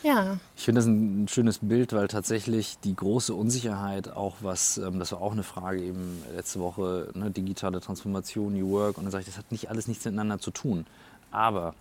Ja. 0.03 0.39
Ich 0.57 0.65
finde 0.65 0.79
das 0.79 0.87
ein 0.87 1.29
schönes 1.29 1.59
Bild, 1.59 1.93
weil 1.93 2.09
tatsächlich 2.09 2.79
die 2.81 2.97
große 2.97 3.35
Unsicherheit 3.35 4.11
auch 4.11 4.37
was, 4.41 4.79
ähm, 4.79 4.99
das 4.99 5.13
war 5.13 5.21
auch 5.21 5.33
eine 5.33 5.43
Frage 5.43 5.83
eben 5.83 6.23
letzte 6.35 6.61
Woche, 6.61 7.11
ne, 7.15 7.31
digitale 7.31 7.81
Transformation, 7.81 8.55
New 8.55 8.71
Work, 8.71 8.97
und 8.97 9.05
dann 9.05 9.11
sage 9.11 9.23
ich, 9.23 9.29
das 9.29 9.37
hat 9.37 9.53
nicht 9.53 9.69
alles 9.69 9.89
nichts 9.89 10.05
miteinander 10.05 10.39
zu 10.39 10.51
tun. 10.51 10.87
Aber 11.31 11.75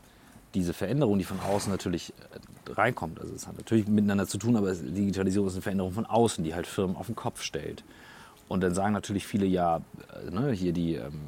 diese 0.53 0.73
Veränderung, 0.73 1.17
die 1.17 1.23
von 1.23 1.39
außen 1.39 1.71
natürlich 1.71 2.13
äh, 2.67 2.71
reinkommt, 2.73 3.21
also 3.21 3.34
es 3.34 3.47
hat 3.47 3.58
natürlich 3.58 3.88
miteinander 3.88 4.27
zu 4.27 4.38
tun, 4.38 4.58
aber 4.58 4.73
Digitalisierung 4.73 5.47
ist 5.47 5.53
eine 5.53 5.62
Veränderung 5.62 5.93
von 5.93 6.05
außen, 6.05 6.43
die 6.43 6.53
halt 6.53 6.67
Firmen 6.67 6.97
auf 6.97 7.05
den 7.05 7.15
Kopf 7.15 7.41
stellt. 7.41 7.84
Und 8.50 8.62
dann 8.62 8.74
sagen 8.74 8.94
natürlich 8.94 9.26
viele, 9.26 9.46
ja, 9.46 9.78
äh, 9.78 10.32
ne, 10.32 10.52
hier 10.52 10.74
die, 10.74 10.96
ähm, 10.96 11.22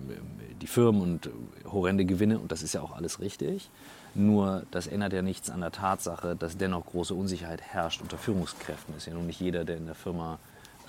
die 0.59 0.67
Firmen 0.67 1.01
und 1.01 1.29
horrende 1.71 2.03
Gewinne, 2.03 2.39
und 2.39 2.51
das 2.51 2.63
ist 2.63 2.73
ja 2.73 2.81
auch 2.81 2.95
alles 2.95 3.21
richtig. 3.21 3.69
Nur 4.13 4.63
das 4.71 4.87
ändert 4.87 5.13
ja 5.13 5.21
nichts 5.21 5.49
an 5.49 5.61
der 5.61 5.71
Tatsache, 5.71 6.35
dass 6.35 6.57
dennoch 6.57 6.85
große 6.87 7.13
Unsicherheit 7.13 7.61
herrscht 7.61 8.01
unter 8.01 8.17
Führungskräften. 8.17 8.97
Ist 8.97 9.05
ja 9.05 9.13
nun 9.13 9.27
nicht 9.27 9.39
jeder, 9.39 9.63
der 9.63 9.77
in 9.77 9.85
der 9.85 9.95
Firma 9.95 10.39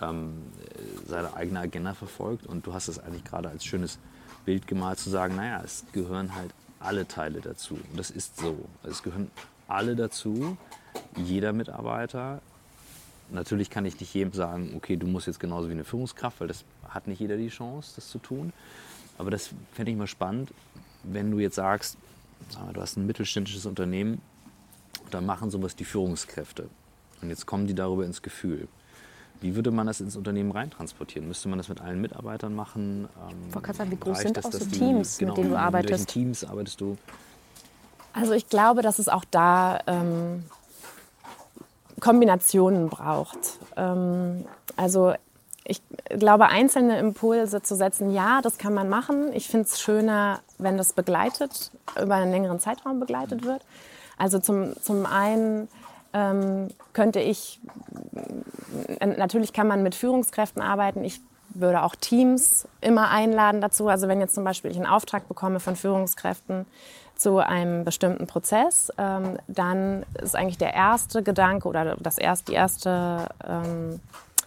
ähm, 0.01 0.43
seine 1.07 1.35
eigene 1.37 1.61
Agenda 1.61 1.95
verfolgt. 1.95 2.47
Und 2.47 2.67
du 2.67 2.75
hast 2.75 2.89
es 2.89 2.99
eigentlich 2.99 3.25
gerade 3.25 3.49
als 3.49 3.65
schönes 3.65 3.99
Bild 4.45 4.67
gemalt, 4.67 4.99
zu 4.99 5.11
sagen, 5.11 5.37
naja, 5.37 5.63
es 5.65 5.85
gehören 5.93 6.35
halt 6.35 6.53
alle 6.81 7.07
Teile 7.07 7.41
dazu. 7.41 7.75
Und 7.75 7.97
das 7.97 8.11
ist 8.11 8.41
so. 8.41 8.57
Es 8.83 9.03
gehören 9.03 9.31
alle 9.69 9.95
dazu, 9.95 10.57
jeder 11.17 11.53
Mitarbeiter, 11.53 12.43
Natürlich 13.33 13.71
kann 13.71 13.87
ich 13.87 13.99
nicht 13.99 14.13
jedem 14.13 14.33
sagen, 14.33 14.75
okay, 14.77 14.97
du 14.97 15.07
musst 15.07 15.27
jetzt 15.27 15.41
genauso 15.41 15.69
wie 15.69 15.73
eine 15.73 15.85
Führungskraft, 15.85 16.41
weil 16.41 16.49
das 16.49 16.65
hat 16.89 17.07
nicht 17.07 17.21
jeder 17.21 17.37
die 17.37 17.49
Chance, 17.49 17.93
das 17.97 18.09
zu 18.09 18.19
tun. 18.19 18.53
Aber 19.19 19.31
das 19.31 19.51
fände 19.73 19.91
ich 19.91 19.97
mal 19.97 20.07
spannend, 20.07 20.53
wenn 21.03 21.31
du 21.31 21.39
jetzt 21.39 21.57
sagst, 21.57 21.97
du 22.73 22.81
hast 22.81 22.97
ein 22.97 23.07
mittelständisches 23.07 23.67
Unternehmen, 23.67 24.21
da 25.11 25.21
machen 25.21 25.51
sowas 25.51 25.77
die 25.77 25.85
Führungskräfte. 25.85 26.69
Und 27.23 27.31
jetzt 27.31 27.47
kommen 27.47 27.67
die 27.67 27.75
darüber 27.75 28.05
ins 28.05 28.21
Gefühl. 28.21 28.69
Wie 29.41 29.55
würde 29.57 29.71
man 29.71 29.87
das 29.87 30.01
ins 30.01 30.17
Unternehmen 30.17 30.53
reintransportieren? 30.53 31.27
Müsste 31.27 31.49
man 31.49 31.59
das 31.59 31.69
mit 31.69 31.81
allen 31.81 32.01
Mitarbeitern 32.01 32.55
machen? 32.55 33.09
Ähm, 33.29 33.37
ich 33.49 33.55
wollte 33.55 33.67
gerade 33.67 33.79
sagen, 33.79 33.91
wie 33.91 33.97
groß 33.97 34.19
sind 34.21 34.37
das, 34.37 34.47
auch 34.47 34.53
so 34.53 34.65
Teams, 34.67 35.19
genau, 35.19 35.33
mit 35.33 35.39
denen 35.39 35.51
du 35.51 35.59
arbeitest? 35.59 35.91
Mit 35.91 35.99
welchen 35.99 36.07
Teams 36.07 36.45
arbeitest 36.45 36.81
du? 36.81 36.97
Also 38.13 38.33
ich 38.35 38.49
glaube, 38.49 38.83
dass 38.83 38.99
es 38.99 39.09
auch 39.09 39.25
da 39.31 39.81
ähm, 39.87 40.45
Kombinationen 42.03 42.89
braucht. 42.89 43.39
Ähm, 43.77 44.45
also 44.77 45.15
ich 45.65 45.81
glaube, 46.09 46.49
einzelne 46.49 46.99
Impulse 46.99 47.63
zu 47.63 47.77
setzen, 47.77 48.11
ja, 48.11 48.41
das 48.43 48.59
kann 48.59 48.75
man 48.75 48.89
machen. 48.89 49.33
Ich 49.33 49.47
finde 49.47 49.69
es 49.69 49.81
schöner, 49.81 50.41
wenn 50.59 50.77
das 50.77 50.93
begleitet, 50.95 51.71
über 52.01 52.17
einen 52.17 52.33
längeren 52.33 52.59
Zeitraum 52.59 52.99
begleitet 52.99 53.45
wird. 53.45 53.63
Also 54.19 54.41
zum, 54.41 54.75
zum 54.83 55.07
einen 55.07 55.69
ähm, 56.13 56.69
könnte 56.93 57.21
ich, 57.21 57.61
äh, 58.99 59.07
natürlich 59.07 59.53
kann 59.53 59.69
man 59.69 59.85
mit 59.85 59.95
Führungskräften 59.95 60.61
arbeiten. 60.61 61.05
Ich 61.05 61.21
würde 61.51 61.85
auch 61.85 61.95
Teams 61.95 62.67
immer 62.81 63.11
einladen 63.11 63.61
dazu. 63.61 63.87
Also 63.87 64.09
wenn 64.09 64.19
jetzt 64.19 64.35
zum 64.35 64.43
Beispiel 64.43 64.73
ich 64.73 64.77
einen 64.77 64.87
Auftrag 64.87 65.29
bekomme 65.29 65.61
von 65.61 65.77
Führungskräften 65.77 66.67
zu 67.17 67.39
einem 67.39 67.85
bestimmten 67.85 68.27
Prozess, 68.27 68.93
ähm, 68.99 69.39
dann 69.49 70.05
ist 70.21 70.37
eigentlich 70.37 70.59
der 70.59 70.75
erste 70.75 71.23
Gedanke 71.23 71.69
oder 71.69 71.97
das 71.97 72.19
erst, 72.19 72.49
die 72.49 72.55
erste, 72.55 73.29
ähm, 73.47 74.01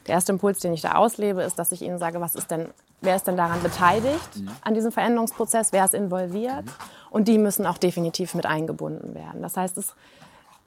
der 0.07 0.15
erste 0.15 0.33
Impuls, 0.33 0.59
den 0.59 0.73
ich 0.73 0.81
da 0.81 0.93
auslebe, 0.93 1.41
ist, 1.41 1.57
dass 1.57 1.71
ich 1.71 1.81
ihnen 1.81 1.97
sage, 1.97 2.21
was 2.21 2.35
ist 2.35 2.51
denn, 2.51 2.67
wer 3.01 3.15
ist 3.15 3.27
denn 3.27 3.37
daran 3.37 3.61
beteiligt 3.63 4.35
mhm. 4.35 4.49
an 4.61 4.73
diesem 4.73 4.91
Veränderungsprozess, 4.91 5.71
wer 5.71 5.85
ist 5.85 5.93
involviert 5.93 6.65
mhm. 6.65 6.71
und 7.11 7.27
die 7.27 7.37
müssen 7.37 7.65
auch 7.65 7.77
definitiv 7.77 8.35
mit 8.35 8.45
eingebunden 8.45 9.15
werden. 9.15 9.41
Das 9.41 9.57
heißt, 9.57 9.77
es 9.77 9.95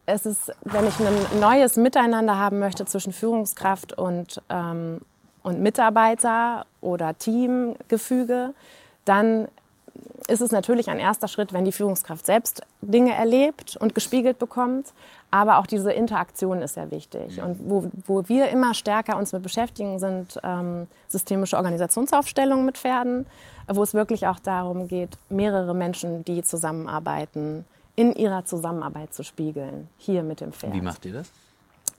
es 0.09 0.25
ist, 0.25 0.53
wenn 0.63 0.87
ich 0.87 0.99
ein 1.01 1.39
neues 1.39 1.77
Miteinander 1.77 2.39
haben 2.39 2.59
möchte 2.59 2.87
zwischen 2.87 3.13
Führungskraft 3.13 3.93
und, 3.93 4.41
ähm, 4.49 5.03
und 5.43 5.61
Mitarbeiter 5.61 6.65
oder 6.81 7.17
Teamgefüge, 7.19 8.55
dann 9.05 9.49
ist 10.29 10.41
es 10.41 10.53
natürlich 10.53 10.89
ein 10.89 10.99
erster 10.99 11.29
Schritt, 11.29 11.53
wenn 11.53 11.65
die 11.65 11.73
Führungskraft 11.73 12.27
selbst 12.27 12.63
Dinge 12.83 13.15
erlebt 13.15 13.77
und 13.77 13.95
gespiegelt 13.95 14.39
bekommt. 14.39 14.93
Aber 15.31 15.59
auch 15.59 15.67
diese 15.67 15.93
Interaktion 15.93 16.63
ist 16.63 16.75
sehr 16.75 16.91
wichtig. 16.91 17.43
Und 17.43 17.59
wo, 17.69 17.91
wo 18.07 18.29
wir 18.29 18.49
immer 18.49 18.73
stärker 18.75 19.17
uns 19.17 19.33
mit 19.33 19.43
beschäftigen, 19.43 19.99
sind 19.99 20.39
ähm, 20.43 20.87
systemische 21.07 21.57
Organisationsaufstellungen 21.57 22.65
mit 22.65 22.79
Pferden, 22.79 23.27
wo 23.67 23.83
es 23.83 23.93
wirklich 23.93 24.27
auch 24.27 24.39
darum 24.39 24.89
geht, 24.89 25.19
mehrere 25.29 25.75
Menschen, 25.75 26.25
die 26.25 26.43
zusammenarbeiten, 26.43 27.67
in 27.95 28.15
ihrer 28.15 28.45
Zusammenarbeit 28.45 29.13
zu 29.13 29.23
spiegeln, 29.23 29.89
hier 29.99 30.23
mit 30.23 30.41
dem 30.41 30.53
Pferd. 30.53 30.73
Wie 30.73 30.81
macht 30.81 31.05
ihr 31.05 31.15
das? 31.15 31.31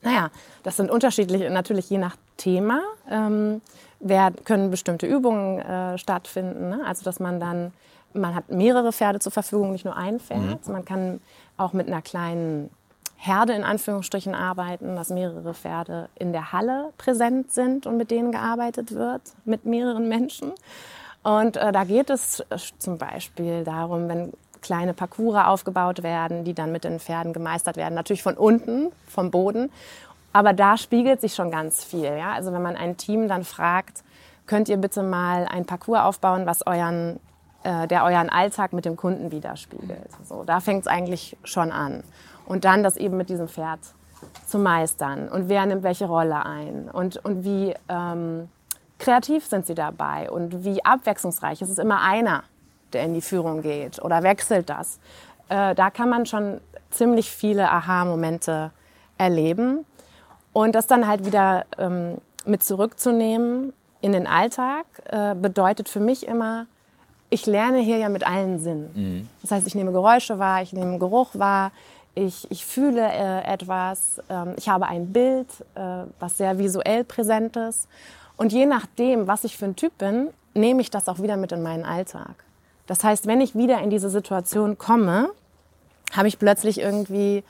Naja, 0.02 0.32
das 0.64 0.78
sind 0.78 0.90
unterschiedliche, 0.90 1.50
natürlich 1.50 1.90
je 1.90 1.98
nach 1.98 2.16
Thema. 2.38 2.82
Ähm, 3.10 3.62
wer, 4.00 4.32
können 4.32 4.72
bestimmte 4.72 5.06
Übungen 5.06 5.60
äh, 5.60 5.98
stattfinden. 5.98 6.70
Ne? 6.70 6.82
Also, 6.86 7.04
dass 7.04 7.20
man 7.20 7.40
dann, 7.40 7.74
man 8.14 8.36
hat 8.36 8.50
mehrere 8.50 8.92
Pferde 8.92 9.20
zur 9.20 9.32
Verfügung, 9.32 9.72
nicht 9.72 9.86
nur 9.86 9.96
ein 9.96 10.20
Pferd. 10.20 10.68
Mhm. 10.68 10.74
Man 10.74 10.86
kann 10.86 11.22
auch 11.58 11.74
mit 11.74 11.88
einer 11.88 12.02
kleinen 12.02 12.70
Herde 13.18 13.54
in 13.54 13.64
Anführungsstrichen 13.64 14.34
arbeiten, 14.34 14.96
dass 14.96 15.10
mehrere 15.10 15.54
Pferde 15.54 16.08
in 16.16 16.32
der 16.32 16.54
Halle 16.54 16.94
präsent 16.98 17.52
sind 17.52 17.86
und 17.86 17.98
mit 17.98 18.12
denen 18.12 18.32
gearbeitet 18.32 18.94
wird, 18.94 19.22
mit 19.44 19.66
mehreren 19.66 20.08
Menschen. 20.08 20.54
Und 21.22 21.58
äh, 21.58 21.74
da 21.74 21.84
geht 21.84 22.10
es 22.10 22.40
äh, 22.40 22.58
zum 22.78 22.98
Beispiel 22.98 23.66
darum, 23.66 24.08
wenn 24.08 24.32
kleine 24.62 24.94
Parcours 24.94 25.46
aufgebaut 25.46 26.04
werden, 26.04 26.44
die 26.44 26.54
dann 26.54 26.72
mit 26.72 26.84
den 26.84 27.00
Pferden 27.00 27.34
gemeistert 27.34 27.78
werden. 27.78 27.96
Natürlich 27.96 28.24
von 28.24 28.36
unten, 28.36 28.92
vom 29.08 29.32
Boden. 29.32 29.72
Aber 30.34 30.54
da 30.54 30.78
spiegelt 30.78 31.22
sich 31.22 31.34
schon 31.34 31.52
ganz 31.52 31.84
viel. 31.84 32.16
Ja? 32.18 32.34
Also 32.34 32.54
wenn 32.54 32.62
man 32.62 32.76
ein 32.76 32.98
Team 32.98 33.28
dann 33.28 33.44
fragt, 33.44 34.04
könnt 34.46 34.70
ihr 34.70 34.78
bitte 34.78 35.04
mal 35.04 35.46
ein 35.46 35.66
Parcours 35.66 36.02
aufbauen, 36.02 36.46
was 36.46 36.66
euren, 36.66 37.20
äh, 37.64 37.88
der 37.88 38.04
euren 38.04 38.30
Alltag 38.30 38.74
mit 38.74 38.86
dem 38.86 38.96
Kunden 38.96 39.32
widerspiegelt. 39.32 40.10
So, 40.24 40.44
da 40.44 40.60
fängt 40.60 40.82
es 40.82 40.88
eigentlich 40.88 41.38
schon 41.44 41.72
an. 41.72 42.04
Und 42.46 42.66
dann 42.66 42.84
das 42.84 42.98
eben 42.98 43.18
mit 43.18 43.30
diesem 43.30 43.48
Pferd 43.48 43.80
zu 44.48 44.60
meistern. 44.60 45.30
Und 45.30 45.50
wer 45.50 45.66
nimmt 45.66 45.84
welche 45.84 46.06
Rolle 46.06 46.46
ein? 46.46 46.90
Und, 46.92 47.18
und 47.24 47.44
wie 47.44 47.74
ähm, 47.88 48.50
kreativ 48.98 49.46
sind 49.46 49.66
sie 49.66 49.76
dabei? 49.76 50.30
Und 50.30 50.64
wie 50.64 50.84
abwechslungsreich? 50.84 51.62
Es 51.62 51.70
ist 51.70 51.80
immer 51.80 52.02
einer, 52.02 52.44
der 52.94 53.04
in 53.04 53.14
die 53.14 53.22
Führung 53.22 53.62
geht 53.62 54.02
oder 54.02 54.24
wechselt 54.24 54.70
das. 54.70 55.00
Äh, 55.48 55.76
da 55.76 55.90
kann 55.90 56.10
man 56.10 56.26
schon 56.26 56.60
ziemlich 56.90 57.30
viele 57.30 57.70
Aha-Momente 57.72 58.72
erleben 59.18 59.86
und 60.54 60.76
das 60.76 60.88
dann 60.88 61.08
halt 61.08 61.26
wieder 61.26 61.66
ähm, 61.78 62.18
mit 62.46 62.64
zurückzunehmen 62.64 63.74
in 64.02 64.14
den 64.14 64.28
Alltag 64.28 64.86
äh, 65.06 65.36
bedeutet 65.36 65.90
für 65.90 66.00
mich 66.00 66.26
immer, 66.28 66.66
ich 67.30 67.46
lerne 67.46 67.80
hier 67.80 67.98
ja 67.98 68.10
mit 68.10 68.26
allen 68.26 68.60
Sinnen. 68.60 68.92
Mhm. 68.94 69.30
Das 69.42 69.52
heißt, 69.52 69.68
ich 69.68 69.76
nehme 69.76 69.92
Geräusche 69.92 70.40
wahr, 70.40 70.62
ich 70.62 70.74
nehme 70.74 70.98
Geruch 71.00 71.30
wahr, 71.34 71.72
ich, 72.16 72.50
ich 72.50 72.66
fühle 72.66 73.02
äh, 73.02 73.44
etwas, 73.44 74.22
ähm, 74.30 74.54
ich 74.58 74.68
habe 74.70 74.88
ein 74.88 75.14
Bild, 75.14 75.48
äh, 75.76 76.04
was 76.20 76.38
sehr 76.38 76.58
visuell 76.58 77.04
präsent 77.04 77.56
ist. 77.56 77.88
Und 78.36 78.52
je 78.52 78.66
nachdem, 78.66 79.28
was 79.28 79.44
ich 79.44 79.58
für 79.58 79.66
ein 79.66 79.76
Typ 79.76 79.98
bin, 79.98 80.30
nehme 80.54 80.82
ich 80.82 80.90
das 80.90 81.08
auch 81.08 81.20
wieder 81.20 81.38
mit 81.38 81.52
in 81.52 81.62
meinen 81.62 81.86
Alltag. 81.86 82.44
Das 82.88 83.04
heißt, 83.04 83.28
wenn 83.28 83.42
ich 83.42 83.56
wieder 83.56 83.80
in 83.82 83.90
diese 83.90 84.10
Situation 84.10 84.78
komme, 84.78 85.30
habe 86.14 86.28
ich 86.28 86.40
plötzlich 86.40 86.80
irgendwie 86.80 87.44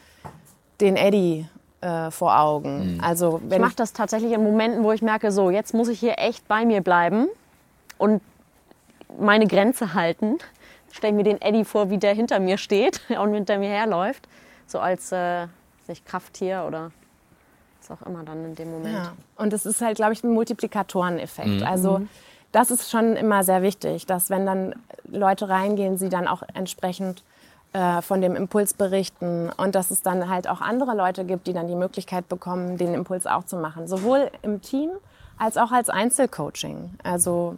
den 0.82 0.98
Eddie 0.98 1.48
äh, 1.82 2.12
vor 2.12 2.38
Augen. 2.40 2.96
Mhm. 2.96 3.04
Also 3.04 3.42
wenn 3.44 3.62
ich 3.62 3.68
mache 3.68 3.76
das 3.76 3.94
tatsächlich 3.94 4.32
in 4.32 4.44
Momenten, 4.44 4.84
wo 4.84 4.92
ich 4.92 5.02
merke, 5.02 5.32
so 5.32 5.50
jetzt 5.50 5.74
muss 5.74 5.88
ich 5.88 6.00
hier 6.00 6.16
echt 6.18 6.48
bei 6.48 6.66
mir 6.66 6.82
bleiben 6.82 7.28
und 7.98 8.22
meine 9.20 9.48
Grenze 9.48 9.94
halten. 9.94 10.38
Stelle 10.92 11.14
mir 11.14 11.24
den 11.24 11.40
Eddie 11.42 11.66
vor, 11.66 11.90
wie 11.90 11.98
der 11.98 12.14
hinter 12.14 12.40
mir 12.40 12.58
steht 12.58 13.02
und 13.22 13.34
hinter 13.34 13.58
mir 13.58 13.70
herläuft, 13.70 14.28
so 14.66 14.80
als 14.80 15.12
äh, 15.12 15.48
nicht 15.88 16.06
Krafttier 16.06 16.66
oder 16.68 16.92
was 17.80 17.92
auch 17.92 18.06
immer 18.06 18.24
dann 18.24 18.44
in 18.46 18.56
dem 18.56 18.72
Moment. 18.72 18.96
Ja. 18.96 19.14
Und 19.36 19.54
das 19.54 19.66
ist 19.66 19.82
halt, 19.82 19.96
glaube 19.96 20.14
ich, 20.14 20.24
ein 20.24 20.34
Multiplikatoreneffekt. 20.34 21.62
Mhm. 21.62 21.64
Also 21.64 22.00
mhm 22.00 22.10
das 22.52 22.72
ist 22.72 22.90
schon 22.90 23.16
immer 23.16 23.44
sehr 23.44 23.62
wichtig, 23.62 24.06
dass 24.06 24.30
wenn 24.30 24.46
dann 24.46 24.76
Leute 25.06 25.50
reingehen, 25.50 25.98
sie 25.98 26.10
dann 26.10 26.28
auch 26.28 26.44
entsprechend 26.54 27.24
äh, 27.74 28.02
von 28.02 28.22
dem 28.22 28.36
Impuls 28.36 28.74
berichten 28.74 29.50
und 29.58 29.76
dass 29.76 29.92
es 29.92 30.02
dann 30.02 30.30
halt 30.30 30.48
auch 30.48 30.62
andere 30.62 30.96
Leute 30.96 31.26
gibt, 31.26 31.48
die 31.48 31.54
dann 31.54 31.68
die 31.68 31.76
Möglichkeit 31.76 32.28
bekommen, 32.28 32.78
den 32.78 32.94
Impuls 32.94 33.28
auch 33.28 33.46
zu 33.46 33.58
machen, 33.58 33.88
sowohl 33.88 34.32
im 34.42 34.62
Team 34.62 34.90
als 35.38 35.58
auch 35.58 35.72
als 35.72 35.90
Einzelcoaching. 35.90 36.96
Also 37.04 37.58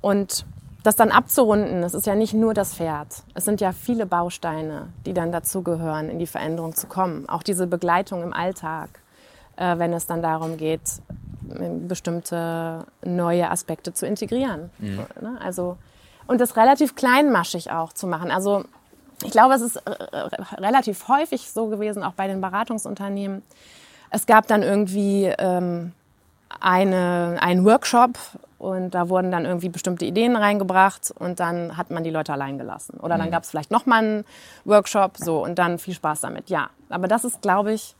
und 0.00 0.44
das 0.82 0.96
dann 0.96 1.10
abzurunden, 1.10 1.82
es 1.82 1.94
ist 1.94 2.06
ja 2.06 2.14
nicht 2.14 2.34
nur 2.34 2.54
das 2.54 2.74
Pferd. 2.74 3.08
Es 3.34 3.44
sind 3.44 3.60
ja 3.60 3.72
viele 3.72 4.06
Bausteine, 4.06 4.88
die 5.06 5.12
dann 5.12 5.32
dazugehören, 5.32 6.08
in 6.08 6.18
die 6.18 6.26
Veränderung 6.26 6.74
zu 6.74 6.86
kommen. 6.86 7.28
Auch 7.28 7.42
diese 7.42 7.66
Begleitung 7.66 8.22
im 8.22 8.32
Alltag, 8.32 8.88
äh, 9.56 9.78
wenn 9.78 9.92
es 9.92 10.06
dann 10.06 10.22
darum 10.22 10.56
geht, 10.56 10.82
bestimmte 11.88 12.86
neue 13.04 13.50
Aspekte 13.50 13.92
zu 13.92 14.06
integrieren. 14.06 14.70
Mhm. 14.78 15.06
Ne? 15.20 15.38
Also, 15.40 15.76
und 16.26 16.40
das 16.40 16.56
relativ 16.56 16.94
kleinmaschig 16.94 17.70
auch 17.70 17.92
zu 17.92 18.06
machen. 18.06 18.30
Also 18.30 18.64
ich 19.24 19.30
glaube, 19.30 19.54
es 19.54 19.62
ist 19.62 19.76
äh, 19.76 19.90
relativ 20.56 21.08
häufig 21.08 21.50
so 21.50 21.66
gewesen, 21.66 22.02
auch 22.02 22.12
bei 22.12 22.26
den 22.26 22.40
Beratungsunternehmen. 22.40 23.42
Es 24.10 24.26
gab 24.26 24.46
dann 24.46 24.62
irgendwie 24.62 25.24
ähm, 25.38 25.92
eine, 26.60 27.36
einen 27.40 27.64
Workshop 27.64 28.18
und 28.58 28.90
da 28.90 29.08
wurden 29.08 29.30
dann 29.30 29.44
irgendwie 29.44 29.68
bestimmte 29.68 30.04
Ideen 30.04 30.36
reingebracht 30.36 31.12
und 31.16 31.40
dann 31.40 31.76
hat 31.76 31.90
man 31.90 32.04
die 32.04 32.10
Leute 32.10 32.32
allein 32.32 32.58
gelassen. 32.58 32.98
Oder 33.00 33.18
dann 33.18 33.28
mhm. 33.28 33.32
gab 33.32 33.42
es 33.42 33.50
vielleicht 33.50 33.70
nochmal 33.70 34.04
einen 34.04 34.24
Workshop 34.64 35.16
so 35.16 35.44
und 35.44 35.58
dann 35.58 35.78
viel 35.78 35.94
Spaß 35.94 36.22
damit. 36.22 36.50
Ja, 36.50 36.70
aber 36.88 37.08
das 37.08 37.24
ist, 37.24 37.42
glaube 37.42 37.72
ich, 37.72 37.94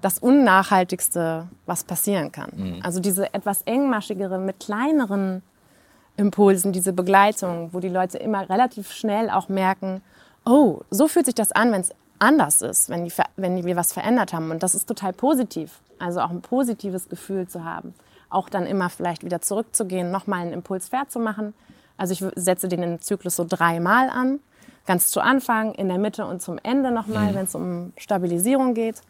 das 0.00 0.18
Unnachhaltigste, 0.18 1.48
was 1.64 1.84
passieren 1.84 2.32
kann. 2.32 2.50
Mhm. 2.54 2.80
Also 2.82 3.00
diese 3.00 3.32
etwas 3.34 3.62
engmaschigere, 3.62 4.38
mit 4.38 4.60
kleineren 4.60 5.42
Impulsen, 6.16 6.72
diese 6.72 6.92
Begleitung, 6.92 7.70
wo 7.72 7.80
die 7.80 7.88
Leute 7.88 8.18
immer 8.18 8.48
relativ 8.48 8.92
schnell 8.92 9.30
auch 9.30 9.48
merken, 9.48 10.02
oh, 10.46 10.80
so 10.90 11.08
fühlt 11.08 11.26
sich 11.26 11.34
das 11.34 11.52
an, 11.52 11.72
wenn 11.72 11.82
es 11.82 11.90
anders 12.18 12.62
ist, 12.62 12.88
wenn, 12.88 13.04
die, 13.04 13.12
wenn 13.36 13.64
wir 13.64 13.76
was 13.76 13.92
verändert 13.92 14.32
haben. 14.32 14.50
Und 14.50 14.62
das 14.62 14.74
ist 14.74 14.86
total 14.86 15.12
positiv. 15.12 15.80
Also 15.98 16.20
auch 16.20 16.30
ein 16.30 16.40
positives 16.40 17.08
Gefühl 17.08 17.46
zu 17.48 17.64
haben. 17.64 17.94
Auch 18.30 18.48
dann 18.48 18.66
immer 18.66 18.88
vielleicht 18.88 19.24
wieder 19.24 19.40
zurückzugehen, 19.40 20.10
nochmal 20.10 20.40
einen 20.40 20.52
Impuls 20.52 20.88
fair 20.88 21.08
zu 21.08 21.18
machen. 21.18 21.54
Also 21.96 22.12
ich 22.12 22.24
setze 22.36 22.68
den 22.68 22.82
im 22.82 23.00
Zyklus 23.00 23.36
so 23.36 23.44
dreimal 23.48 24.08
an. 24.08 24.40
Ganz 24.86 25.10
zu 25.10 25.20
Anfang, 25.20 25.74
in 25.74 25.88
der 25.88 25.98
Mitte 25.98 26.26
und 26.26 26.40
zum 26.40 26.58
Ende 26.62 26.90
nochmal, 26.90 27.32
mhm. 27.32 27.34
wenn 27.34 27.44
es 27.44 27.54
um 27.54 27.92
Stabilisierung 27.96 28.74
geht. 28.74 29.00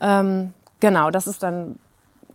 Ähm, 0.00 0.52
genau, 0.80 1.10
das 1.10 1.26
ist 1.26 1.42
dann 1.42 1.78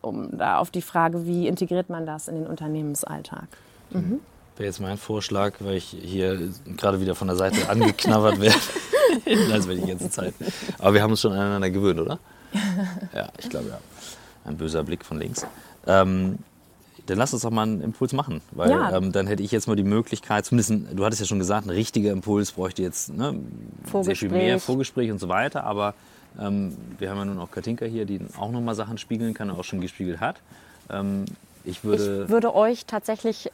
um 0.02 0.38
da 0.38 0.60
auf 0.60 0.72
die 0.72 0.82
Frage, 0.82 1.26
wie 1.26 1.48
integriert 1.48 1.90
man 1.90 2.06
das 2.06 2.30
in 2.30 2.36
den 2.36 2.48
Unternehmensalltag. 2.48 3.48
Mhm. 3.90 4.22
Wäre 4.60 4.68
jetzt 4.68 4.82
mein 4.82 4.97
Vorschlag, 4.97 5.53
weil 5.62 5.76
ich 5.78 5.86
hier 5.86 6.49
gerade 6.76 6.99
wieder 6.99 7.16
von 7.16 7.30
der 7.30 7.38
Seite 7.38 7.70
angeknabbert 7.70 8.41
werde. 8.41 8.57
das 9.49 9.68
werde 9.70 9.76
ich 9.76 9.82
die 9.84 9.89
ganze 9.89 10.10
Zeit. 10.10 10.34
Aber 10.78 10.93
wir 10.93 11.01
haben 11.01 11.12
uns 11.12 11.22
schon 11.22 11.32
aneinander 11.32 11.70
gewöhnt, 11.70 11.97
oder? 11.99 12.20
Ja, 13.16 13.30
ich 13.38 13.49
glaube 13.49 13.70
ja. 13.70 13.80
Ein 14.43 14.57
böser 14.57 14.84
Blick 14.84 15.05
von 15.05 15.18
links. 15.18 15.45
Ähm, 15.88 16.39
dann 17.05 17.18
lass 17.18 17.32
uns 17.32 17.43
doch 17.43 17.51
mal 17.51 17.64
einen 17.64 17.80
Impuls 17.80 18.12
machen, 18.12 18.41
weil 18.51 18.70
Ja. 18.70 18.97
ähm, 18.97 19.14
dann 19.14 19.28
hätte 19.28 19.43
ich 19.43 19.51
jetzt 19.51 19.68
mal 19.68 19.78
die 19.78 19.84
Möglichkeit, 19.84 20.45
zumindest, 20.45 20.74
du 20.93 21.05
hattest 21.05 21.22
ja 21.22 21.26
schon 21.28 21.39
gesagt, 21.39 21.66
ein 21.66 21.70
richtiger 21.70 22.12
Impuls 22.12 22.51
bräuchte 22.51 22.82
jetzt 22.82 23.14
ne, 23.14 23.39
sehr 24.01 24.16
viel 24.18 24.30
mehr 24.30 24.60
Vorgespräch 24.60 25.10
und 25.10 25.20
so 25.20 25.30
weiter, 25.30 25.64
aber 25.64 25.93
ähm, 26.38 26.76
wir 26.97 27.10
haben 27.10 27.18
ja 27.18 27.26
nun 27.26 27.39
auch 27.39 27.49
Katinka 27.49 27.86
hier, 27.86 28.05
die 28.05 28.20
auch 28.38 28.51
nochmal 28.51 28.76
Sachen 28.76 28.97
spiegeln 28.97 29.34
kann 29.34 29.49
und 29.49 29.57
auch 29.57 29.64
schon 29.64 29.80
gespiegelt 29.80 30.20
hat. 30.20 30.36
Ähm, 30.89 31.24
ich 31.64 31.84
würde, 31.84 32.24
Ich 32.26 32.30
würde 32.30 32.53
euch 32.55 32.86
tatsächlich 32.86 33.51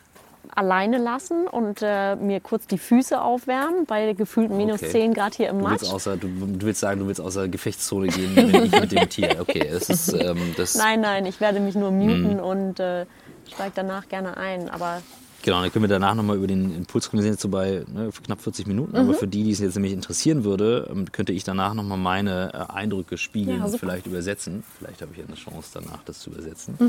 alleine 0.54 0.98
lassen 0.98 1.48
und 1.48 1.80
äh, 1.82 2.16
mir 2.16 2.40
kurz 2.40 2.68
die 2.68 2.78
Füße 2.78 3.22
aufwärmen 3.22 3.86
bei 3.86 4.14
gefühlten 4.14 4.58
minus 4.58 4.82
Okay. 4.82 4.92
10 4.92 5.14
Grad 5.14 5.36
hier 5.36 5.50
im 5.50 5.60
du, 5.60 5.64
Matsch. 5.64 5.82
willst 5.82 5.94
außer, 5.94 6.18
du, 6.18 6.28
du 6.28 6.66
willst 6.66 6.82
sagen, 6.82 7.00
du 7.00 7.08
willst 7.08 7.22
außer 7.22 7.48
Gefechtszone 7.48 8.08
gehen, 8.08 8.36
wenn 8.36 8.66
ich 8.66 8.80
mit 8.80 8.92
dem 8.92 9.10
Tier. 9.10 9.38
Okay, 9.40 9.68
das 9.72 9.90
ist 9.90 10.14
ähm, 10.20 10.54
das. 10.58 10.76
Nein, 10.76 11.02
nein, 11.02 11.26
ich 11.26 11.40
werde 11.40 11.60
mich 11.60 11.76
nur 11.76 11.92
Mhm. 11.92 12.00
muten 12.00 12.40
und 12.40 12.80
äh, 12.80 13.06
steige 13.54 13.72
danach 13.76 14.08
gerne 14.10 14.38
ein. 14.38 14.70
Aber 14.70 15.02
Genau, 15.44 15.62
dann 15.62 15.72
können 15.72 15.84
wir 15.84 15.90
danach 15.90 16.16
nochmal 16.16 16.38
über 16.38 16.48
den 16.48 16.76
Impuls 16.76 17.08
kommen. 17.08 17.20
Wir 17.20 17.26
sind 17.26 17.34
jetzt 17.34 17.42
so 17.44 17.50
bei 17.50 17.84
ne, 17.88 18.10
knapp 18.26 18.42
40 18.42 18.66
Minuten, 18.66 18.96
aber 18.96 19.14
für 19.14 19.28
die, 19.28 19.44
die 19.44 19.52
es 19.52 19.60
jetzt 19.60 19.76
nämlich 19.76 19.94
interessieren 19.94 20.44
würde, 20.44 20.88
ähm, 20.92 21.12
könnte 21.12 21.34
ich 21.34 21.44
danach 21.44 21.76
nochmal 21.76 22.00
meine 22.00 22.52
äh, 22.52 22.74
Eindrücke 22.74 23.16
spiegeln 23.20 23.60
Ja, 23.60 23.66
und 23.66 23.78
vielleicht 23.78 24.08
übersetzen. 24.08 24.64
Vielleicht 24.80 25.04
habe 25.04 25.12
ich 25.12 25.20
ja 25.20 25.26
eine 25.26 25.36
Chance 25.36 25.70
danach, 25.76 26.00
das 26.04 26.18
zu 26.20 26.32
übersetzen. 26.32 26.80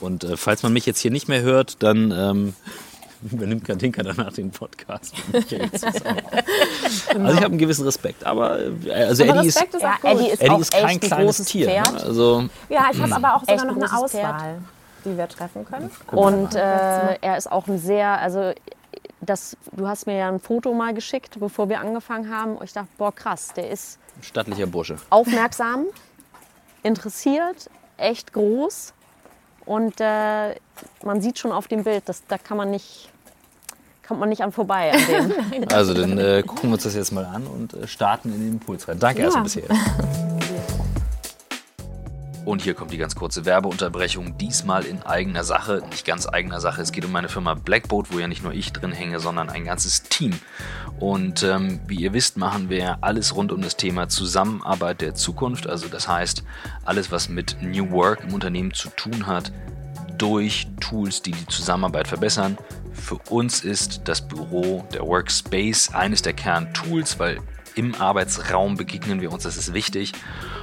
Und 0.00 0.24
äh, 0.24 0.36
falls 0.36 0.62
man 0.62 0.72
mich 0.72 0.86
jetzt 0.86 0.98
hier 1.00 1.10
nicht 1.10 1.28
mehr 1.28 1.42
hört, 1.42 1.82
dann 1.82 2.10
ähm, 2.10 2.54
übernimmt 3.30 3.64
Katinka 3.64 4.02
danach 4.02 4.32
den 4.32 4.50
Podcast. 4.50 5.14
Also 7.08 7.32
ich 7.32 7.36
habe 7.36 7.46
einen 7.46 7.58
gewissen 7.58 7.84
Respekt, 7.84 8.24
aber 8.24 8.58
äh, 8.60 8.92
also 8.92 9.24
Aber 9.24 9.36
Eddie 9.36 9.48
ist, 9.48 9.56
Respekt 9.56 9.74
ist 9.74 9.82
Ja. 9.82 9.96
Eddie 10.02 10.28
ist 10.28 10.40
Eddie 10.42 10.50
auch 10.50 10.60
ist 10.60 10.74
echt 10.74 10.82
kein 10.82 10.90
ein 10.90 11.00
kleines 11.00 11.26
großes 11.26 11.46
Tier. 11.46 11.66
Pferd. 11.66 11.92
Ne? 11.92 12.02
Also 12.02 12.44
Ja, 12.68 12.88
ich 12.92 13.00
habe 13.00 13.14
aber 13.14 13.34
auch 13.36 13.40
sogar 13.40 13.56
noch 13.56 13.76
ein 13.76 13.82
eine 13.82 13.86
großes 13.86 14.10
Pferd. 14.12 14.34
Auswahl, 14.34 14.58
die 15.04 15.16
wir 15.16 15.28
treffen 15.28 15.64
können. 15.64 15.90
Und 16.10 16.54
äh, 16.54 17.14
er 17.20 17.36
ist 17.36 17.50
auch 17.50 17.66
ein 17.68 17.78
sehr, 17.78 18.20
also 18.20 18.52
das, 19.20 19.56
du 19.72 19.86
hast 19.86 20.06
mir 20.06 20.16
ja 20.16 20.28
ein 20.28 20.40
Foto 20.40 20.72
mal 20.72 20.94
geschickt, 20.94 21.38
bevor 21.38 21.68
wir 21.68 21.80
angefangen 21.80 22.34
haben. 22.34 22.56
Und 22.56 22.64
ich 22.64 22.72
dachte, 22.72 22.88
boah, 22.98 23.14
krass, 23.14 23.52
der 23.54 23.70
ist 23.70 23.98
stattlicher 24.22 24.66
Bursche. 24.66 24.96
aufmerksam, 25.10 25.84
interessiert, 26.82 27.70
echt 27.96 28.32
groß. 28.32 28.94
Und 29.70 30.00
äh, 30.00 30.56
man 31.04 31.20
sieht 31.20 31.38
schon 31.38 31.52
auf 31.52 31.68
dem 31.68 31.84
Bild, 31.84 32.08
dass, 32.08 32.26
da 32.26 32.38
kann 32.38 32.56
man 32.56 32.72
nicht, 32.72 33.08
kommt 34.04 34.18
man 34.18 34.28
nicht 34.28 34.42
an 34.42 34.50
vorbei 34.50 34.92
an. 34.92 35.32
Also 35.72 35.94
dann 35.94 36.18
äh, 36.18 36.42
gucken 36.44 36.70
wir 36.70 36.74
uns 36.74 36.82
das 36.82 36.96
jetzt 36.96 37.12
mal 37.12 37.24
an 37.24 37.46
und 37.46 37.74
äh, 37.74 37.86
starten 37.86 38.34
in 38.34 38.40
den 38.40 38.48
Impuls 38.54 38.88
rein. 38.88 38.98
Danke 38.98 39.22
erstmal 39.22 39.44
bisher. 39.44 39.62
Und 42.44 42.62
hier 42.62 42.74
kommt 42.74 42.90
die 42.90 42.98
ganz 42.98 43.14
kurze 43.14 43.44
Werbeunterbrechung. 43.44 44.38
Diesmal 44.38 44.84
in 44.84 45.02
eigener 45.02 45.44
Sache, 45.44 45.82
nicht 45.90 46.06
ganz 46.06 46.26
eigener 46.26 46.60
Sache. 46.60 46.80
Es 46.80 46.90
geht 46.90 47.04
um 47.04 47.12
meine 47.12 47.28
Firma 47.28 47.54
Blackboat, 47.54 48.12
wo 48.12 48.18
ja 48.18 48.28
nicht 48.28 48.42
nur 48.42 48.52
ich 48.52 48.72
drin 48.72 48.92
hänge, 48.92 49.20
sondern 49.20 49.50
ein 49.50 49.64
ganzes 49.64 50.02
Team. 50.04 50.38
Und 50.98 51.42
ähm, 51.42 51.80
wie 51.86 51.96
ihr 51.96 52.12
wisst, 52.12 52.38
machen 52.38 52.70
wir 52.70 52.98
alles 53.02 53.36
rund 53.36 53.52
um 53.52 53.60
das 53.60 53.76
Thema 53.76 54.08
Zusammenarbeit 54.08 55.00
der 55.02 55.14
Zukunft. 55.14 55.66
Also 55.66 55.88
das 55.88 56.08
heißt, 56.08 56.42
alles, 56.84 57.12
was 57.12 57.28
mit 57.28 57.58
New 57.60 57.90
Work 57.90 58.24
im 58.24 58.32
Unternehmen 58.32 58.72
zu 58.72 58.88
tun 58.90 59.26
hat, 59.26 59.52
durch 60.16 60.66
Tools, 60.80 61.22
die 61.22 61.32
die 61.32 61.46
Zusammenarbeit 61.46 62.08
verbessern. 62.08 62.58
Für 62.92 63.16
uns 63.30 63.64
ist 63.64 64.02
das 64.04 64.26
Büro, 64.26 64.84
der 64.92 65.02
Workspace, 65.02 65.94
eines 65.94 66.20
der 66.22 66.34
Kerntools, 66.34 67.18
weil 67.18 67.38
im 67.74 67.94
Arbeitsraum 67.94 68.76
begegnen 68.76 69.20
wir 69.20 69.32
uns, 69.32 69.44
das 69.44 69.56
ist 69.56 69.72
wichtig. 69.72 70.12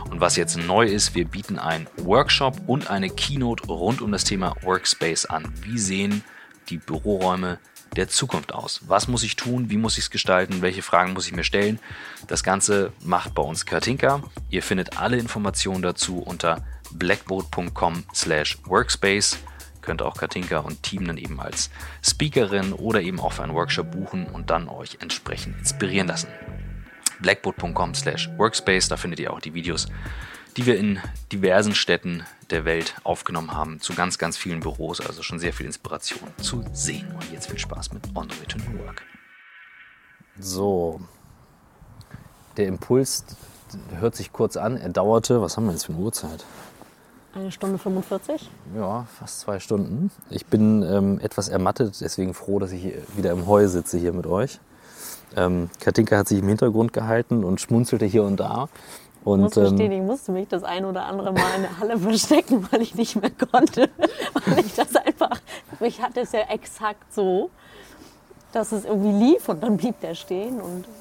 Und 0.10 0.22
was 0.22 0.36
jetzt 0.36 0.58
neu 0.58 0.86
ist, 0.86 1.16
wir 1.16 1.26
bieten 1.26 1.60
einen 1.60 1.88
Workshop 1.98 2.62
und 2.68 2.90
eine 2.90 3.10
Keynote 3.10 3.68
rund 3.68 4.02
um 4.02 4.12
das 4.12 4.24
Thema 4.24 4.56
Workspace 4.62 5.26
an. 5.26 5.52
Wie 5.62 5.78
sehen 5.78 6.24
die 6.70 6.78
Büroräume 6.78 7.60
der 7.96 8.08
Zukunft 8.08 8.54
aus? 8.54 8.82
Was 8.88 9.08
muss 9.08 9.24
ich 9.24 9.36
tun? 9.36 9.70
Wie 9.70 9.78
muss 9.78 9.98
ich 9.98 10.06
es 10.06 10.10
gestalten? 10.10 10.62
Welche 10.62 10.82
Fragen 10.82 11.14
muss 11.14 11.28
ich 11.28 11.36
mir 11.36 11.44
stellen? 11.44 11.80
Das 12.28 12.44
Ganze 12.44 12.92
macht 13.04 13.34
bei 13.34 13.42
uns 13.42 13.66
Katinka. 13.66 14.22
Ihr 14.50 14.64
findet 14.64 14.98
alle 14.98 15.18
Informationen 15.18 15.82
dazu 15.82 16.20
unter 16.20 16.64
blackboard.com 16.92 18.04
slash 18.14 18.58
workspace. 18.66 19.38
Könnt 19.82 20.02
auch 20.02 20.18
Katinka 20.18 20.60
und 20.60 20.84
Team 20.84 21.08
dann 21.08 21.18
eben 21.18 21.40
als 21.40 21.70
Speakerin 22.02 22.74
oder 22.74 23.02
eben 23.02 23.20
auch 23.20 23.34
für 23.34 23.44
einen 23.44 23.54
Workshop 23.54 23.92
buchen 23.92 24.26
und 24.26 24.50
dann 24.50 24.68
euch 24.68 24.98
entsprechend 25.00 25.58
inspirieren 25.60 26.08
lassen. 26.08 26.28
blackboard.com 27.22 27.94
slash 27.94 28.30
workspace, 28.38 28.88
da 28.88 28.98
findet 28.98 29.20
ihr 29.20 29.34
auch 29.34 29.40
die 29.40 29.54
Videos, 29.54 29.88
die 30.56 30.66
wir 30.66 30.78
in 30.78 31.00
diversen 31.32 31.76
Städten 31.76 32.24
der 32.50 32.66
Welt 32.66 32.96
aufgenommen 33.04 33.54
haben, 33.54 33.80
zu 33.80 33.94
ganz, 33.94 34.18
ganz 34.18 34.38
vielen 34.38 34.60
Büros, 34.60 35.02
also 35.02 35.22
schon 35.22 35.40
sehr 35.40 35.54
viel 35.54 35.66
Inspiration 35.66 36.30
zu 36.42 36.64
sehen. 36.74 37.12
Und 37.14 37.32
jetzt 37.32 37.50
viel 37.50 37.60
Spaß 37.60 37.94
mit 37.94 38.04
On 38.16 38.28
the 38.30 38.40
Way 38.40 38.48
to 38.48 38.58
New 38.58 38.86
Work. 38.86 39.04
So, 40.40 41.02
der 42.58 42.68
Impuls 42.68 43.26
hört 44.00 44.16
sich 44.16 44.32
kurz 44.32 44.58
an, 44.58 44.78
er 44.78 44.90
dauerte, 44.90 45.42
was 45.42 45.58
haben 45.58 45.66
wir 45.66 45.74
jetzt 45.74 45.86
für 45.86 45.94
eine 45.94 46.02
Uhrzeit? 46.02 46.46
Eine 47.34 47.52
Stunde 47.52 47.78
45. 47.78 48.50
Ja, 48.76 49.06
fast 49.20 49.42
zwei 49.42 49.60
Stunden. 49.60 50.10
Ich 50.32 50.48
bin 50.48 50.82
ähm, 50.82 51.20
etwas 51.20 51.50
ermattet, 51.50 52.02
deswegen 52.02 52.34
froh, 52.34 52.58
dass 52.58 52.72
ich 52.72 52.82
hier 52.82 53.04
wieder 53.16 53.32
im 53.32 53.46
Heu 53.46 53.68
sitze 53.68 54.00
hier 54.00 54.14
mit 54.14 54.26
euch. 54.26 54.60
Ähm, 55.38 55.70
Katinka 55.80 56.18
hat 56.18 56.28
sich 56.28 56.40
im 56.40 56.48
Hintergrund 56.48 56.94
gehalten 56.94 57.44
und 57.44 57.62
schmunzelte 57.62 58.06
hier 58.06 58.24
und 58.24 58.40
da. 58.40 58.68
Ich 59.20 59.26
muss 59.26 59.56
Und 59.56 59.64
gestehen, 59.64 59.92
ähm, 59.92 60.02
ich 60.02 60.08
musste 60.08 60.32
mich 60.32 60.48
das 60.48 60.64
ein 60.64 60.84
oder 60.84 61.06
andere 61.06 61.32
Mal 61.32 61.56
in 61.58 61.62
der 61.62 61.80
Halle 61.80 61.98
verstecken, 62.00 62.68
weil 62.72 62.82
ich 62.82 62.96
nicht 62.96 63.22
mehr 63.22 63.30
konnte. 63.30 63.90
weil 64.46 64.66
ich 64.66 64.74
das 64.74 64.96
einfach, 64.96 65.40
ich 65.80 66.02
hatte 66.02 66.22
es 66.22 66.32
ja 66.32 66.42
exakt 66.50 67.14
so, 67.14 67.52
dass 68.52 68.72
es 68.72 68.86
irgendwie 68.86 69.12
lief 69.12 69.48
und 69.48 69.62
dann 69.62 69.78
blieb 69.78 70.00
der 70.02 70.16
stehen. 70.16 70.60
Und, 70.60 70.86
ja. 70.86 70.92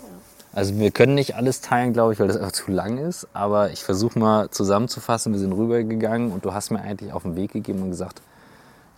also 0.53 0.77
wir 0.77 0.91
können 0.91 1.15
nicht 1.15 1.35
alles 1.35 1.63
teilen, 1.63 1.95
glaube 1.95 2.13
ich, 2.13 2.21
weil 2.21 2.27
das 2.27 2.37
einfach 2.37 2.53
zu 2.53 2.71
lang 2.71 2.99
ist. 2.99 3.29
Aber 3.33 3.71
ich 3.71 3.85
versuche 3.85 4.19
mal 4.19 4.51
zusammenzufassen. 4.51 5.33
Wir 5.33 5.39
sind 5.39 5.53
rübergegangen 5.53 6.31
und 6.31 6.45
du 6.45 6.53
hast 6.53 6.71
mir 6.71 6.81
eigentlich 6.81 7.15
auf 7.15 7.23
den 7.23 7.37
Weg 7.37 7.53
gegeben 7.53 7.83
und 7.83 7.91
gesagt, 7.91 8.21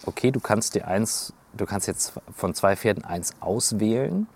okay, 0.05 0.32
du 0.32 0.41
kannst 0.41 0.74
dir 0.74 0.89
eins, 0.89 1.32
du 1.57 1.64
kannst 1.64 1.86
jetzt 1.86 2.14
von 2.34 2.55
zwei 2.55 2.74
Pferden 2.74 3.05
eins 3.05 3.34
auswählen. 3.41 4.26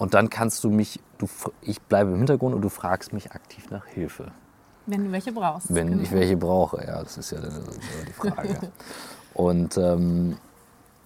Und 0.00 0.14
dann 0.14 0.30
kannst 0.30 0.64
du 0.64 0.70
mich, 0.70 0.98
du, 1.18 1.28
ich 1.60 1.78
bleibe 1.82 2.12
im 2.12 2.16
Hintergrund 2.16 2.54
und 2.54 2.62
du 2.62 2.70
fragst 2.70 3.12
mich 3.12 3.32
aktiv 3.32 3.70
nach 3.70 3.84
Hilfe. 3.84 4.32
Wenn 4.86 5.04
du 5.04 5.12
welche 5.12 5.30
brauchst. 5.30 5.74
Wenn 5.74 6.00
ich 6.00 6.10
welche 6.10 6.38
brauche, 6.38 6.82
ja, 6.82 7.02
das 7.02 7.18
ist 7.18 7.32
ja 7.32 7.38
die 8.08 8.12
Frage. 8.14 8.72
Und 9.34 9.76
ähm, 9.76 10.38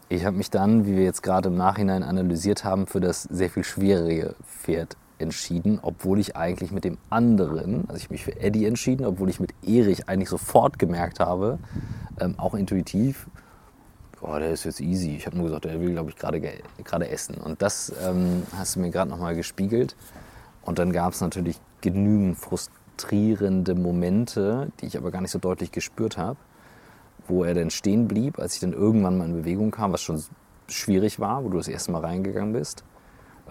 ich 0.08 0.24
habe 0.24 0.36
mich 0.36 0.48
dann, 0.48 0.86
wie 0.86 0.96
wir 0.96 1.02
jetzt 1.02 1.24
gerade 1.24 1.48
im 1.48 1.56
Nachhinein 1.56 2.04
analysiert 2.04 2.62
haben, 2.62 2.86
für 2.86 3.00
das 3.00 3.24
sehr 3.24 3.50
viel 3.50 3.64
schwierige 3.64 4.36
Pferd 4.46 4.96
entschieden, 5.18 5.80
obwohl 5.82 6.20
ich 6.20 6.36
eigentlich 6.36 6.70
mit 6.70 6.84
dem 6.84 6.96
anderen, 7.10 7.88
also 7.88 7.96
ich 7.96 8.04
habe 8.04 8.14
mich 8.14 8.24
für 8.24 8.40
Eddie 8.40 8.64
entschieden, 8.64 9.04
obwohl 9.04 9.28
ich 9.28 9.40
mit 9.40 9.54
Erich 9.66 10.08
eigentlich 10.08 10.28
sofort 10.28 10.78
gemerkt 10.78 11.18
habe, 11.18 11.58
ähm, 12.20 12.38
auch 12.38 12.54
intuitiv, 12.54 13.26
boah, 14.24 14.38
der 14.38 14.50
ist 14.52 14.64
jetzt 14.64 14.80
easy. 14.80 15.16
Ich 15.16 15.26
habe 15.26 15.36
nur 15.36 15.46
gesagt, 15.46 15.66
er 15.66 15.78
will, 15.80 15.92
glaube 15.92 16.08
ich, 16.10 16.16
gerade 16.16 16.40
ge- 16.40 16.62
gerade 16.82 17.08
essen. 17.08 17.34
Und 17.36 17.60
das 17.60 17.92
ähm, 18.02 18.42
hast 18.56 18.76
du 18.76 18.80
mir 18.80 18.90
gerade 18.90 19.10
nochmal 19.10 19.34
gespiegelt. 19.36 19.94
Und 20.62 20.78
dann 20.78 20.92
gab 20.92 21.12
es 21.12 21.20
natürlich 21.20 21.60
genügend 21.82 22.38
frustrierende 22.38 23.74
Momente, 23.74 24.72
die 24.80 24.86
ich 24.86 24.96
aber 24.96 25.10
gar 25.10 25.20
nicht 25.20 25.30
so 25.30 25.38
deutlich 25.38 25.72
gespürt 25.72 26.16
habe, 26.16 26.38
wo 27.28 27.44
er 27.44 27.52
dann 27.52 27.68
stehen 27.68 28.08
blieb, 28.08 28.38
als 28.38 28.54
ich 28.54 28.60
dann 28.60 28.72
irgendwann 28.72 29.18
mal 29.18 29.26
in 29.26 29.34
Bewegung 29.34 29.70
kam, 29.70 29.92
was 29.92 30.00
schon 30.00 30.22
schwierig 30.68 31.20
war, 31.20 31.44
wo 31.44 31.50
du 31.50 31.58
das 31.58 31.68
erste 31.68 31.92
Mal 31.92 32.00
reingegangen 32.00 32.54
bist. 32.54 32.82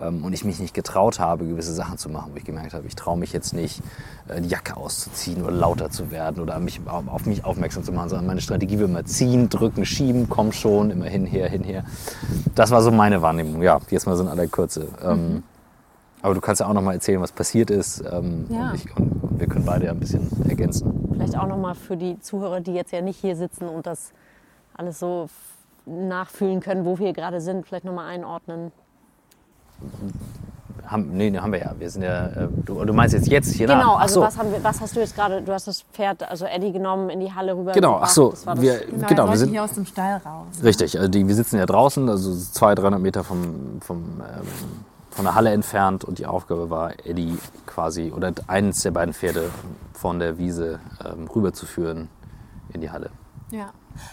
Ähm, 0.01 0.23
Und 0.25 0.33
ich 0.33 0.43
mich 0.43 0.59
nicht 0.59 0.73
getraut 0.73 1.19
habe, 1.19 1.45
gewisse 1.45 1.73
Sachen 1.73 1.97
zu 1.99 2.09
machen, 2.09 2.31
wo 2.33 2.37
ich 2.37 2.43
gemerkt 2.45 2.73
habe, 2.73 2.87
ich 2.87 2.95
traue 2.95 3.17
mich 3.17 3.31
jetzt 3.31 3.53
nicht, 3.53 3.81
äh, 4.27 4.41
die 4.41 4.49
Jacke 4.49 4.75
auszuziehen 4.75 5.43
oder 5.43 5.51
lauter 5.51 5.89
zu 5.91 6.09
werden 6.09 6.41
oder 6.41 6.57
mich, 6.59 6.81
auf 6.87 7.25
mich 7.27 7.45
aufmerksam 7.45 7.83
zu 7.83 7.91
machen, 7.91 8.09
sondern 8.09 8.25
meine 8.25 8.41
Strategie 8.41 8.79
will 8.79 8.85
immer 8.85 9.05
ziehen, 9.05 9.49
drücken, 9.49 9.85
schieben, 9.85 10.27
komm 10.29 10.51
schon, 10.51 10.89
immer 10.89 11.05
hinher, 11.05 11.47
hinher. 11.47 11.83
Das 12.55 12.71
war 12.71 12.81
so 12.81 12.89
meine 12.91 13.21
Wahrnehmung. 13.21 13.61
Ja, 13.61 13.79
jetzt 13.89 14.05
mal 14.07 14.15
so 14.15 14.23
in 14.23 14.29
aller 14.29 14.47
Kürze. 14.47 14.87
Ähm, 15.03 15.43
aber 16.23 16.33
du 16.33 16.41
kannst 16.41 16.61
ja 16.61 16.67
auch 16.67 16.73
noch 16.73 16.81
mal 16.81 16.93
erzählen, 16.93 17.21
was 17.21 17.31
passiert 17.31 17.69
ist. 17.69 18.01
Ähm, 18.11 18.45
Ja. 18.49 18.69
und, 18.71 18.75
ich, 18.75 18.97
und 18.97 19.39
wir 19.39 19.47
können 19.47 19.65
beide 19.65 19.85
ja 19.85 19.91
ein 19.91 19.99
bisschen 19.99 20.27
ergänzen. 20.49 21.07
Vielleicht 21.11 21.37
auch 21.37 21.47
nochmal 21.47 21.75
für 21.75 21.97
die 21.97 22.19
Zuhörer, 22.19 22.61
die 22.61 22.73
jetzt 22.73 22.91
ja 22.91 23.01
nicht 23.01 23.19
hier 23.19 23.35
sitzen 23.35 23.67
und 23.67 23.85
das 23.85 24.11
alles 24.75 24.97
so 24.99 25.27
nachfühlen 25.85 26.61
können, 26.61 26.85
wo 26.85 26.97
wir 26.97 27.13
gerade 27.13 27.41
sind, 27.41 27.67
vielleicht 27.67 27.85
nochmal 27.85 28.07
einordnen. 28.07 28.71
Haben, 30.85 31.15
nee, 31.15 31.29
nee, 31.29 31.39
haben 31.39 31.51
wir 31.51 31.59
ja. 31.59 31.73
Wir 31.79 31.89
sind 31.89 32.03
ja. 32.03 32.27
Äh, 32.27 32.47
du, 32.65 32.83
du 32.83 32.93
meinst 32.93 33.13
jetzt 33.15 33.27
jetzt 33.27 33.53
hier 33.53 33.67
Genau, 33.67 33.79
nach? 33.79 33.95
Ach 33.95 34.01
also 34.01 34.15
so. 34.15 34.21
was, 34.21 34.37
haben 34.37 34.51
wir, 34.51 34.63
was 34.63 34.81
hast 34.81 34.95
du 34.95 34.99
jetzt 34.99 35.15
gerade, 35.15 35.41
du 35.41 35.53
hast 35.53 35.67
das 35.67 35.81
Pferd, 35.93 36.29
also 36.29 36.45
Eddie 36.45 36.71
genommen, 36.71 37.09
in 37.09 37.19
die 37.19 37.33
Halle 37.33 37.55
rüber 37.55 37.71
Genau, 37.71 37.99
ach 38.01 38.09
so. 38.09 38.31
Das 38.31 38.45
war 38.45 38.55
das, 38.55 38.63
Wir, 38.63 38.79
Genau, 38.85 39.07
genau, 39.07 39.29
wir 39.29 39.37
sind, 39.37 39.49
hier 39.49 39.63
aus 39.63 39.71
dem 39.73 39.85
Stall 39.85 40.21
raus. 40.25 40.47
Richtig, 40.61 40.97
also 40.97 41.09
die, 41.09 41.27
wir 41.27 41.35
sitzen 41.35 41.57
ja 41.57 41.65
draußen, 41.65 42.07
also 42.09 42.35
200, 42.35 42.83
300 42.83 43.01
Meter 43.01 43.23
vom, 43.23 43.81
vom, 43.81 43.97
ähm, 44.19 44.47
von 45.09 45.25
der 45.25 45.35
Halle 45.35 45.51
entfernt 45.51 46.03
und 46.03 46.19
die 46.19 46.25
Aufgabe 46.25 46.69
war, 46.69 46.91
Eddie 47.05 47.37
quasi 47.65 48.11
oder 48.15 48.33
eines 48.47 48.81
der 48.81 48.91
beiden 48.91 49.13
Pferde 49.13 49.49
von 49.93 50.19
der 50.19 50.37
Wiese 50.37 50.79
ähm, 51.05 51.27
rüberzuführen 51.33 52.09
in 52.73 52.81
die 52.81 52.91
Halle. 52.91 53.09
Ja, 53.51 53.69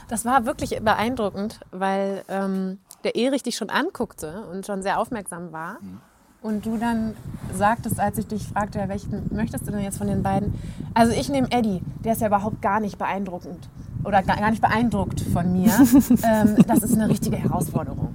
das 0.08 0.24
war 0.24 0.44
wirklich 0.44 0.78
beeindruckend, 0.82 1.60
weil 1.72 2.22
ähm, 2.28 2.78
der 3.05 3.16
Erich 3.16 3.42
dich 3.42 3.57
schon 3.57 3.70
anguckte 3.70 4.44
und 4.51 4.66
schon 4.66 4.82
sehr 4.82 4.98
aufmerksam 4.98 5.53
war. 5.53 5.78
Mhm. 5.80 6.01
Und 6.42 6.64
du 6.64 6.78
dann 6.78 7.14
sagtest, 7.55 8.01
als 8.01 8.16
ich 8.16 8.26
dich 8.26 8.46
fragte, 8.46 8.82
welchen 8.86 9.28
möchtest 9.30 9.66
du 9.66 9.72
denn 9.72 9.82
jetzt 9.82 9.98
von 9.98 10.07
den 10.07 10.22
beiden? 10.22 10.55
Also 10.94 11.12
ich 11.12 11.28
nehme 11.28 11.48
Eddie, 11.51 11.82
der 12.03 12.14
ist 12.14 12.22
ja 12.22 12.28
überhaupt 12.28 12.62
gar 12.62 12.80
nicht 12.80 12.96
beeindruckend 12.96 13.68
oder 14.05 14.22
gar 14.22 14.51
nicht 14.51 14.62
beeindruckt 14.62 15.20
von 15.20 15.53
mir. 15.53 15.70
ähm, 16.22 16.57
das 16.66 16.82
ist 16.82 16.94
eine 16.94 17.09
richtige 17.09 17.36
Herausforderung. 17.36 18.09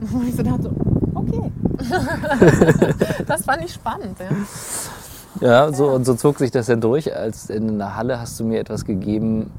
Und 0.12 0.28
ich 0.28 0.36
so 0.36 0.42
dachte, 0.42 0.70
okay. 1.14 1.52
das 3.26 3.44
fand 3.44 3.64
ich 3.64 3.72
spannend. 3.72 4.18
Ja. 4.18 4.36
Ja, 5.40 5.72
so, 5.72 5.90
und 5.90 6.04
so 6.04 6.14
zog 6.14 6.38
sich 6.38 6.50
das 6.50 6.66
dann 6.66 6.80
durch. 6.80 7.14
Als 7.14 7.48
in 7.48 7.78
der 7.78 7.96
Halle 7.96 8.18
hast 8.18 8.38
du 8.40 8.44
mir 8.44 8.58
etwas 8.58 8.84
gegeben 8.84 9.50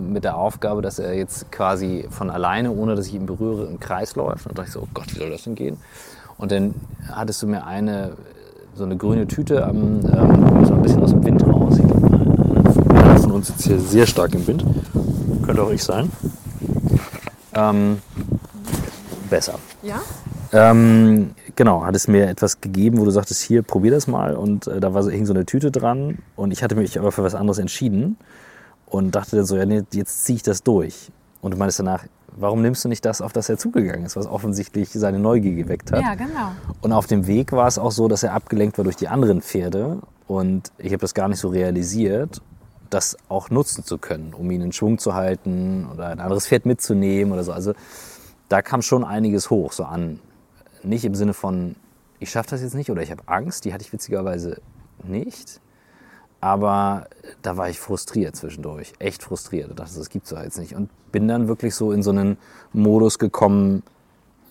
mit 0.00 0.24
der 0.24 0.36
Aufgabe, 0.36 0.82
dass 0.82 0.98
er 0.98 1.14
jetzt 1.14 1.52
quasi 1.52 2.06
von 2.10 2.30
alleine, 2.30 2.72
ohne 2.72 2.94
dass 2.94 3.06
ich 3.06 3.14
ihn 3.14 3.26
berühre, 3.26 3.66
im 3.66 3.80
Kreis 3.80 4.16
läuft. 4.16 4.46
Und 4.46 4.58
da 4.58 4.62
dachte 4.62 4.68
ich 4.68 4.72
so, 4.72 4.80
oh 4.80 4.88
Gott, 4.94 5.14
wie 5.14 5.18
soll 5.18 5.30
das 5.30 5.44
denn 5.44 5.54
gehen? 5.54 5.76
Und 6.38 6.50
dann 6.50 6.74
hattest 7.10 7.42
du 7.42 7.46
mir 7.46 7.66
eine, 7.66 8.12
so 8.74 8.84
eine 8.84 8.96
grüne 8.96 9.26
Tüte 9.26 9.64
am, 9.64 10.00
ähm, 10.06 10.64
so 10.64 10.74
ein 10.74 10.82
bisschen 10.82 11.02
aus 11.02 11.10
dem 11.10 11.24
Wind 11.24 11.46
raus. 11.46 11.78
Ich 11.78 11.84
glaube, 11.86 12.94
einer 12.94 13.18
von 13.18 13.32
uns 13.32 13.48
sitzt 13.48 13.62
hier 13.62 13.78
sehr 13.78 14.06
stark 14.06 14.34
im 14.34 14.46
Wind. 14.46 14.64
Könnte 15.44 15.62
auch 15.62 15.70
ich 15.70 15.84
sein. 15.84 16.10
Ähm, 17.54 17.98
besser. 19.30 19.54
Ja? 19.82 20.00
Ähm, 20.52 21.30
genau, 21.56 21.84
hat 21.84 21.94
es 21.94 22.08
mir 22.08 22.28
etwas 22.28 22.60
gegeben, 22.60 22.98
wo 22.98 23.04
du 23.04 23.10
sagtest, 23.10 23.42
hier, 23.42 23.62
probier 23.62 23.90
das 23.90 24.06
mal. 24.06 24.34
Und 24.34 24.66
äh, 24.66 24.80
da 24.80 24.94
war 24.94 25.02
so, 25.02 25.10
hing 25.10 25.26
so 25.26 25.34
eine 25.34 25.44
Tüte 25.46 25.70
dran. 25.70 26.18
Und 26.36 26.52
ich 26.52 26.62
hatte 26.62 26.74
mich 26.74 26.98
aber 26.98 27.12
für 27.12 27.22
was 27.22 27.34
anderes 27.34 27.58
entschieden. 27.58 28.16
Und 28.94 29.16
dachte 29.16 29.34
dann 29.34 29.44
so, 29.44 29.56
ja, 29.56 29.66
nee, 29.66 29.82
jetzt 29.92 30.24
ziehe 30.24 30.36
ich 30.36 30.44
das 30.44 30.62
durch. 30.62 31.10
Und 31.40 31.50
du 31.50 31.56
meinst 31.56 31.80
danach, 31.80 32.04
warum 32.36 32.62
nimmst 32.62 32.84
du 32.84 32.88
nicht 32.88 33.04
das, 33.04 33.20
auf 33.20 33.32
das 33.32 33.48
er 33.48 33.58
zugegangen 33.58 34.06
ist, 34.06 34.14
was 34.14 34.28
offensichtlich 34.28 34.88
seine 34.90 35.18
Neugier 35.18 35.56
geweckt 35.56 35.90
hat? 35.90 36.00
Ja, 36.00 36.14
genau. 36.14 36.52
Und 36.80 36.92
auf 36.92 37.08
dem 37.08 37.26
Weg 37.26 37.50
war 37.50 37.66
es 37.66 37.76
auch 37.76 37.90
so, 37.90 38.06
dass 38.06 38.22
er 38.22 38.34
abgelenkt 38.34 38.78
war 38.78 38.84
durch 38.84 38.94
die 38.94 39.08
anderen 39.08 39.42
Pferde. 39.42 39.98
Und 40.28 40.70
ich 40.78 40.92
habe 40.92 41.00
das 41.00 41.12
gar 41.12 41.26
nicht 41.26 41.40
so 41.40 41.48
realisiert, 41.48 42.40
das 42.88 43.16
auch 43.28 43.50
nutzen 43.50 43.82
zu 43.82 43.98
können, 43.98 44.32
um 44.32 44.48
ihn 44.52 44.60
in 44.60 44.70
Schwung 44.70 44.98
zu 44.98 45.14
halten 45.14 45.88
oder 45.92 46.06
ein 46.06 46.20
anderes 46.20 46.46
Pferd 46.46 46.64
mitzunehmen 46.64 47.32
oder 47.32 47.42
so. 47.42 47.50
Also 47.50 47.72
da 48.48 48.62
kam 48.62 48.80
schon 48.80 49.02
einiges 49.02 49.50
hoch, 49.50 49.72
so 49.72 49.82
an. 49.82 50.20
Nicht 50.84 51.04
im 51.04 51.16
Sinne 51.16 51.34
von, 51.34 51.74
ich 52.20 52.30
schaffe 52.30 52.50
das 52.50 52.62
jetzt 52.62 52.76
nicht 52.76 52.92
oder 52.92 53.02
ich 53.02 53.10
habe 53.10 53.24
Angst, 53.26 53.64
die 53.64 53.74
hatte 53.74 53.82
ich 53.82 53.92
witzigerweise 53.92 54.60
nicht. 55.02 55.60
Aber 56.44 57.06
da 57.40 57.56
war 57.56 57.70
ich 57.70 57.80
frustriert 57.80 58.36
zwischendurch, 58.36 58.92
echt 58.98 59.22
frustriert. 59.22 59.70
Ich 59.70 59.76
dachte, 59.76 59.96
das 59.96 60.10
gibt's 60.10 60.28
doch 60.28 60.42
jetzt 60.42 60.58
nicht. 60.58 60.74
Und 60.74 60.90
bin 61.10 61.26
dann 61.26 61.48
wirklich 61.48 61.74
so 61.74 61.90
in 61.90 62.02
so 62.02 62.10
einen 62.10 62.36
Modus 62.74 63.18
gekommen, 63.18 63.82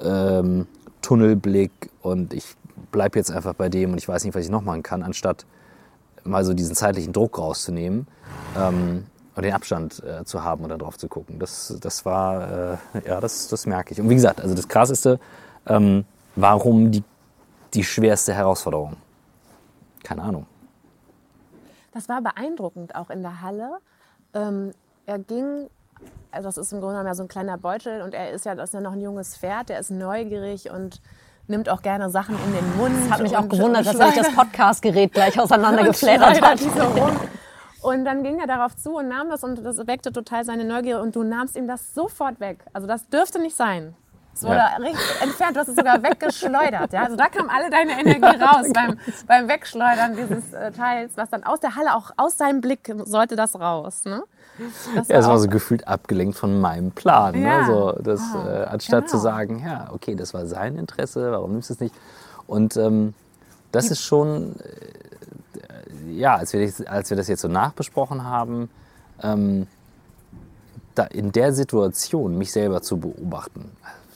ähm, 0.02 0.66
Tunnelblick 1.04 1.92
und 2.02 2.34
ich 2.34 2.56
bleibe 2.92 3.20
jetzt 3.20 3.30
einfach 3.30 3.54
bei 3.54 3.70
dem 3.70 3.92
und 3.92 4.00
ich 4.00 4.08
weiß 4.08 4.24
nicht, 4.24 4.34
was 4.34 4.44
ich 4.44 4.50
noch 4.50 4.64
machen 4.64 4.82
kann, 4.82 5.04
anstatt 5.04 5.46
mal 6.24 6.44
so 6.44 6.56
diesen 6.56 6.74
zeitlichen 6.74 7.14
Druck 7.14 7.38
rauszunehmen 7.38 8.08
ähm, 8.58 9.06
und 9.36 9.46
den 9.46 9.54
Abstand 9.54 10.02
äh, 10.04 10.26
zu 10.26 10.44
haben 10.44 10.64
und 10.64 10.72
dann 10.72 10.80
drauf 10.80 10.98
zu 10.98 11.08
gucken. 11.08 11.38
Das, 11.38 11.78
das 11.80 12.06
war, 12.06 12.72
äh, 12.72 13.08
ja, 13.08 13.22
das, 13.22 13.50
das 13.50 13.68
merke 13.68 13.94
ich. 13.94 14.02
Und 14.02 14.10
wie 14.10 14.16
gesagt, 14.16 14.42
also 14.42 14.56
das 14.56 14.68
Krasseste, 14.68 15.20
ähm, 15.68 16.06
warum 16.36 16.90
die, 16.90 17.04
die 17.76 17.84
schwerste 17.84 18.34
Herausforderung? 18.34 18.96
Keine 20.02 20.24
Ahnung. 20.24 20.48
Das 21.94 22.10
war 22.10 22.22
beeindruckend 22.22 22.96
auch 22.96 23.10
in 23.10 23.22
der 23.22 23.42
Halle. 23.42 23.78
Ähm, 24.34 24.72
er 25.06 25.20
ging, 25.20 25.70
also 26.32 26.48
das 26.48 26.58
ist 26.58 26.74
im 26.74 26.80
Grunde 26.80 26.96
genommen 26.96 27.08
ja 27.08 27.16
so 27.16 27.24
ein 27.24 27.28
kleiner 27.28 27.58
Beutel 27.58 28.02
und 28.02 28.14
er 28.14 28.32
ist 28.32 28.46
ja, 28.46 28.56
das 28.56 28.70
ist 28.70 28.74
ja 28.74 28.82
noch 28.82 28.94
ein 28.94 29.02
junges 29.02 29.38
Pferd, 29.38 29.70
der 29.70 29.80
ist 29.80 29.92
neugierig 29.92 30.72
und 30.72 31.02
nimmt 31.48 31.70
auch 31.70 31.82
gerne 31.82 32.10
Sachen 32.10 32.36
in 32.36 32.54
den 32.54 32.78
Mund. 32.78 32.96
Das 33.04 33.12
hat 33.12 33.22
mich 33.22 33.38
auch 33.38 33.48
gewundert, 33.48 33.86
dass 33.86 33.96
er 33.96 34.08
sich 34.08 34.22
das 34.24 34.34
Podcastgerät 34.34 35.14
gleich 35.14 35.40
auseinandergeflattert 35.40 36.42
hat. 36.42 36.60
So 36.60 37.12
und 37.84 38.06
dann 38.06 38.24
ging 38.24 38.40
er 38.40 38.48
darauf 38.48 38.76
zu 38.78 38.96
und 38.98 39.10
nahm 39.10 39.30
das 39.30 39.44
und 39.44 39.64
das 39.64 39.86
weckte 39.86 40.14
total 40.14 40.46
seine 40.46 40.64
Neugier 40.64 41.02
und 41.02 41.16
du 41.18 41.24
nahmst 41.24 41.58
ihm 41.58 41.68
das 41.68 41.94
sofort 41.94 42.40
weg. 42.40 42.60
Also 42.72 42.88
das 42.88 43.10
dürfte 43.10 43.40
nicht 43.40 43.58
sein. 43.58 43.94
Es 44.34 44.44
wurde 44.44 44.56
ja. 44.56 44.78
entfernt, 45.22 45.56
du 45.56 45.60
hast 45.60 45.68
es 45.68 45.76
sogar 45.76 46.02
weggeschleudert. 46.04 46.92
Ja? 46.94 47.04
Also 47.04 47.16
da 47.16 47.28
kam 47.28 47.50
alle 47.50 47.70
deine 47.70 48.00
Energie 48.00 48.44
raus 48.44 48.68
beim, 48.74 48.98
beim 49.28 49.48
Wegschleudern 49.48 50.16
dieses 50.16 50.54
äh, 50.54 50.72
Teils, 50.72 51.14
was 51.16 51.30
dann 51.30 51.44
aus 51.44 51.60
der 51.60 51.76
Halle, 51.76 51.96
auch 51.96 52.12
aus 52.18 52.38
seinem 52.38 52.62
Blick 52.62 52.94
sollte 53.06 53.36
das 53.36 53.60
raus. 53.60 54.06
Ne? 54.06 54.24
Das 54.96 55.08
ja, 55.08 55.18
es 55.18 55.28
war 55.28 55.40
so 55.40 55.48
gefühlt 55.48 55.88
abgelenkt 55.88 56.38
von 56.38 56.60
meinem 56.60 56.92
Plan. 56.92 57.36
Ne? 57.36 57.44
Ja. 57.44 57.62
Ne? 57.62 57.68
So, 57.68 57.92
das, 58.02 58.22
ah, 58.34 58.48
äh, 58.48 58.66
anstatt 58.66 59.06
genau. 59.06 59.12
zu 59.12 59.18
sagen, 59.18 59.64
ja, 59.66 59.90
okay, 59.94 60.16
das 60.16 60.34
war 60.34 60.46
sein 60.48 60.78
Interesse, 60.78 61.32
warum 61.32 61.52
nimmst 61.52 61.70
du 61.70 61.74
es 61.76 61.80
nicht? 61.80 61.96
Und 62.48 62.76
ähm, 62.78 63.14
das 63.72 63.90
ist 63.90 64.02
schon, 64.02 64.56
äh, 64.60 66.12
ja, 66.12 66.36
als 66.36 66.54
wir, 66.54 66.72
als 66.88 67.10
wir 67.10 67.18
das 67.18 67.28
jetzt 67.28 67.42
so 67.42 67.48
nachbesprochen 67.48 68.24
haben, 68.24 68.70
ähm, 69.22 69.68
da 70.96 71.06
in 71.06 71.32
der 71.32 71.54
Situation 71.54 72.38
mich 72.38 72.52
selber 72.52 72.82
zu 72.82 72.98
beobachten, 72.98 73.72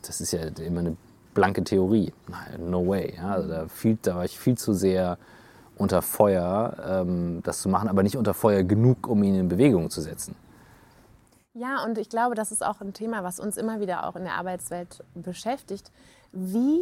das 0.08 0.22
ist 0.22 0.32
ja 0.32 0.41
immer 0.41 0.80
eine 0.80 0.97
blanke 1.34 1.64
Theorie. 1.64 2.14
No 2.58 2.88
way. 2.88 3.14
Ja, 3.16 3.32
also 3.32 3.49
da, 3.49 3.68
viel, 3.68 3.97
da 4.01 4.16
war 4.16 4.26
ich 4.26 4.39
viel 4.39 4.58
zu 4.58 4.74
sehr 4.74 5.18
unter 5.76 6.01
Feuer, 6.01 6.76
ähm, 6.84 7.41
das 7.43 7.62
zu 7.62 7.70
machen, 7.70 7.88
aber 7.88 8.03
nicht 8.03 8.18
unter 8.18 8.34
Feuer 8.34 8.64
genug, 8.64 9.08
um 9.08 9.22
ihn 9.24 9.36
in 9.36 9.47
Bewegung 9.47 9.89
zu 9.89 10.01
setzen. 10.01 10.36
Ja, 11.53 11.84
und 11.84 11.97
ich 11.97 12.10
glaube, 12.10 12.36
das 12.36 12.51
ist 12.51 12.66
auch 12.66 12.82
ein 12.82 12.93
Thema, 12.93 13.24
was 13.24 13.39
uns 13.39 13.58
immer 13.58 13.80
wieder 13.80 14.08
auch 14.08 14.16
in 14.16 14.24
der 14.24 14.34
Arbeitswelt 14.34 15.03
beschäftigt. 15.16 15.91
Wie 16.32 16.82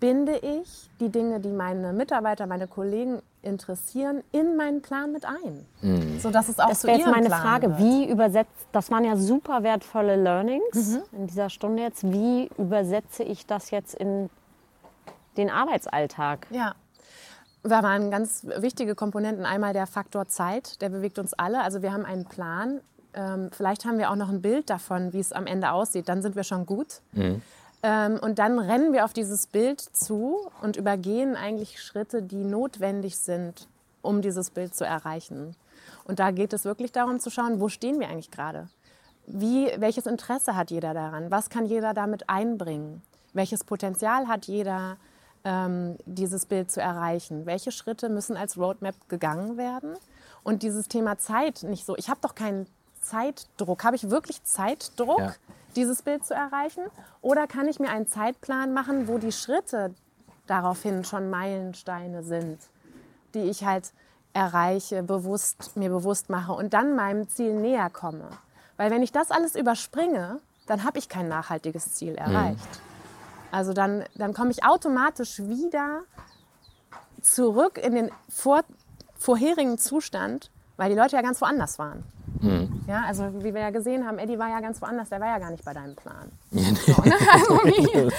binde 0.00 0.38
ich 0.38 0.90
die 1.00 1.08
Dinge, 1.08 1.40
die 1.40 1.50
meine 1.50 1.92
Mitarbeiter, 1.92 2.46
meine 2.46 2.68
Kollegen 2.68 3.22
interessieren, 3.44 4.22
in 4.32 4.56
meinen 4.56 4.82
Plan 4.82 5.12
mit 5.12 5.24
ein. 5.24 5.66
Mhm. 5.82 6.18
So 6.18 6.30
dass 6.30 6.48
es 6.48 6.58
auch 6.58 6.68
das 6.68 6.84
wäre 6.84 6.98
jetzt 6.98 7.06
meine 7.10 7.26
Plan 7.26 7.40
Frage, 7.40 7.68
wird. 7.70 7.78
wie 7.78 8.10
übersetzt, 8.10 8.66
das 8.72 8.90
waren 8.90 9.04
ja 9.04 9.16
super 9.16 9.62
wertvolle 9.62 10.16
Learnings 10.16 10.94
mhm. 10.94 11.02
in 11.12 11.26
dieser 11.26 11.50
Stunde 11.50 11.82
jetzt, 11.82 12.10
wie 12.10 12.50
übersetze 12.58 13.22
ich 13.22 13.46
das 13.46 13.70
jetzt 13.70 13.94
in 13.94 14.30
den 15.36 15.50
Arbeitsalltag? 15.50 16.46
Ja. 16.50 16.74
Da 17.62 17.82
waren 17.82 18.10
ganz 18.10 18.46
wichtige 18.58 18.94
Komponenten. 18.94 19.46
Einmal 19.46 19.72
der 19.72 19.86
Faktor 19.86 20.26
Zeit, 20.28 20.82
der 20.82 20.90
bewegt 20.90 21.18
uns 21.18 21.32
alle. 21.32 21.62
Also 21.62 21.80
wir 21.80 21.92
haben 21.92 22.04
einen 22.04 22.26
Plan. 22.26 22.80
Ähm, 23.14 23.48
vielleicht 23.52 23.86
haben 23.86 23.96
wir 23.96 24.10
auch 24.10 24.16
noch 24.16 24.28
ein 24.28 24.42
Bild 24.42 24.68
davon, 24.68 25.14
wie 25.14 25.20
es 25.20 25.32
am 25.32 25.46
Ende 25.46 25.72
aussieht. 25.72 26.08
Dann 26.08 26.20
sind 26.20 26.36
wir 26.36 26.44
schon 26.44 26.66
gut. 26.66 27.00
Mhm. 27.12 27.40
Ähm, 27.84 28.18
und 28.22 28.38
dann 28.38 28.58
rennen 28.58 28.94
wir 28.94 29.04
auf 29.04 29.12
dieses 29.12 29.46
Bild 29.46 29.78
zu 29.78 30.50
und 30.62 30.76
übergehen 30.76 31.36
eigentlich 31.36 31.82
Schritte, 31.82 32.22
die 32.22 32.42
notwendig 32.42 33.18
sind, 33.18 33.68
um 34.00 34.22
dieses 34.22 34.50
Bild 34.50 34.74
zu 34.74 34.86
erreichen. 34.86 35.54
Und 36.04 36.18
da 36.18 36.30
geht 36.30 36.54
es 36.54 36.64
wirklich 36.64 36.92
darum 36.92 37.20
zu 37.20 37.28
schauen, 37.30 37.60
wo 37.60 37.68
stehen 37.68 38.00
wir 38.00 38.08
eigentlich 38.08 38.30
gerade? 38.30 38.70
Wie, 39.26 39.70
welches 39.76 40.06
Interesse 40.06 40.56
hat 40.56 40.70
jeder 40.70 40.94
daran? 40.94 41.30
Was 41.30 41.50
kann 41.50 41.66
jeder 41.66 41.92
damit 41.92 42.30
einbringen? 42.30 43.02
Welches 43.34 43.64
Potenzial 43.64 44.28
hat 44.28 44.46
jeder, 44.46 44.96
ähm, 45.44 45.98
dieses 46.06 46.46
Bild 46.46 46.70
zu 46.70 46.80
erreichen? 46.80 47.44
Welche 47.44 47.70
Schritte 47.70 48.08
müssen 48.08 48.38
als 48.38 48.56
Roadmap 48.56 48.94
gegangen 49.10 49.58
werden? 49.58 49.94
Und 50.42 50.62
dieses 50.62 50.88
Thema 50.88 51.18
Zeit 51.18 51.62
nicht 51.64 51.84
so, 51.84 51.96
ich 51.98 52.08
habe 52.08 52.20
doch 52.22 52.34
keinen 52.34 52.66
Zeitdruck. 53.02 53.84
Habe 53.84 53.96
ich 53.96 54.08
wirklich 54.08 54.42
Zeitdruck? 54.42 55.18
Ja 55.18 55.34
dieses 55.76 56.02
Bild 56.02 56.24
zu 56.24 56.34
erreichen? 56.34 56.82
Oder 57.20 57.46
kann 57.46 57.68
ich 57.68 57.80
mir 57.80 57.90
einen 57.90 58.06
Zeitplan 58.06 58.72
machen, 58.72 59.08
wo 59.08 59.18
die 59.18 59.32
Schritte 59.32 59.94
daraufhin 60.46 61.04
schon 61.04 61.30
Meilensteine 61.30 62.22
sind, 62.22 62.58
die 63.34 63.42
ich 63.42 63.64
halt 63.64 63.92
erreiche, 64.32 65.02
bewusst, 65.02 65.76
mir 65.76 65.90
bewusst 65.90 66.30
mache 66.30 66.52
und 66.52 66.74
dann 66.74 66.96
meinem 66.96 67.28
Ziel 67.28 67.54
näher 67.54 67.90
komme? 67.90 68.28
Weil 68.76 68.90
wenn 68.90 69.02
ich 69.02 69.12
das 69.12 69.30
alles 69.30 69.54
überspringe, 69.54 70.40
dann 70.66 70.84
habe 70.84 70.98
ich 70.98 71.08
kein 71.08 71.28
nachhaltiges 71.28 71.94
Ziel 71.94 72.14
erreicht. 72.14 72.58
Mhm. 72.58 72.94
Also 73.54 73.72
dann, 73.72 74.04
dann 74.16 74.34
komme 74.34 74.50
ich 74.50 74.64
automatisch 74.64 75.38
wieder 75.38 76.00
zurück 77.22 77.78
in 77.78 77.94
den 77.94 78.10
vor, 78.28 78.62
vorherigen 79.16 79.78
Zustand, 79.78 80.50
weil 80.76 80.90
die 80.90 80.96
Leute 80.96 81.16
ja 81.16 81.22
ganz 81.22 81.40
woanders 81.40 81.78
waren. 81.78 82.02
Mhm. 82.40 82.73
Ja, 82.86 83.04
also 83.06 83.32
wie 83.38 83.54
wir 83.54 83.60
ja 83.60 83.70
gesehen 83.70 84.06
haben, 84.06 84.18
Eddie 84.18 84.38
war 84.38 84.48
ja 84.48 84.60
ganz 84.60 84.80
woanders, 84.82 85.08
der 85.08 85.20
war 85.20 85.28
ja 85.28 85.38
gar 85.38 85.50
nicht 85.50 85.64
bei 85.64 85.72
deinem 85.72 85.94
Plan. 85.94 86.30
so, 86.50 87.02
ne? 87.02 87.14
also 87.32 88.10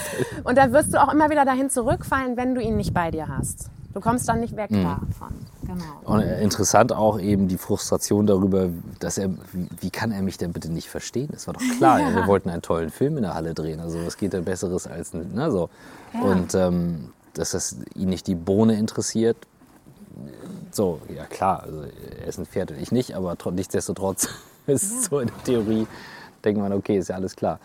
und 0.43 0.57
da 0.57 0.71
wirst 0.71 0.93
du 0.93 1.01
auch 1.01 1.13
immer 1.13 1.29
wieder 1.29 1.45
dahin 1.45 1.69
zurückfallen, 1.69 2.35
wenn 2.35 2.55
du 2.55 2.61
ihn 2.61 2.75
nicht 2.75 2.93
bei 2.93 3.11
dir 3.11 3.27
hast. 3.27 3.69
Du 3.93 4.01
kommst 4.01 4.27
dann 4.27 4.41
nicht 4.41 4.57
weg 4.57 4.71
mhm. 4.71 4.83
davon. 4.83 5.33
Genau. 5.61 5.83
Und 6.03 6.21
interessant 6.21 6.91
auch 6.91 7.17
eben 7.19 7.47
die 7.47 7.57
Frustration 7.57 8.25
darüber, 8.25 8.67
dass 8.99 9.17
er, 9.17 9.29
wie 9.79 9.89
kann 9.89 10.11
er 10.11 10.21
mich 10.21 10.37
denn 10.37 10.51
bitte 10.51 10.69
nicht 10.69 10.89
verstehen? 10.89 11.29
Das 11.31 11.47
war 11.47 11.53
doch 11.53 11.61
klar, 11.77 12.01
ja. 12.01 12.09
wir 12.15 12.27
wollten 12.27 12.49
einen 12.49 12.61
tollen 12.61 12.89
Film 12.89 13.15
in 13.17 13.23
der 13.23 13.35
Halle 13.35 13.53
drehen. 13.53 13.79
Also 13.79 14.05
was 14.05 14.17
geht 14.17 14.33
denn 14.33 14.43
Besseres 14.43 14.85
als, 14.85 15.13
ne, 15.13 15.49
so. 15.49 15.69
Ja. 16.13 16.21
Und 16.21 16.53
ähm, 16.55 17.13
dass 17.33 17.51
das 17.51 17.77
ihn 17.95 18.09
nicht 18.09 18.27
die 18.27 18.35
Bohne 18.35 18.77
interessiert, 18.77 19.37
so, 20.71 20.99
ja 21.13 21.25
klar, 21.25 21.63
also 21.63 21.83
er 22.19 22.27
ist 22.27 22.37
ein 22.37 22.45
Pferd 22.45 22.71
und 22.71 22.81
ich 22.81 22.91
nicht, 22.91 23.15
aber 23.15 23.37
nichtsdestotrotz 23.51 24.27
ja. 24.67 24.77
so 24.77 25.19
in 25.19 25.27
der 25.27 25.43
Theorie, 25.43 25.87
denkt 26.43 26.59
man, 26.59 26.73
okay, 26.73 26.97
ist 26.97 27.09
ja 27.09 27.15
alles 27.15 27.35
klar. 27.35 27.59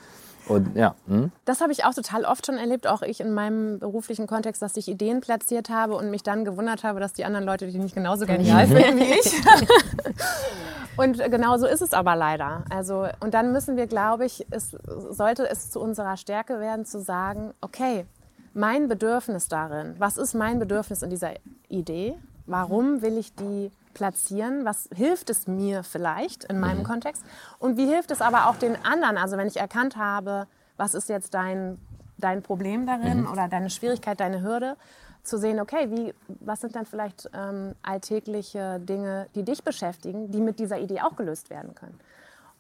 Und 0.50 0.74
ja. 0.74 0.94
Hm? 1.06 1.30
Das 1.44 1.60
habe 1.60 1.72
ich 1.72 1.84
auch 1.84 1.94
total 1.94 2.24
oft 2.24 2.46
schon 2.46 2.56
erlebt, 2.56 2.86
auch 2.86 3.02
ich 3.02 3.20
in 3.20 3.32
meinem 3.32 3.78
beruflichen 3.78 4.26
Kontext, 4.26 4.60
dass 4.60 4.76
ich 4.76 4.88
Ideen 4.88 5.20
platziert 5.20 5.70
habe 5.70 5.94
und 5.94 6.10
mich 6.10 6.22
dann 6.22 6.44
gewundert 6.44 6.82
habe, 6.82 6.98
dass 6.98 7.12
die 7.12 7.24
anderen 7.24 7.46
Leute 7.46 7.68
die 7.68 7.78
nicht 7.78 7.94
genauso 7.94 8.26
genial 8.26 8.66
finden 8.66 8.98
wie 8.98 9.12
ich. 9.12 9.32
und 10.96 11.18
genau 11.30 11.56
so 11.58 11.66
ist 11.66 11.82
es 11.82 11.92
aber 11.92 12.16
leider. 12.16 12.64
Also, 12.68 13.06
und 13.20 13.34
dann 13.34 13.52
müssen 13.52 13.76
wir, 13.76 13.86
glaube 13.86 14.24
ich, 14.26 14.46
es 14.50 14.76
sollte 15.10 15.48
es 15.48 15.70
zu 15.70 15.80
unserer 15.80 16.16
Stärke 16.16 16.58
werden, 16.58 16.84
zu 16.84 17.00
sagen, 17.00 17.52
okay, 17.60 18.06
mein 18.52 18.88
Bedürfnis 18.88 19.46
darin, 19.46 19.94
was 19.98 20.16
ist 20.16 20.34
mein 20.34 20.58
Bedürfnis 20.58 21.02
in 21.02 21.10
dieser 21.10 21.34
Idee? 21.68 22.16
Warum 22.46 23.02
will 23.02 23.16
ich 23.16 23.32
die 23.34 23.70
platzieren? 23.94 24.64
Was 24.64 24.88
hilft 24.94 25.30
es 25.30 25.46
mir 25.46 25.82
vielleicht 25.82 26.44
in 26.44 26.60
meinem 26.60 26.80
mhm. 26.80 26.84
Kontext? 26.84 27.24
Und 27.58 27.76
wie 27.76 27.86
hilft 27.86 28.10
es 28.10 28.20
aber 28.20 28.48
auch 28.48 28.56
den 28.56 28.76
anderen? 28.84 29.16
Also 29.16 29.36
wenn 29.36 29.46
ich 29.46 29.56
erkannt 29.56 29.96
habe, 29.96 30.46
was 30.76 30.94
ist 30.94 31.08
jetzt 31.08 31.34
dein, 31.34 31.78
dein 32.18 32.42
Problem 32.42 32.86
darin 32.86 33.22
mhm. 33.22 33.30
oder 33.30 33.48
deine 33.48 33.70
Schwierigkeit, 33.70 34.20
deine 34.20 34.42
Hürde, 34.42 34.76
zu 35.22 35.38
sehen, 35.38 35.60
okay, 35.60 35.90
wie, 35.90 36.14
was 36.40 36.60
sind 36.60 36.74
dann 36.74 36.86
vielleicht 36.86 37.28
ähm, 37.34 37.74
alltägliche 37.82 38.80
Dinge, 38.80 39.26
die 39.34 39.44
dich 39.44 39.62
beschäftigen, 39.62 40.30
die 40.30 40.40
mit 40.40 40.58
dieser 40.58 40.78
Idee 40.78 41.02
auch 41.02 41.16
gelöst 41.16 41.50
werden 41.50 41.74
können. 41.74 41.98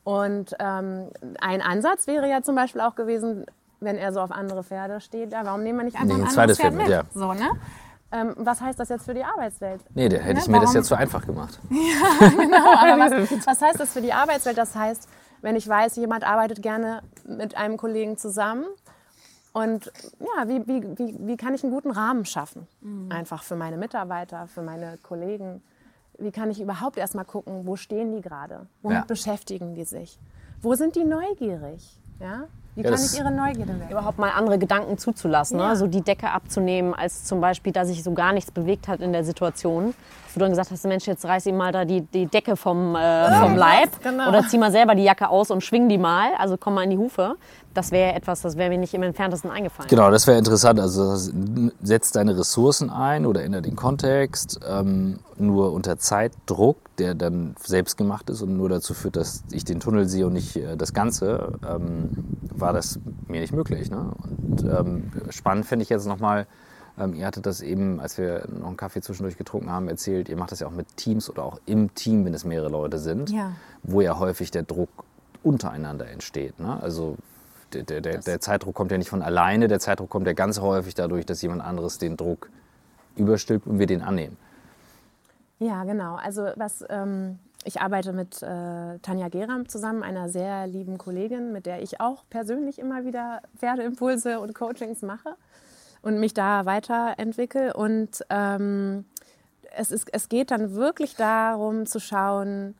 Und 0.04 0.54
ähm, 0.58 1.10
ein 1.40 1.62
Ansatz 1.62 2.06
wäre 2.06 2.28
ja 2.28 2.42
zum 2.42 2.54
Beispiel 2.54 2.80
auch 2.80 2.94
gewesen, 2.94 3.46
wenn 3.80 3.96
er 3.96 4.12
so 4.12 4.20
auf 4.20 4.30
andere 4.30 4.62
Pferde 4.62 5.00
steht, 5.00 5.32
ja, 5.32 5.44
warum 5.44 5.62
nehmen 5.62 5.78
wir 5.78 5.84
nicht 5.84 5.96
einfach 5.96 6.16
nee, 6.16 6.22
ein, 6.22 6.30
zweites 6.30 6.58
Pferd, 6.58 6.74
Pferd 6.74 6.82
mit? 6.82 6.92
Ja. 6.92 7.02
So, 7.14 7.32
ne? 7.32 7.50
Ähm, 8.12 8.34
was 8.38 8.60
heißt 8.60 8.78
das 8.78 8.88
jetzt 8.88 9.04
für 9.04 9.14
die 9.14 9.22
Arbeitswelt? 9.22 9.82
Nee, 9.94 10.08
da 10.08 10.16
hätte 10.16 10.34
ne? 10.34 10.40
ich 10.40 10.48
mir 10.48 10.54
Warum? 10.54 10.66
das 10.66 10.74
jetzt 10.74 10.86
zu 10.88 10.96
einfach 10.96 11.24
gemacht. 11.24 11.60
ja, 11.70 12.28
genau. 12.28 12.74
Aber 12.74 12.98
was, 13.30 13.46
was 13.46 13.62
heißt 13.62 13.78
das 13.78 13.92
für 13.92 14.02
die 14.02 14.12
Arbeitswelt? 14.12 14.58
Das 14.58 14.74
heißt, 14.74 15.08
wenn 15.42 15.56
ich 15.56 15.68
weiß, 15.68 15.96
jemand 15.96 16.24
arbeitet 16.24 16.60
gerne 16.60 17.02
mit 17.24 17.56
einem 17.56 17.76
Kollegen 17.76 18.16
zusammen 18.16 18.64
und 19.52 19.92
ja, 20.20 20.48
wie, 20.48 20.66
wie, 20.66 20.82
wie, 20.98 21.16
wie 21.20 21.36
kann 21.36 21.54
ich 21.54 21.64
einen 21.64 21.72
guten 21.72 21.90
Rahmen 21.90 22.24
schaffen? 22.24 22.66
Mhm. 22.80 23.10
Einfach 23.10 23.42
für 23.42 23.56
meine 23.56 23.76
Mitarbeiter, 23.76 24.46
für 24.46 24.62
meine 24.62 24.98
Kollegen. 24.98 25.62
Wie 26.18 26.30
kann 26.30 26.50
ich 26.50 26.60
überhaupt 26.60 26.98
erstmal 26.98 27.24
gucken, 27.24 27.66
wo 27.66 27.76
stehen 27.76 28.12
die 28.12 28.20
gerade? 28.20 28.66
Womit 28.82 28.98
ja. 28.98 29.04
beschäftigen 29.04 29.74
die 29.74 29.84
sich? 29.84 30.18
Wo 30.60 30.74
sind 30.74 30.94
die 30.94 31.04
neugierig? 31.04 31.98
Ja? 32.20 32.48
Wie 32.76 32.82
kann 32.82 32.94
ich 32.94 33.18
ihre 33.18 33.30
Neugierde 33.30 33.78
wecken? 33.78 33.90
Überhaupt 33.90 34.18
mal 34.18 34.30
andere 34.30 34.58
Gedanken 34.58 34.96
zuzulassen, 34.96 35.56
ne? 35.56 35.64
ja. 35.64 35.68
ne? 35.70 35.76
so 35.76 35.86
die 35.86 36.02
Decke 36.02 36.30
abzunehmen, 36.30 36.94
als 36.94 37.24
zum 37.24 37.40
Beispiel, 37.40 37.72
dass 37.72 37.88
sich 37.88 38.02
so 38.02 38.12
gar 38.12 38.32
nichts 38.32 38.50
bewegt 38.50 38.88
hat 38.88 39.00
in 39.00 39.12
der 39.12 39.24
Situation. 39.24 39.94
Wo 40.32 40.38
du 40.38 40.40
dann 40.40 40.50
gesagt 40.50 40.70
hast, 40.70 40.84
Mensch, 40.84 41.06
jetzt 41.06 41.24
reiß 41.24 41.46
ihm 41.46 41.56
mal 41.56 41.72
da 41.72 41.84
die, 41.84 42.02
die 42.02 42.26
Decke 42.26 42.56
vom, 42.56 42.94
äh, 42.94 43.40
vom 43.40 43.56
Leib 43.56 44.00
genau. 44.00 44.28
oder 44.28 44.46
zieh 44.46 44.58
mal 44.58 44.70
selber 44.70 44.94
die 44.94 45.02
Jacke 45.02 45.28
aus 45.28 45.50
und 45.50 45.62
schwing 45.62 45.88
die 45.88 45.98
mal, 45.98 46.30
also 46.38 46.56
komm 46.56 46.74
mal 46.74 46.84
in 46.84 46.90
die 46.90 46.98
Hufe 46.98 47.36
das 47.74 47.92
wäre 47.92 48.14
etwas, 48.14 48.42
das 48.42 48.56
wäre 48.56 48.68
mir 48.68 48.78
nicht 48.78 48.94
im 48.94 49.02
entferntesten 49.02 49.50
eingefallen. 49.50 49.88
Genau, 49.88 50.10
das 50.10 50.26
wäre 50.26 50.38
interessant. 50.38 50.80
Also 50.80 51.14
setzt 51.82 52.16
deine 52.16 52.36
Ressourcen 52.36 52.90
ein 52.90 53.26
oder 53.26 53.44
ändert 53.44 53.66
den 53.66 53.76
Kontext. 53.76 54.60
Ähm, 54.68 55.20
nur 55.36 55.72
unter 55.72 55.98
Zeitdruck, 55.98 56.76
der 57.00 57.14
dann 57.14 57.54
selbst 57.60 57.96
gemacht 57.96 58.30
ist 58.30 58.42
und 58.42 58.56
nur 58.56 58.68
dazu 58.68 58.94
führt, 58.94 59.16
dass 59.16 59.42
ich 59.50 59.64
den 59.64 59.80
Tunnel 59.80 60.08
sehe 60.08 60.26
und 60.26 60.34
nicht 60.34 60.56
äh, 60.56 60.76
das 60.76 60.92
Ganze, 60.92 61.58
ähm, 61.66 62.10
war 62.54 62.72
das 62.72 63.00
mir 63.26 63.40
nicht 63.40 63.52
möglich. 63.52 63.90
Ne? 63.90 64.12
Und 64.42 64.64
ähm, 64.64 65.10
spannend 65.30 65.66
finde 65.66 65.82
ich 65.82 65.88
jetzt 65.88 66.06
nochmal, 66.06 66.46
ähm, 66.98 67.14
ihr 67.14 67.26
hattet 67.26 67.46
das 67.46 67.62
eben, 67.62 68.00
als 68.00 68.18
wir 68.18 68.46
noch 68.48 68.68
einen 68.68 68.76
Kaffee 68.76 69.00
zwischendurch 69.00 69.38
getrunken 69.38 69.70
haben, 69.70 69.88
erzählt, 69.88 70.28
ihr 70.28 70.36
macht 70.36 70.52
das 70.52 70.60
ja 70.60 70.66
auch 70.66 70.72
mit 70.72 70.96
Teams 70.96 71.30
oder 71.30 71.42
auch 71.44 71.58
im 71.66 71.94
Team, 71.94 72.24
wenn 72.24 72.34
es 72.34 72.44
mehrere 72.44 72.68
Leute 72.68 72.98
sind, 72.98 73.30
ja. 73.30 73.52
wo 73.82 74.02
ja 74.02 74.18
häufig 74.18 74.50
der 74.50 74.62
Druck 74.62 74.90
untereinander 75.42 76.08
entsteht. 76.08 76.60
Ne? 76.60 76.78
Also 76.82 77.16
der, 77.72 77.84
der, 77.84 78.18
der, 78.18 78.40
Zeitdruck 78.40 78.74
kommt 78.74 78.90
ja 78.90 78.98
nicht 78.98 79.08
von 79.08 79.22
alleine, 79.22 79.68
der 79.68 79.80
Zeitdruck 79.80 80.10
kommt 80.10 80.26
ja 80.26 80.32
ganz 80.32 80.60
häufig 80.60 80.94
dadurch, 80.94 81.24
dass 81.24 81.40
jemand 81.40 81.62
anderes 81.62 81.98
den 81.98 82.16
Druck 82.16 82.50
überstülpt 83.16 83.66
und 83.66 83.78
wir 83.78 83.86
den 83.86 84.02
annehmen. 84.02 84.36
Ja, 85.60 85.84
genau. 85.84 86.16
Also 86.16 86.48
was 86.56 86.84
ähm, 86.88 87.38
ich 87.64 87.80
arbeite 87.80 88.12
mit 88.12 88.42
äh, 88.42 88.98
Tanja 89.00 89.28
Geram 89.28 89.68
zusammen, 89.68 90.02
einer 90.02 90.30
sehr 90.30 90.66
lieben 90.66 90.96
Kollegin, 90.96 91.52
mit 91.52 91.66
der 91.66 91.82
ich 91.82 92.00
auch 92.00 92.24
persönlich 92.30 92.78
immer 92.78 93.04
wieder 93.04 93.42
Pferdeimpulse 93.58 94.40
und 94.40 94.54
Coachings 94.54 95.02
mache 95.02 95.36
und 96.00 96.18
mich 96.18 96.32
da 96.32 96.64
weiterentwickle. 96.64 97.74
Und 97.74 98.24
ähm, 98.30 99.04
es, 99.76 99.90
ist, 99.90 100.08
es 100.12 100.30
geht 100.30 100.50
dann 100.50 100.74
wirklich 100.74 101.16
darum 101.16 101.84
zu 101.84 102.00
schauen, 102.00 102.74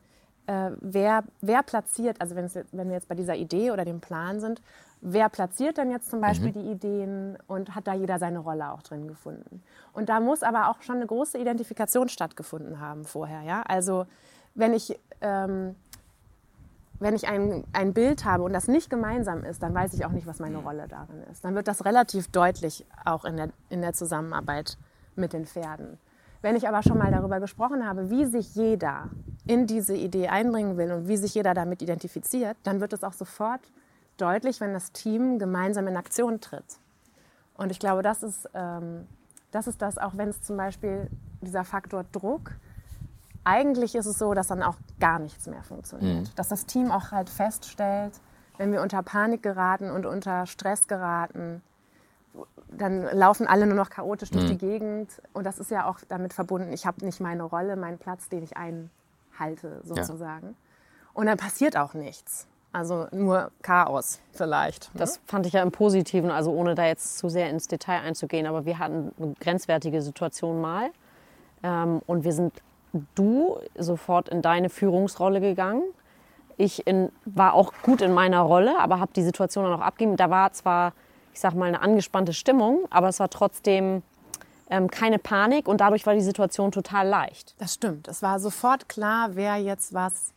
äh, 0.47 0.71
wer, 0.79 1.23
wer 1.41 1.61
platziert, 1.61 2.19
also 2.19 2.35
wenn, 2.35 2.49
wenn 2.71 2.87
wir 2.87 2.95
jetzt 2.95 3.07
bei 3.07 3.15
dieser 3.15 3.35
Idee 3.35 3.69
oder 3.69 3.85
dem 3.85 4.01
Plan 4.01 4.39
sind, 4.39 4.63
wer 5.01 5.29
platziert 5.29 5.77
denn 5.77 5.91
jetzt 5.91 6.09
zum. 6.09 6.21
Beispiel 6.21 6.49
mhm. 6.49 6.53
die 6.53 6.71
Ideen 6.71 7.37
und 7.47 7.75
hat 7.75 7.87
da 7.87 7.93
jeder 7.93 8.19
seine 8.19 8.39
Rolle 8.39 8.71
auch 8.71 8.83
drin 8.83 9.07
gefunden. 9.07 9.63
Und 9.91 10.09
da 10.09 10.19
muss 10.19 10.43
aber 10.43 10.69
auch 10.69 10.81
schon 10.81 10.97
eine 10.97 11.07
große 11.07 11.37
Identifikation 11.37 12.09
stattgefunden 12.09 12.79
haben 12.79 13.05
vorher. 13.05 13.41
Ja? 13.41 13.63
Also 13.63 14.05
wenn 14.53 14.73
ich, 14.73 14.99
ähm, 15.21 15.75
wenn 16.99 17.15
ich 17.15 17.27
ein, 17.27 17.63
ein 17.73 17.93
Bild 17.93 18.23
habe 18.23 18.43
und 18.43 18.53
das 18.53 18.67
nicht 18.67 18.89
gemeinsam 18.89 19.43
ist, 19.43 19.63
dann 19.63 19.73
weiß 19.73 19.93
ich 19.93 20.05
auch 20.05 20.11
nicht, 20.11 20.27
was 20.27 20.39
meine 20.39 20.57
Rolle 20.57 20.87
darin 20.87 21.23
ist. 21.31 21.43
Dann 21.43 21.55
wird 21.55 21.67
das 21.67 21.85
relativ 21.85 22.27
deutlich 22.27 22.85
auch 23.03 23.25
in 23.25 23.37
der, 23.37 23.49
in 23.69 23.81
der 23.81 23.93
Zusammenarbeit 23.93 24.77
mit 25.15 25.33
den 25.33 25.45
Pferden. 25.45 25.97
Wenn 26.43 26.55
ich 26.55 26.67
aber 26.67 26.81
schon 26.83 26.97
mal 26.97 27.11
darüber 27.11 27.39
gesprochen 27.39 27.87
habe, 27.87 28.09
wie 28.09 28.25
sich 28.25 28.55
jeder 28.55 29.09
in 29.45 29.67
diese 29.67 29.95
Idee 29.95 30.27
einbringen 30.27 30.77
will 30.77 30.91
und 30.91 31.07
wie 31.07 31.17
sich 31.17 31.35
jeder 31.35 31.53
damit 31.53 31.81
identifiziert, 31.81 32.57
dann 32.63 32.79
wird 32.79 32.93
es 32.93 33.03
auch 33.03 33.13
sofort 33.13 33.61
deutlich, 34.21 34.61
wenn 34.61 34.73
das 34.73 34.91
Team 34.91 35.39
gemeinsam 35.39 35.87
in 35.87 35.97
Aktion 35.97 36.39
tritt. 36.41 36.79
Und 37.55 37.71
ich 37.71 37.79
glaube, 37.79 38.01
das 38.01 38.23
ist, 38.23 38.49
ähm, 38.53 39.07
das, 39.51 39.67
ist 39.67 39.81
das, 39.81 39.97
auch 39.97 40.17
wenn 40.17 40.29
es 40.29 40.41
zum 40.41 40.57
Beispiel 40.57 41.09
dieser 41.41 41.63
Faktor 41.63 42.05
Druck, 42.11 42.51
eigentlich 43.43 43.95
ist 43.95 44.05
es 44.05 44.17
so, 44.17 44.33
dass 44.33 44.47
dann 44.47 44.61
auch 44.63 44.75
gar 44.99 45.19
nichts 45.19 45.47
mehr 45.47 45.63
funktioniert. 45.63 46.27
Mhm. 46.27 46.35
Dass 46.35 46.49
das 46.49 46.65
Team 46.65 46.91
auch 46.91 47.11
halt 47.11 47.29
feststellt, 47.29 48.13
wenn 48.57 48.71
wir 48.71 48.81
unter 48.81 49.01
Panik 49.01 49.41
geraten 49.41 49.89
und 49.89 50.05
unter 50.05 50.45
Stress 50.45 50.87
geraten, 50.87 51.61
dann 52.69 53.03
laufen 53.03 53.47
alle 53.47 53.65
nur 53.65 53.75
noch 53.75 53.89
chaotisch 53.89 54.29
durch 54.29 54.45
mhm. 54.45 54.49
die 54.49 54.57
Gegend. 54.57 55.21
Und 55.33 55.45
das 55.45 55.59
ist 55.59 55.71
ja 55.71 55.85
auch 55.85 55.99
damit 56.07 56.33
verbunden, 56.33 56.71
ich 56.71 56.85
habe 56.85 57.03
nicht 57.03 57.19
meine 57.19 57.43
Rolle, 57.43 57.75
meinen 57.75 57.97
Platz, 57.97 58.29
den 58.29 58.43
ich 58.43 58.55
einhalte, 58.55 59.81
sozusagen. 59.83 60.47
Ja. 60.47 60.53
Und 61.13 61.25
dann 61.25 61.37
passiert 61.37 61.75
auch 61.75 61.93
nichts. 61.93 62.47
Also 62.73 63.07
nur 63.11 63.51
Chaos 63.61 64.19
vielleicht. 64.31 64.93
Ne? 64.93 64.99
Das 64.99 65.19
fand 65.25 65.45
ich 65.45 65.53
ja 65.53 65.61
im 65.61 65.71
Positiven, 65.71 66.31
also 66.31 66.51
ohne 66.51 66.75
da 66.75 66.85
jetzt 66.85 67.17
zu 67.17 67.27
sehr 67.29 67.49
ins 67.49 67.67
Detail 67.67 68.01
einzugehen. 68.01 68.45
Aber 68.47 68.65
wir 68.65 68.79
hatten 68.79 69.11
eine 69.19 69.33
grenzwertige 69.39 70.01
Situation 70.01 70.61
mal. 70.61 70.89
Ähm, 71.63 72.01
und 72.07 72.23
wir 72.23 72.33
sind 72.33 72.53
du 73.15 73.57
sofort 73.77 74.29
in 74.29 74.41
deine 74.41 74.69
Führungsrolle 74.69 75.41
gegangen. 75.41 75.83
Ich 76.57 76.85
in, 76.87 77.11
war 77.25 77.53
auch 77.53 77.73
gut 77.81 78.01
in 78.01 78.13
meiner 78.13 78.41
Rolle, 78.41 78.79
aber 78.79 78.99
habe 78.99 79.11
die 79.13 79.23
Situation 79.23 79.65
dann 79.65 79.73
auch 79.73 79.85
abgegeben. 79.85 80.17
Da 80.17 80.29
war 80.29 80.51
zwar 80.53 80.93
ich 81.33 81.39
sag 81.39 81.53
mal, 81.53 81.65
eine 81.65 81.81
angespannte 81.81 82.33
Stimmung, 82.33 82.85
aber 82.89 83.09
es 83.09 83.19
war 83.19 83.29
trotzdem 83.29 84.03
ähm, 84.69 84.89
keine 84.89 85.19
Panik 85.19 85.67
und 85.67 85.81
dadurch 85.81 86.05
war 86.05 86.13
die 86.13 86.21
Situation 86.21 86.71
total 86.71 87.07
leicht. 87.07 87.55
Das 87.57 87.73
stimmt. 87.73 88.07
Es 88.07 88.21
war 88.21 88.39
sofort 88.39 88.89
klar, 88.89 89.31
wer 89.33 89.57
jetzt 89.57 89.93
was 89.93 90.33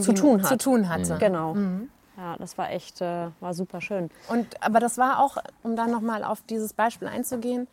zu 0.00 0.12
tun, 0.12 0.42
hat. 0.42 0.48
zu 0.48 0.58
tun 0.58 0.88
hatte. 0.88 1.14
Mhm. 1.14 1.18
Genau. 1.18 1.54
Mhm. 1.54 1.90
Ja, 2.16 2.36
das 2.38 2.56
war 2.56 2.70
echt, 2.70 3.00
äh, 3.02 3.28
war 3.40 3.52
super 3.52 3.80
schön. 3.80 4.10
Und, 4.28 4.62
aber 4.62 4.80
das 4.80 4.96
war 4.96 5.20
auch, 5.20 5.36
um 5.62 5.76
dann 5.76 5.90
nochmal 5.90 6.24
auf 6.24 6.42
dieses 6.48 6.72
Beispiel 6.72 7.08
einzugehen, 7.08 7.68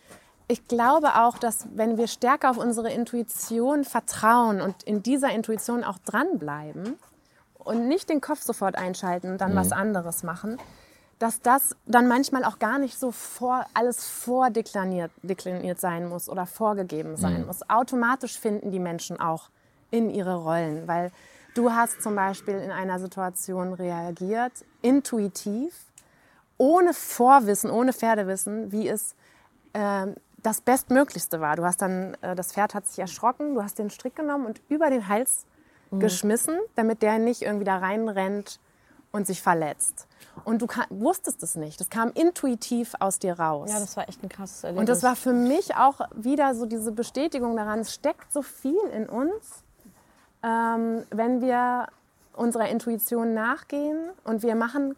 ich 0.47 0.67
glaube 0.67 1.15
auch, 1.15 1.37
dass 1.37 1.67
wenn 1.73 1.97
wir 1.97 2.07
stärker 2.07 2.49
auf 2.49 2.57
unsere 2.57 2.91
Intuition 2.91 3.85
vertrauen 3.85 4.59
und 4.59 4.83
in 4.83 5.01
dieser 5.01 5.31
Intuition 5.31 5.83
auch 5.85 5.97
dranbleiben 5.99 6.97
und 7.57 7.87
nicht 7.87 8.09
den 8.09 8.19
Kopf 8.19 8.41
sofort 8.41 8.77
einschalten 8.77 9.31
und 9.31 9.39
dann 9.39 9.53
mhm. 9.53 9.57
was 9.57 9.71
anderes 9.71 10.23
machen, 10.23 10.57
dass 11.19 11.41
das 11.41 11.77
dann 11.85 12.09
manchmal 12.09 12.43
auch 12.43 12.59
gar 12.59 12.79
nicht 12.79 12.99
so 12.99 13.11
vor, 13.11 13.65
alles 13.73 14.03
vordekliniert 14.03 15.11
dekliniert 15.21 15.79
sein 15.79 16.09
muss 16.09 16.27
oder 16.27 16.45
vorgegeben 16.45 17.15
sein 17.15 17.41
mhm. 17.41 17.47
muss. 17.47 17.69
Automatisch 17.69 18.37
finden 18.37 18.71
die 18.71 18.79
Menschen 18.79 19.21
auch 19.21 19.49
in 19.89 20.09
ihre 20.09 20.35
Rollen, 20.35 20.87
weil 20.87 21.11
du 21.53 21.71
hast 21.71 22.01
zum 22.01 22.15
Beispiel 22.15 22.55
in 22.55 22.71
einer 22.71 22.99
Situation 22.99 23.73
reagiert, 23.73 24.53
intuitiv, 24.81 25.73
ohne 26.57 26.93
Vorwissen, 26.93 27.69
ohne 27.69 27.93
Pferdewissen, 27.93 28.71
wie 28.71 28.87
es 28.87 29.15
äh, 29.73 30.07
das 30.41 30.61
Bestmöglichste 30.61 31.39
war. 31.41 31.55
Du 31.55 31.63
hast 31.63 31.81
dann, 31.81 32.15
äh, 32.21 32.35
das 32.35 32.53
Pferd 32.53 32.73
hat 32.73 32.87
sich 32.87 32.99
erschrocken, 32.99 33.55
du 33.55 33.63
hast 33.63 33.79
den 33.79 33.89
Strick 33.89 34.15
genommen 34.15 34.45
und 34.45 34.61
über 34.69 34.89
den 34.89 35.07
Hals 35.07 35.45
mhm. 35.91 35.99
geschmissen, 35.99 36.57
damit 36.75 37.01
der 37.01 37.17
nicht 37.19 37.41
irgendwie 37.41 37.65
da 37.65 37.77
reinrennt 37.77 38.59
und 39.11 39.27
sich 39.27 39.41
verletzt. 39.41 40.07
Und 40.43 40.61
du 40.61 40.67
wusstest 40.89 41.43
es 41.43 41.55
nicht. 41.55 41.79
Das 41.79 41.89
kam 41.89 42.11
intuitiv 42.13 42.93
aus 42.99 43.19
dir 43.19 43.39
raus. 43.39 43.69
Ja, 43.71 43.79
das 43.79 43.95
war 43.95 44.09
echt 44.09 44.23
ein 44.23 44.29
krasses 44.29 44.63
Erlebnis. 44.63 44.79
Und 44.81 44.89
das 44.89 45.03
war 45.03 45.15
für 45.15 45.33
mich 45.33 45.75
auch 45.75 46.01
wieder 46.15 46.55
so 46.55 46.65
diese 46.65 46.91
Bestätigung 46.91 47.55
daran, 47.55 47.79
es 47.79 47.93
steckt 47.93 48.33
so 48.33 48.41
viel 48.41 48.81
in 48.91 49.07
uns, 49.07 49.63
ähm, 50.43 51.03
wenn 51.09 51.41
wir 51.41 51.87
unserer 52.33 52.67
Intuition 52.69 53.33
nachgehen 53.33 53.97
und 54.23 54.43
wir 54.43 54.55
machen 54.55 54.95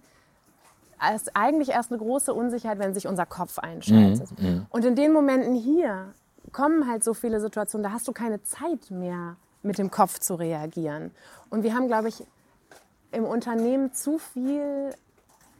es 1.14 1.36
eigentlich 1.36 1.70
erst 1.70 1.92
eine 1.92 2.00
große 2.00 2.34
Unsicherheit, 2.34 2.80
wenn 2.80 2.94
sich 2.94 3.08
unser 3.08 3.26
Kopf 3.26 3.60
einschaltet. 3.60 4.30
Und 4.70 4.86
in 4.86 4.96
den 4.96 5.12
Momenten 5.12 5.54
hier 5.54 6.14
kommen 6.54 6.88
halt 6.90 7.04
so 7.04 7.14
viele 7.14 7.40
Situationen, 7.42 7.84
da 7.84 7.92
hast 7.92 8.08
du 8.08 8.14
keine 8.14 8.42
Zeit 8.44 8.90
mehr, 8.90 9.36
mit 9.62 9.78
dem 9.78 9.92
Kopf 9.92 10.20
zu 10.20 10.36
reagieren. 10.36 11.12
Und 11.50 11.64
wir 11.64 11.74
haben, 11.74 11.88
glaube 11.88 12.08
ich, 12.08 12.24
im 13.12 13.26
Unternehmen 13.26 13.94
zu 13.94 14.18
viel 14.20 14.92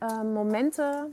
äh, 0.02 0.24
Momente, 0.24 1.08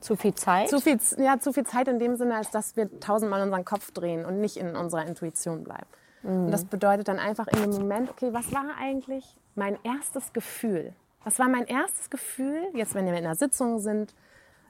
Zu 0.00 0.16
viel 0.16 0.34
Zeit? 0.34 0.68
zu 0.68 0.80
viel, 0.80 0.98
ja, 1.18 1.38
zu 1.38 1.52
viel 1.52 1.64
Zeit 1.64 1.88
in 1.88 1.98
dem 1.98 2.16
Sinne, 2.16 2.36
als 2.36 2.50
dass 2.50 2.76
wir 2.76 3.00
tausendmal 3.00 3.42
unseren 3.42 3.64
Kopf 3.64 3.90
drehen 3.92 4.24
und 4.26 4.40
nicht 4.40 4.56
in 4.56 4.76
unserer 4.76 5.06
Intuition 5.06 5.64
bleiben. 5.64 5.86
Und 6.26 6.50
das 6.50 6.64
bedeutet 6.64 7.06
dann 7.06 7.18
einfach 7.18 7.46
in 7.46 7.62
dem 7.62 7.70
Moment, 7.70 8.10
okay, 8.10 8.32
was 8.32 8.52
war 8.52 8.64
eigentlich 8.80 9.24
mein 9.54 9.78
erstes 9.84 10.32
Gefühl? 10.32 10.92
Was 11.22 11.38
war 11.38 11.48
mein 11.48 11.66
erstes 11.66 12.10
Gefühl, 12.10 12.62
jetzt 12.74 12.94
wenn 12.94 13.04
wir 13.06 13.12
in 13.12 13.24
einer 13.24 13.36
Sitzung 13.36 13.78
sind, 13.78 14.12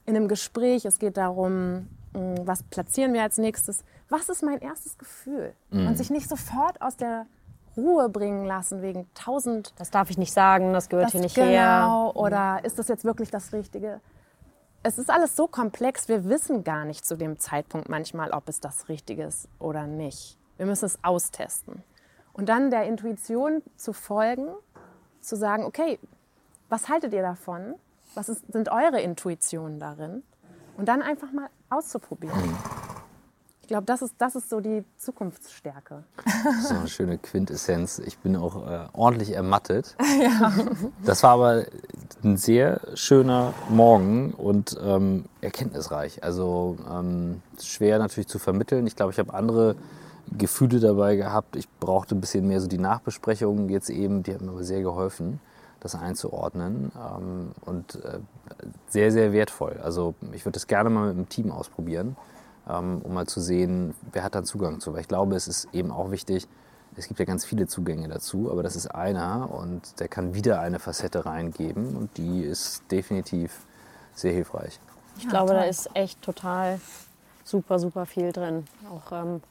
in 0.05 0.17
einem 0.17 0.29
Gespräch, 0.29 0.85
es 0.85 0.99
geht 0.99 1.17
darum, 1.17 1.89
mh, 2.13 2.43
was 2.45 2.63
platzieren 2.63 3.15
wir 3.15 3.23
als 3.23 3.39
nächstes? 3.39 3.85
Was 4.11 4.29
ist 4.29 4.43
mein 4.43 4.61
erstes 4.61 4.99
Gefühl? 4.99 5.55
Und 5.71 5.97
sich 5.97 6.11
nicht 6.11 6.29
sofort 6.29 6.81
aus 6.83 6.97
der 6.97 7.27
Ruhe 7.77 8.09
bringen 8.09 8.45
lassen 8.47 8.83
wegen 8.83 9.07
tausend 9.15 9.75
das 9.77 9.91
darf 9.91 10.09
ich 10.11 10.17
nicht 10.17 10.33
sagen, 10.33 10.73
das 10.73 10.89
gehört 10.89 11.07
das 11.07 11.13
hier 11.13 11.21
nicht 11.21 11.35
genau, 11.35 11.47
her. 11.49 12.17
Oder 12.17 12.61
ist 12.65 12.79
das 12.79 12.89
jetzt 12.89 13.05
wirklich 13.05 13.31
das 13.31 13.53
Richtige? 13.53 14.01
Es 14.83 14.99
ist 14.99 15.11
alles 15.11 15.37
so 15.37 15.47
komplex, 15.47 16.09
wir 16.09 16.25
wissen 16.27 16.65
gar 16.65 16.85
nicht 16.85 17.05
zu 17.05 17.17
dem 17.17 17.39
Zeitpunkt 17.39 17.89
manchmal, 17.89 18.31
ob 18.31 18.49
es 18.49 18.61
das 18.61 18.89
Richtige 18.89 19.25
ist 19.25 19.49
oder 19.59 19.87
nicht. 19.87 20.39
Wir 20.57 20.67
müssen 20.67 20.87
es 20.87 20.99
austesten. 21.03 21.83
Und 22.33 22.49
dann 22.49 22.71
der 22.71 22.85
Intuition 22.85 23.63
zu 23.77 23.93
folgen, 23.93 24.49
zu 25.21 25.37
sagen, 25.37 25.65
okay, 25.65 25.99
was 26.69 26.89
haltet 26.89 27.13
ihr 27.13 27.23
davon? 27.23 27.75
Was 28.15 28.29
ist, 28.29 28.51
sind 28.53 28.71
eure 28.71 29.01
Intuitionen 29.01 29.79
darin? 29.79 30.23
Und 30.77 30.87
dann 30.87 31.03
einfach 31.03 31.33
mal 31.33 31.49
auszuprobieren. 31.71 32.37
Ich 33.67 33.69
glaube, 33.69 33.85
das 33.87 34.01
ist, 34.01 34.15
das 34.19 34.37
ist 34.37 34.49
so 34.49 34.61
die 34.61 34.85
Zukunftsstärke. 34.97 36.05
So 36.63 36.75
eine 36.77 36.87
schöne 36.87 37.19
Quintessenz. 37.19 37.99
Ich 37.99 38.19
bin 38.19 38.37
auch 38.37 38.65
äh, 38.65 38.87
ordentlich 38.93 39.33
ermattet. 39.33 39.97
Das 41.05 41.25
war 41.25 41.31
aber 41.31 41.65
ein 42.23 42.37
sehr 42.37 42.81
schöner 42.95 43.55
Morgen 43.69 44.33
und 44.33 44.79
ähm, 44.81 45.25
erkenntnisreich. 45.41 46.23
Also 46.23 46.77
ähm, 46.89 47.43
schwer 47.61 47.99
natürlich 47.99 48.29
zu 48.29 48.39
vermitteln. 48.39 48.87
Ich 48.87 48.95
glaube, 48.95 49.11
ich 49.11 49.19
habe 49.19 49.35
andere 49.35 49.75
Gefühle 50.37 50.81
dabei 50.81 51.17
gehabt. 51.17 51.57
Ich 51.57 51.69
brauchte 51.81 52.15
ein 52.15 52.21
bisschen 52.21 52.47
mehr 52.47 52.61
so 52.61 52.69
die 52.69 52.79
Nachbesprechungen 52.79 53.69
jetzt 53.69 53.91
eben. 53.91 54.23
Die 54.23 54.35
haben 54.35 54.47
mir 54.47 54.53
aber 54.53 54.65
sehr 54.65 54.83
geholfen, 54.83 55.41
das 55.81 55.95
einzuordnen. 55.95 56.93
Ähm, 56.97 57.53
und 57.65 57.97
äh, 57.97 58.19
sehr, 58.89 59.13
sehr 59.13 59.33
wertvoll. 59.33 59.81
Also 59.83 60.15
ich 60.33 60.45
würde 60.45 60.55
das 60.55 60.67
gerne 60.67 60.91
mal 60.91 61.09
mit 61.09 61.17
dem 61.17 61.29
Team 61.29 61.51
ausprobieren 61.51 62.17
ähm, 62.69 63.01
um 63.03 63.15
mal 63.15 63.27
zu 63.27 63.41
sehen, 63.41 63.95
wer 64.13 64.23
hat 64.25 64.35
da 64.35 64.43
Zugang 64.43 64.81
zu. 64.81 64.93
Weil 64.93 65.01
ich 65.01 65.09
glaube, 65.09 65.37
es 65.37 65.49
ist 65.49 65.69
eben 65.73 65.91
auch 65.91 66.11
wichtig, 66.11 66.49
es 66.97 67.09
gibt 67.09 67.21
ja 67.21 67.27
ganz 67.27 67.45
viele 67.45 67.67
Zugänge 67.67 68.09
dazu, 68.09 68.51
aber 68.51 68.63
das 68.63 68.75
ist 68.75 68.87
einer 68.87 69.51
und 69.53 70.01
der 70.01 70.09
kann 70.09 70.35
wieder 70.35 70.61
eine 70.61 70.79
Facette 70.79 71.27
reingeben 71.27 71.95
und 71.95 72.17
die 72.17 72.43
ist 72.43 72.83
definitiv 72.91 73.67
sehr 74.15 74.33
hilfreich. 74.33 74.81
Ich 75.19 75.29
glaube, 75.29 75.53
da 75.53 75.63
ist 75.63 75.91
echt 75.95 76.23
total 76.23 76.81
super, 77.45 77.79
super 77.79 78.07
viel 78.07 78.33
drin. 78.33 78.67
Auch 78.91 79.13
ähm, 79.13 79.43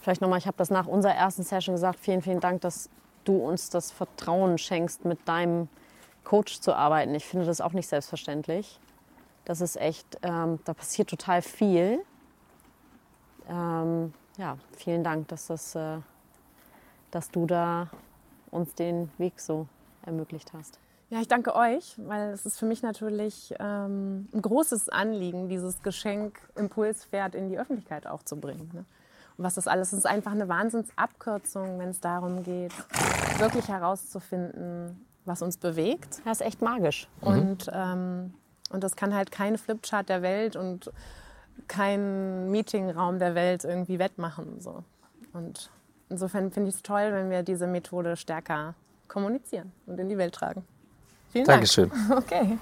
vielleicht 0.00 0.20
nochmal, 0.20 0.38
ich 0.38 0.46
habe 0.46 0.56
das 0.56 0.70
nach 0.70 0.86
unserer 0.86 1.14
ersten 1.14 1.42
Session 1.42 1.74
gesagt, 1.74 1.98
vielen, 1.98 2.22
vielen 2.22 2.40
Dank, 2.40 2.60
dass 2.62 2.88
du 3.24 3.36
uns 3.36 3.70
das 3.70 3.90
Vertrauen 3.90 4.58
schenkst, 4.58 5.04
mit 5.04 5.18
deinem 5.26 5.68
Coach 6.24 6.60
zu 6.60 6.74
arbeiten. 6.74 7.14
Ich 7.14 7.24
finde 7.24 7.46
das 7.46 7.60
auch 7.60 7.72
nicht 7.72 7.88
selbstverständlich. 7.88 8.80
Das 9.44 9.60
ist 9.60 9.76
echt, 9.76 10.18
ähm, 10.22 10.58
da 10.64 10.74
passiert 10.74 11.08
total 11.08 11.42
viel. 11.42 12.00
Ähm, 13.48 14.12
ja, 14.36 14.58
vielen 14.76 15.02
Dank, 15.02 15.28
dass, 15.28 15.46
das, 15.46 15.74
äh, 15.74 15.98
dass 17.10 17.30
du 17.30 17.46
da 17.46 17.88
uns 18.50 18.74
den 18.74 19.10
Weg 19.18 19.40
so 19.40 19.66
ermöglicht 20.04 20.52
hast. 20.52 20.78
Ja, 21.10 21.20
ich 21.20 21.28
danke 21.28 21.54
euch, 21.54 21.94
weil 21.96 22.30
es 22.32 22.44
ist 22.44 22.58
für 22.58 22.66
mich 22.66 22.82
natürlich 22.82 23.54
ähm, 23.58 24.28
ein 24.34 24.42
großes 24.42 24.90
Anliegen, 24.90 25.48
dieses 25.48 25.82
Geschenk 25.82 26.38
Impulspferd 26.54 27.34
in 27.34 27.48
die 27.48 27.58
Öffentlichkeit 27.58 28.06
auch 28.06 28.22
zu 28.22 28.36
bringen. 28.36 28.70
Ne? 28.74 28.84
Was 29.38 29.54
das 29.54 29.68
alles 29.68 29.92
ist, 29.92 30.00
ist 30.00 30.06
einfach 30.06 30.32
eine 30.32 30.48
Wahnsinnsabkürzung, 30.48 31.78
wenn 31.78 31.90
es 31.90 32.00
darum 32.00 32.42
geht, 32.42 32.72
wirklich 33.38 33.68
herauszufinden, 33.68 35.06
was 35.24 35.42
uns 35.42 35.56
bewegt. 35.56 36.20
Ja, 36.24 36.32
ist 36.32 36.42
echt 36.42 36.60
magisch. 36.60 37.08
Und, 37.20 37.70
ähm, 37.72 38.34
und 38.70 38.82
das 38.82 38.96
kann 38.96 39.14
halt 39.14 39.30
keine 39.30 39.56
Flipchart 39.56 40.08
der 40.08 40.22
Welt 40.22 40.56
und 40.56 40.90
kein 41.68 42.50
Meetingraum 42.50 43.18
der 43.18 43.34
Welt 43.34 43.64
irgendwie 43.64 43.98
wettmachen. 43.98 44.60
So. 44.60 44.82
Und 45.32 45.70
insofern 46.08 46.50
finde 46.50 46.70
ich 46.70 46.76
es 46.76 46.82
toll, 46.82 47.12
wenn 47.12 47.30
wir 47.30 47.42
diese 47.42 47.66
Methode 47.66 48.16
stärker 48.16 48.74
kommunizieren 49.06 49.72
und 49.86 49.98
in 50.00 50.08
die 50.08 50.18
Welt 50.18 50.34
tragen. 50.34 50.64
Vielen 51.30 51.46
Dankeschön. 51.46 51.90
Dank. 51.90 52.10
Okay. 52.18 52.58